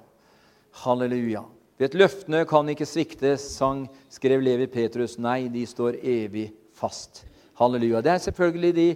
Halleluja. 0.82 1.44
Vet, 1.78 1.94
løftene 1.98 2.44
kan 2.46 2.68
ikke 2.70 2.86
svikte, 2.86 3.34
sang, 3.40 3.84
skrev 4.12 4.42
Levi 4.42 4.66
Petrus. 4.70 5.18
Nei, 5.22 5.46
de 5.52 5.64
står 5.66 5.98
evig 6.00 6.48
fast. 6.74 7.24
Halleluja. 7.58 8.02
Det 8.02 8.12
er 8.14 8.24
selvfølgelig 8.24 8.74
de 8.74 8.88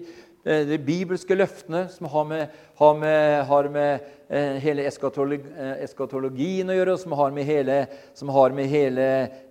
Eh, 0.48 0.62
de 0.64 0.78
bibelske 0.80 1.34
løftene 1.36 1.82
som 1.92 2.06
har 2.08 2.24
med, 2.24 2.52
har 2.78 2.94
med, 2.94 3.44
har 3.48 3.66
med 3.74 4.04
eh, 4.30 4.54
hele 4.62 4.84
eskatolog, 4.88 5.42
eh, 5.44 5.82
eskatologien 5.84 6.70
å 6.70 6.76
gjøre, 6.76 6.94
som 7.02 7.12
har 7.18 7.34
med 7.34 7.44
hele, 7.44 7.78
som 8.16 8.30
har 8.32 8.54
med 8.56 8.70
hele 8.70 9.08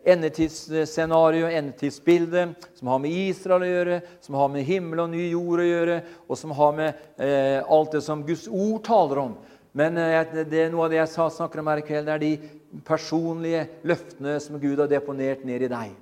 endetidsscenarioet, 0.07 1.57
endetidsbildet, 1.59 2.69
som 2.79 2.89
har 2.93 3.03
med 3.03 3.13
Israel 3.13 3.67
å 3.67 3.69
gjøre, 3.69 3.99
som 4.25 4.39
har 4.39 4.49
med 4.55 4.65
himmel 4.65 5.03
og 5.03 5.11
ny 5.11 5.27
jord 5.27 5.61
å 5.61 5.67
gjøre, 5.67 5.99
og 6.25 6.39
som 6.39 6.55
har 6.57 6.73
med 6.79 7.05
eh, 7.19 7.59
alt 7.61 7.93
det 7.93 8.01
som 8.07 8.25
Guds 8.25 8.47
ord 8.47 8.81
taler 8.87 9.25
om. 9.27 9.37
Men 9.77 9.97
eh, 10.01 10.43
det 10.47 10.65
er 10.65 10.73
noe 10.73 10.87
av 10.87 10.93
det 10.93 11.01
jeg 11.03 11.31
snakker 11.37 11.61
om 11.61 11.71
her 11.71 11.83
i 11.83 11.85
kveld, 11.85 12.09
det 12.09 12.15
er 12.15 12.23
de 12.23 12.81
personlige 12.87 13.67
løftene 13.87 14.37
som 14.43 14.59
Gud 14.61 14.79
har 14.81 14.89
deponert 14.91 15.45
ned 15.47 15.67
i 15.67 15.71
deg. 15.71 15.95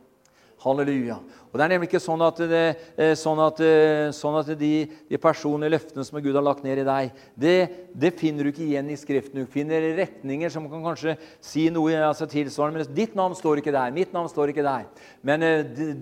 Halleluja. 0.66 1.20
Og 1.52 1.60
Det 1.60 1.64
er 1.64 1.72
nemlig 1.76 1.88
ikke 1.92 2.02
sånn 2.02 2.24
at, 2.26 2.40
det, 2.50 2.64
eh, 2.98 3.12
sånn 3.20 3.40
at, 3.44 3.60
eh, 3.62 4.10
sånn 4.16 4.38
at 4.40 4.48
de, 4.58 4.72
de, 5.12 5.18
personlige 5.22 5.76
løftene 5.76 6.06
som 6.08 6.18
Gud 6.24 6.36
har 6.36 6.44
lagt 6.44 6.64
ned 6.66 6.82
i 6.82 6.88
deg, 6.88 7.20
det, 7.38 7.58
det, 7.94 8.12
finner 8.18 8.48
du 8.48 8.52
ikke 8.52 8.66
igjen 8.66 8.90
i 8.90 8.98
Skriften. 8.98 9.44
Du 9.44 9.52
finner 9.52 9.92
retninger 10.00 10.52
som 10.52 10.66
kan 10.72 10.84
kanskje 10.84 11.18
si 11.44 11.68
noe 11.70 12.00
altså 12.00 12.28
tilsvarende. 12.32 12.82
Men 12.82 12.98
ditt 12.98 13.14
navn 13.16 13.38
står 13.38 13.62
ikke 13.62 13.76
der. 13.76 13.94
Mitt 13.96 14.16
navn 14.16 14.32
står 14.32 14.56
ikke 14.56 14.66
der. 14.66 14.88
Men 15.22 15.46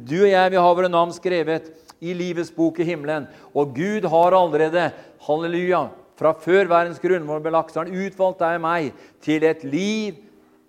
du 0.05 0.15
og 0.21 0.31
jeg 0.31 0.53
vi 0.53 0.61
har 0.61 0.77
våre 0.79 0.93
navn 0.93 1.11
skrevet 1.13 1.73
i 2.03 2.15
livets 2.17 2.53
bok 2.53 2.79
i 2.79 2.87
himmelen. 2.87 3.27
Og 3.53 3.75
Gud 3.75 4.07
har 4.09 4.37
allerede, 4.37 4.87
halleluja, 5.27 5.89
fra 6.19 6.33
før 6.37 6.69
verdens 6.69 7.01
grunnmål 7.01 7.41
ble 7.43 7.53
lagt, 7.55 7.73
så 7.73 7.83
han 7.83 7.93
utvalgt 7.93 8.43
deg 8.43 8.61
meg 8.63 8.91
til 9.23 9.45
et 9.47 9.65
liv 9.65 10.19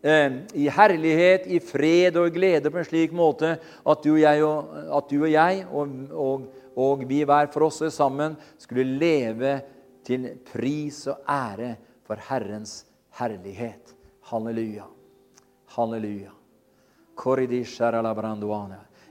eh, 0.04 0.40
i 0.56 0.68
herlighet, 0.72 1.46
i 1.46 1.60
fred 1.62 2.16
og 2.20 2.32
glede 2.34 2.72
på 2.72 2.80
en 2.80 2.88
slik 2.88 3.14
måte 3.16 3.56
at 3.58 4.04
du 4.04 4.14
og 4.14 4.22
jeg 4.22 4.44
og, 4.44 5.10
du 5.10 5.18
og, 5.22 5.30
jeg, 5.30 5.66
og, 5.70 5.94
og, 6.12 6.48
og 6.74 7.04
vi 7.08 7.22
hver 7.28 7.50
for 7.52 7.68
oss 7.68 7.82
sammen 7.94 8.38
skulle 8.60 8.86
leve 9.00 9.58
til 10.04 10.30
pris 10.52 11.04
og 11.12 11.24
ære 11.30 11.74
for 12.04 12.20
Herrens 12.28 12.82
herlighet. 13.18 13.94
Halleluja. 14.28 14.88
Halleluja. 15.76 16.32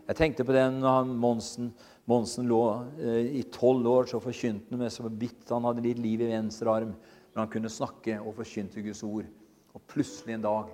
Jeg 0.07 0.15
tenkte 0.17 0.43
på 0.43 0.53
den 0.53 0.81
Monsen, 1.17 1.73
Monsen 2.09 2.47
lå 2.49 2.61
eh, 2.99 3.37
i 3.39 3.43
tolv 3.53 3.87
år, 3.87 4.09
så 4.11 4.19
forkynte 4.23 4.73
han 4.73 4.83
med 4.83 4.91
så 4.91 5.07
vidt 5.07 5.51
han 5.53 5.67
hadde 5.69 5.85
litt 5.85 6.01
liv 6.03 6.25
i 6.25 6.31
venstre 6.33 6.71
arm. 6.71 6.95
Men 7.33 7.45
han 7.45 7.51
kunne 7.51 7.71
snakke 7.71 8.19
og 8.21 8.35
forkynte 8.41 8.83
Guds 8.83 9.03
ord. 9.07 9.29
Og 9.73 9.85
plutselig 9.89 10.35
en 10.35 10.45
dag 10.45 10.73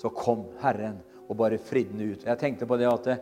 så 0.00 0.10
kom 0.10 0.48
Herren 0.62 0.98
og 1.28 1.36
bare 1.38 1.60
fridde 1.60 2.10
ut. 2.12 2.24
Jeg 2.26 2.40
tenkte 2.40 2.68
på 2.68 2.78
det 2.80 2.88
at 2.90 3.10
det, 3.10 3.18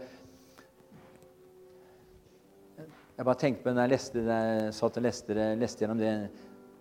Jeg 3.13 3.27
bare 3.29 3.39
tenkte 3.39 3.63
på 3.63 3.73
når 3.75 3.85
jeg 3.85 3.93
leste, 3.93 4.23
jeg 4.25 4.71
satt 4.75 4.97
og 4.99 5.05
leste, 5.05 5.35
leste 5.61 5.85
gjennom 5.85 5.99
det, 6.01 6.13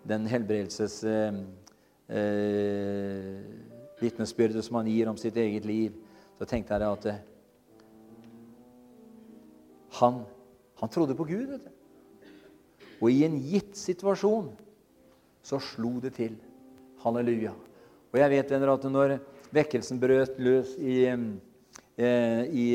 den 0.07 0.23
helbredelses 0.31 0.95
eh, 1.03 1.35
eh, 2.07 3.35
vitnesbyrdet 3.99 4.63
som 4.65 4.79
han 4.79 4.89
gir 4.89 5.11
om 5.11 5.19
sitt 5.19 5.35
eget 5.37 5.67
liv, 5.67 5.99
så 6.39 6.47
tenkte 6.49 6.79
jeg 6.79 6.87
at 6.87 7.09
eh, 7.11 7.19
han, 9.99 10.23
han, 10.81 10.89
trodde 10.89 11.15
på 11.15 11.27
Gud. 11.29 11.47
vet 11.53 11.65
du. 11.65 11.71
Og 13.01 13.09
i 13.11 13.23
en 13.25 13.37
gitt 13.41 13.77
situasjon 13.77 14.51
så 15.45 15.59
slo 15.61 15.97
det 16.01 16.15
til. 16.17 16.37
Halleluja. 17.01 17.53
Og 18.11 18.19
jeg 18.19 18.29
vet 18.33 18.51
venner, 18.53 18.73
at 18.73 18.85
når 18.85 19.15
vekkelsen 19.55 19.99
brøt 20.01 20.37
løs 20.41 20.75
i, 20.77 21.05
eh, 21.07 22.41
i, 22.45 22.67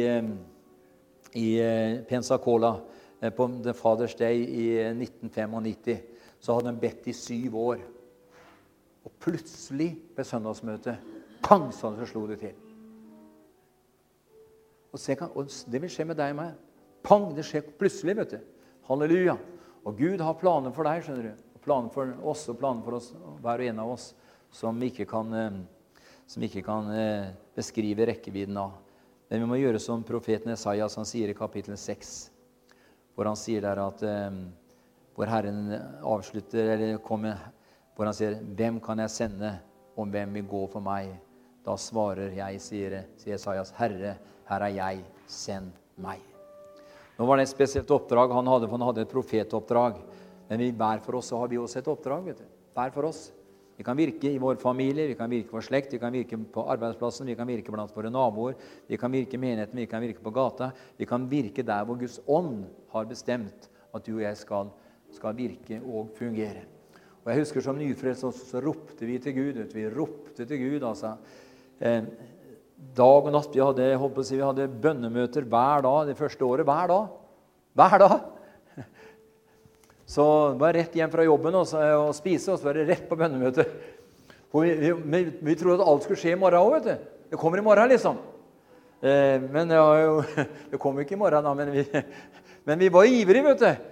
i 1.37 1.47
eh, 1.63 2.01
Pensacola 2.09 2.73
eh, 3.21 3.31
på 3.31 3.49
The 3.63 3.75
Father's 3.77 4.17
Day 4.19 4.43
i 4.43 4.67
1995, 4.91 6.01
så 6.41 6.57
hadde 6.57 6.73
de 6.73 6.83
bedt 6.83 7.07
i 7.07 7.15
syv 7.15 7.57
år. 7.57 7.85
Og 9.07 9.13
plutselig 9.23 9.93
ved 10.17 10.27
søndagsmøtet 10.27 10.97
pang, 11.47 11.69
så 11.75 11.95
slo 12.07 12.27
det 12.27 12.41
til. 12.43 12.55
Og, 14.93 14.99
se, 14.99 15.17
og 15.21 15.51
Det 15.73 15.83
vil 15.83 15.91
skje 15.93 16.09
med 16.09 16.19
deg 16.19 16.33
og 16.35 16.41
meg. 16.41 16.66
Pang! 17.07 17.35
Det 17.35 17.45
skjer 17.47 17.63
plutselig. 17.79 18.17
vet 18.17 18.31
du. 18.31 18.39
Halleluja. 18.89 19.37
Og 19.87 19.99
Gud 19.99 20.21
har 20.21 20.35
planer 20.41 20.75
for 20.75 20.89
deg, 20.89 21.05
skjønner 21.07 21.29
du. 21.29 21.45
Og 21.55 21.63
planer 21.63 21.93
for 21.95 22.31
oss 22.33 22.43
og 22.51 22.59
planer 22.59 22.83
for 22.83 22.99
oss, 22.99 23.13
hver 23.45 23.63
og 23.63 23.71
en 23.71 23.83
av 23.85 23.93
oss, 23.93 24.09
som 24.51 24.83
ikke 24.83 25.07
kan, 25.07 25.31
eh, 25.35 25.61
som 26.27 26.43
ikke 26.43 26.65
kan 26.67 26.91
eh, 26.91 27.31
beskrive 27.55 28.09
rekkevidden 28.11 28.59
av. 28.59 28.75
Men 29.31 29.43
vi 29.45 29.51
må 29.53 29.61
gjøre 29.61 29.83
som 29.83 30.03
profeten 30.07 30.55
Esaias 30.55 30.99
han 30.99 31.07
sier 31.07 31.31
i 31.31 31.39
kapittel 31.39 31.79
6, 31.79 32.15
hvor 33.15 33.31
han 33.31 33.39
sier 33.39 33.63
der 33.63 33.83
at 33.83 34.03
eh, 34.07 34.43
hvor 35.15 35.31
Herren 35.31 35.73
avslutter, 36.03 36.75
eller 36.75 36.99
kommer 36.99 37.39
hvor 37.97 38.11
han 38.11 38.15
sier, 38.15 38.35
'Hvem 38.43 38.81
kan 38.81 38.99
jeg 38.99 39.11
sende, 39.11 39.59
og 39.97 40.11
hvem 40.13 40.35
vil 40.35 40.49
gå 40.49 40.67
for 40.69 40.81
meg?' 40.81 41.17
Da 41.65 41.75
svarer 41.77 42.35
jeg, 42.37 42.61
sier, 42.61 43.05
sier 43.17 43.35
Esaias, 43.35 43.73
'Herre, 43.73 44.19
her 44.51 44.61
er 44.61 44.75
jeg. 44.75 45.05
Send 45.27 45.73
meg.' 45.97 46.36
Nå 47.17 47.27
var 47.27 47.39
det 47.39 47.47
et 47.47 47.55
spesielt 47.55 47.91
oppdrag 47.91 48.35
han 48.37 48.49
hadde, 48.51 48.69
for 48.69 48.77
han 48.77 48.87
hadde 48.91 49.07
et 49.07 49.13
profetoppdrag. 49.13 49.99
Men 50.51 50.63
vi, 50.63 50.71
hver 50.77 51.01
for 51.05 51.19
oss 51.19 51.33
så 51.33 51.41
har 51.41 51.51
vi 51.51 51.59
også 51.61 51.81
et 51.81 51.91
oppdrag. 51.91 52.25
vet 52.29 52.43
du. 52.45 52.49
Hver 52.77 52.93
for 52.95 53.09
oss. 53.09 53.31
Vi 53.77 53.85
kan 53.85 53.97
virke 53.97 54.31
i 54.33 54.39
vår 54.41 54.57
familie, 54.57 55.05
vi 55.11 55.17
kan 55.17 55.29
virke 55.29 55.53
vår 55.53 55.65
slekt, 55.67 55.93
vi 55.93 56.01
kan 56.01 56.13
virke 56.13 56.39
på 56.53 56.63
arbeidsplassen, 56.73 57.29
vi 57.29 57.35
kan 57.37 57.49
virke 57.49 57.73
blant 57.73 57.93
våre 57.93 58.09
naboer, 58.09 58.55
vi 58.89 58.97
kan 58.97 59.13
virke 59.13 59.37
i 59.37 59.41
menigheten, 59.41 59.77
vi 59.77 59.89
kan 59.91 60.01
virke 60.01 60.25
på 60.25 60.33
gata. 60.33 60.71
Vi 60.97 61.09
kan 61.09 61.27
virke 61.29 61.65
der 61.67 61.85
hvor 61.85 61.99
Guds 62.01 62.17
ånd 62.25 62.65
har 62.95 63.09
bestemt 63.09 63.69
at 63.93 64.07
du 64.07 64.15
og 64.15 64.25
jeg 64.25 64.41
skal, 64.41 64.73
skal 65.13 65.37
virke 65.37 65.81
og 65.85 66.09
fungere. 66.17 66.65
Og 67.25 67.33
Jeg 67.33 67.43
husker 67.43 67.61
som 67.61 67.77
nyfrelst 67.77 68.23
så, 68.23 68.31
så 68.31 68.63
ropte 68.65 69.07
vi 69.09 69.19
til 69.19 69.35
Gud. 69.35 69.61
Vi 69.75 69.89
ropte 69.91 70.47
til 70.47 70.61
Gud, 70.63 70.83
altså. 70.87 71.17
Eh, 72.87 72.95
dag 72.95 73.27
og 73.27 73.33
natt. 73.33 73.55
Vi 73.55 73.61
hadde, 73.61 73.97
holdt 73.99 74.27
si, 74.27 74.37
vi 74.37 74.45
hadde 74.45 74.69
bønnemøter 74.69 75.45
hver 75.45 75.83
dag 75.83 76.07
det 76.09 76.17
første 76.17 76.45
året. 76.45 76.67
Hver 76.67 76.89
dag. 76.89 77.09
Hver 77.75 77.99
dag! 77.99 78.21
Så 80.07 80.55
var 80.59 80.75
rett 80.75 80.95
hjem 80.95 81.11
fra 81.11 81.25
jobben 81.25 81.55
og, 81.55 81.67
så, 81.67 81.81
og 81.99 82.15
spise, 82.15 82.53
og 82.53 82.61
så 82.61 82.69
var 82.69 82.77
det 82.79 82.87
rett 82.87 83.09
på 83.09 83.17
bønnemøte. 83.19 83.65
vi, 84.53 84.93
vi, 85.03 85.21
vi, 85.43 85.55
trodde 85.59 85.83
at 85.83 85.89
alt 85.89 86.05
skulle 86.05 86.21
skje 86.21 86.37
i 86.37 86.39
morgen 86.39 86.61
òg, 86.61 86.77
vet 86.77 86.87
du. 86.87 87.09
Det 87.33 87.41
kommer 87.41 87.59
i 87.59 87.65
morgen, 87.67 87.91
liksom. 87.91 88.21
Eh, 89.03 89.43
men 89.51 89.67
det, 89.67 89.81
jo, 89.81 90.23
det 90.71 90.79
kom 90.79 90.95
jo 90.95 91.03
ikke 91.03 91.17
i 91.17 91.19
morgen, 91.19 91.43
da. 91.43 91.55
Men 91.59 91.73
vi, 91.75 91.85
men 92.71 92.79
vi 92.79 92.93
var 92.95 93.11
ivrige, 93.11 93.49
vet 93.49 93.65
du. 93.65 93.91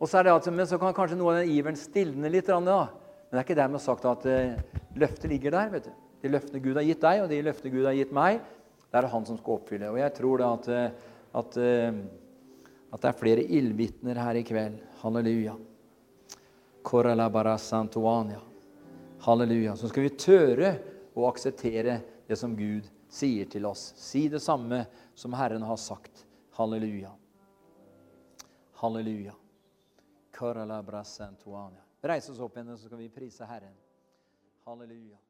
Og 0.00 0.08
så, 0.08 0.18
er 0.18 0.30
det 0.30 0.38
at, 0.38 0.48
men 0.56 0.66
så 0.66 0.80
kan 0.80 0.96
kanskje 0.96 1.20
noe 1.20 1.34
av 1.34 1.42
den 1.42 1.52
iveren 1.52 1.76
stilne 1.76 2.32
litt. 2.32 2.48
Da. 2.48 2.58
Men 2.64 3.36
det 3.36 3.42
er 3.42 3.46
ikke 3.46 3.60
dermed 3.60 3.84
sagt 3.84 4.08
at 4.08 4.24
uh, 4.24 4.80
løftet 4.96 5.28
ligger 5.30 5.52
der. 5.52 5.70
vet 5.76 5.90
du. 5.90 6.05
De 6.22 6.32
løftene 6.32 6.62
Gud 6.64 6.78
har 6.78 6.86
gitt 6.86 7.02
deg, 7.04 7.22
og 7.22 7.30
de 7.30 7.42
løftene 7.44 7.74
Gud 7.74 7.86
har 7.88 7.96
gitt 7.96 8.14
meg, 8.16 8.40
det 8.90 9.00
er 9.00 9.10
han 9.12 9.26
som 9.28 9.38
skal 9.38 9.58
oppfylle. 9.58 9.90
Og 9.92 10.00
jeg 10.00 10.14
tror 10.16 10.42
da 10.42 10.50
at, 10.56 10.68
eh, 10.72 11.14
at, 11.36 11.56
uh, 11.60 11.98
at 12.94 13.02
det 13.02 13.10
er 13.10 13.18
flere 13.18 13.44
ildvitner 13.58 14.20
her 14.22 14.38
i 14.40 14.44
kveld. 14.46 14.78
Halleluja. 15.02 15.56
Halleluja. 19.26 19.74
Så 19.76 19.90
skal 19.90 20.06
vi 20.06 20.14
tørre 20.16 20.70
å 21.16 21.26
akseptere 21.28 21.98
det 22.28 22.38
som 22.38 22.54
Gud 22.56 22.86
sier 23.12 23.50
til 23.50 23.66
oss. 23.68 23.90
Si 23.98 24.26
det 24.32 24.40
samme 24.44 24.84
som 25.18 25.34
Herren 25.36 25.66
har 25.66 25.80
sagt. 25.82 26.24
Halleluja. 26.56 27.12
Halleluja. 28.80 29.34
Reis 32.06 32.28
oss 32.30 32.40
opp 32.40 32.56
igjen, 32.56 32.76
så 32.76 32.86
skal 32.86 33.00
vi 33.00 33.12
prise 33.12 33.48
Herren. 33.48 33.74
Halleluja. 34.66 35.25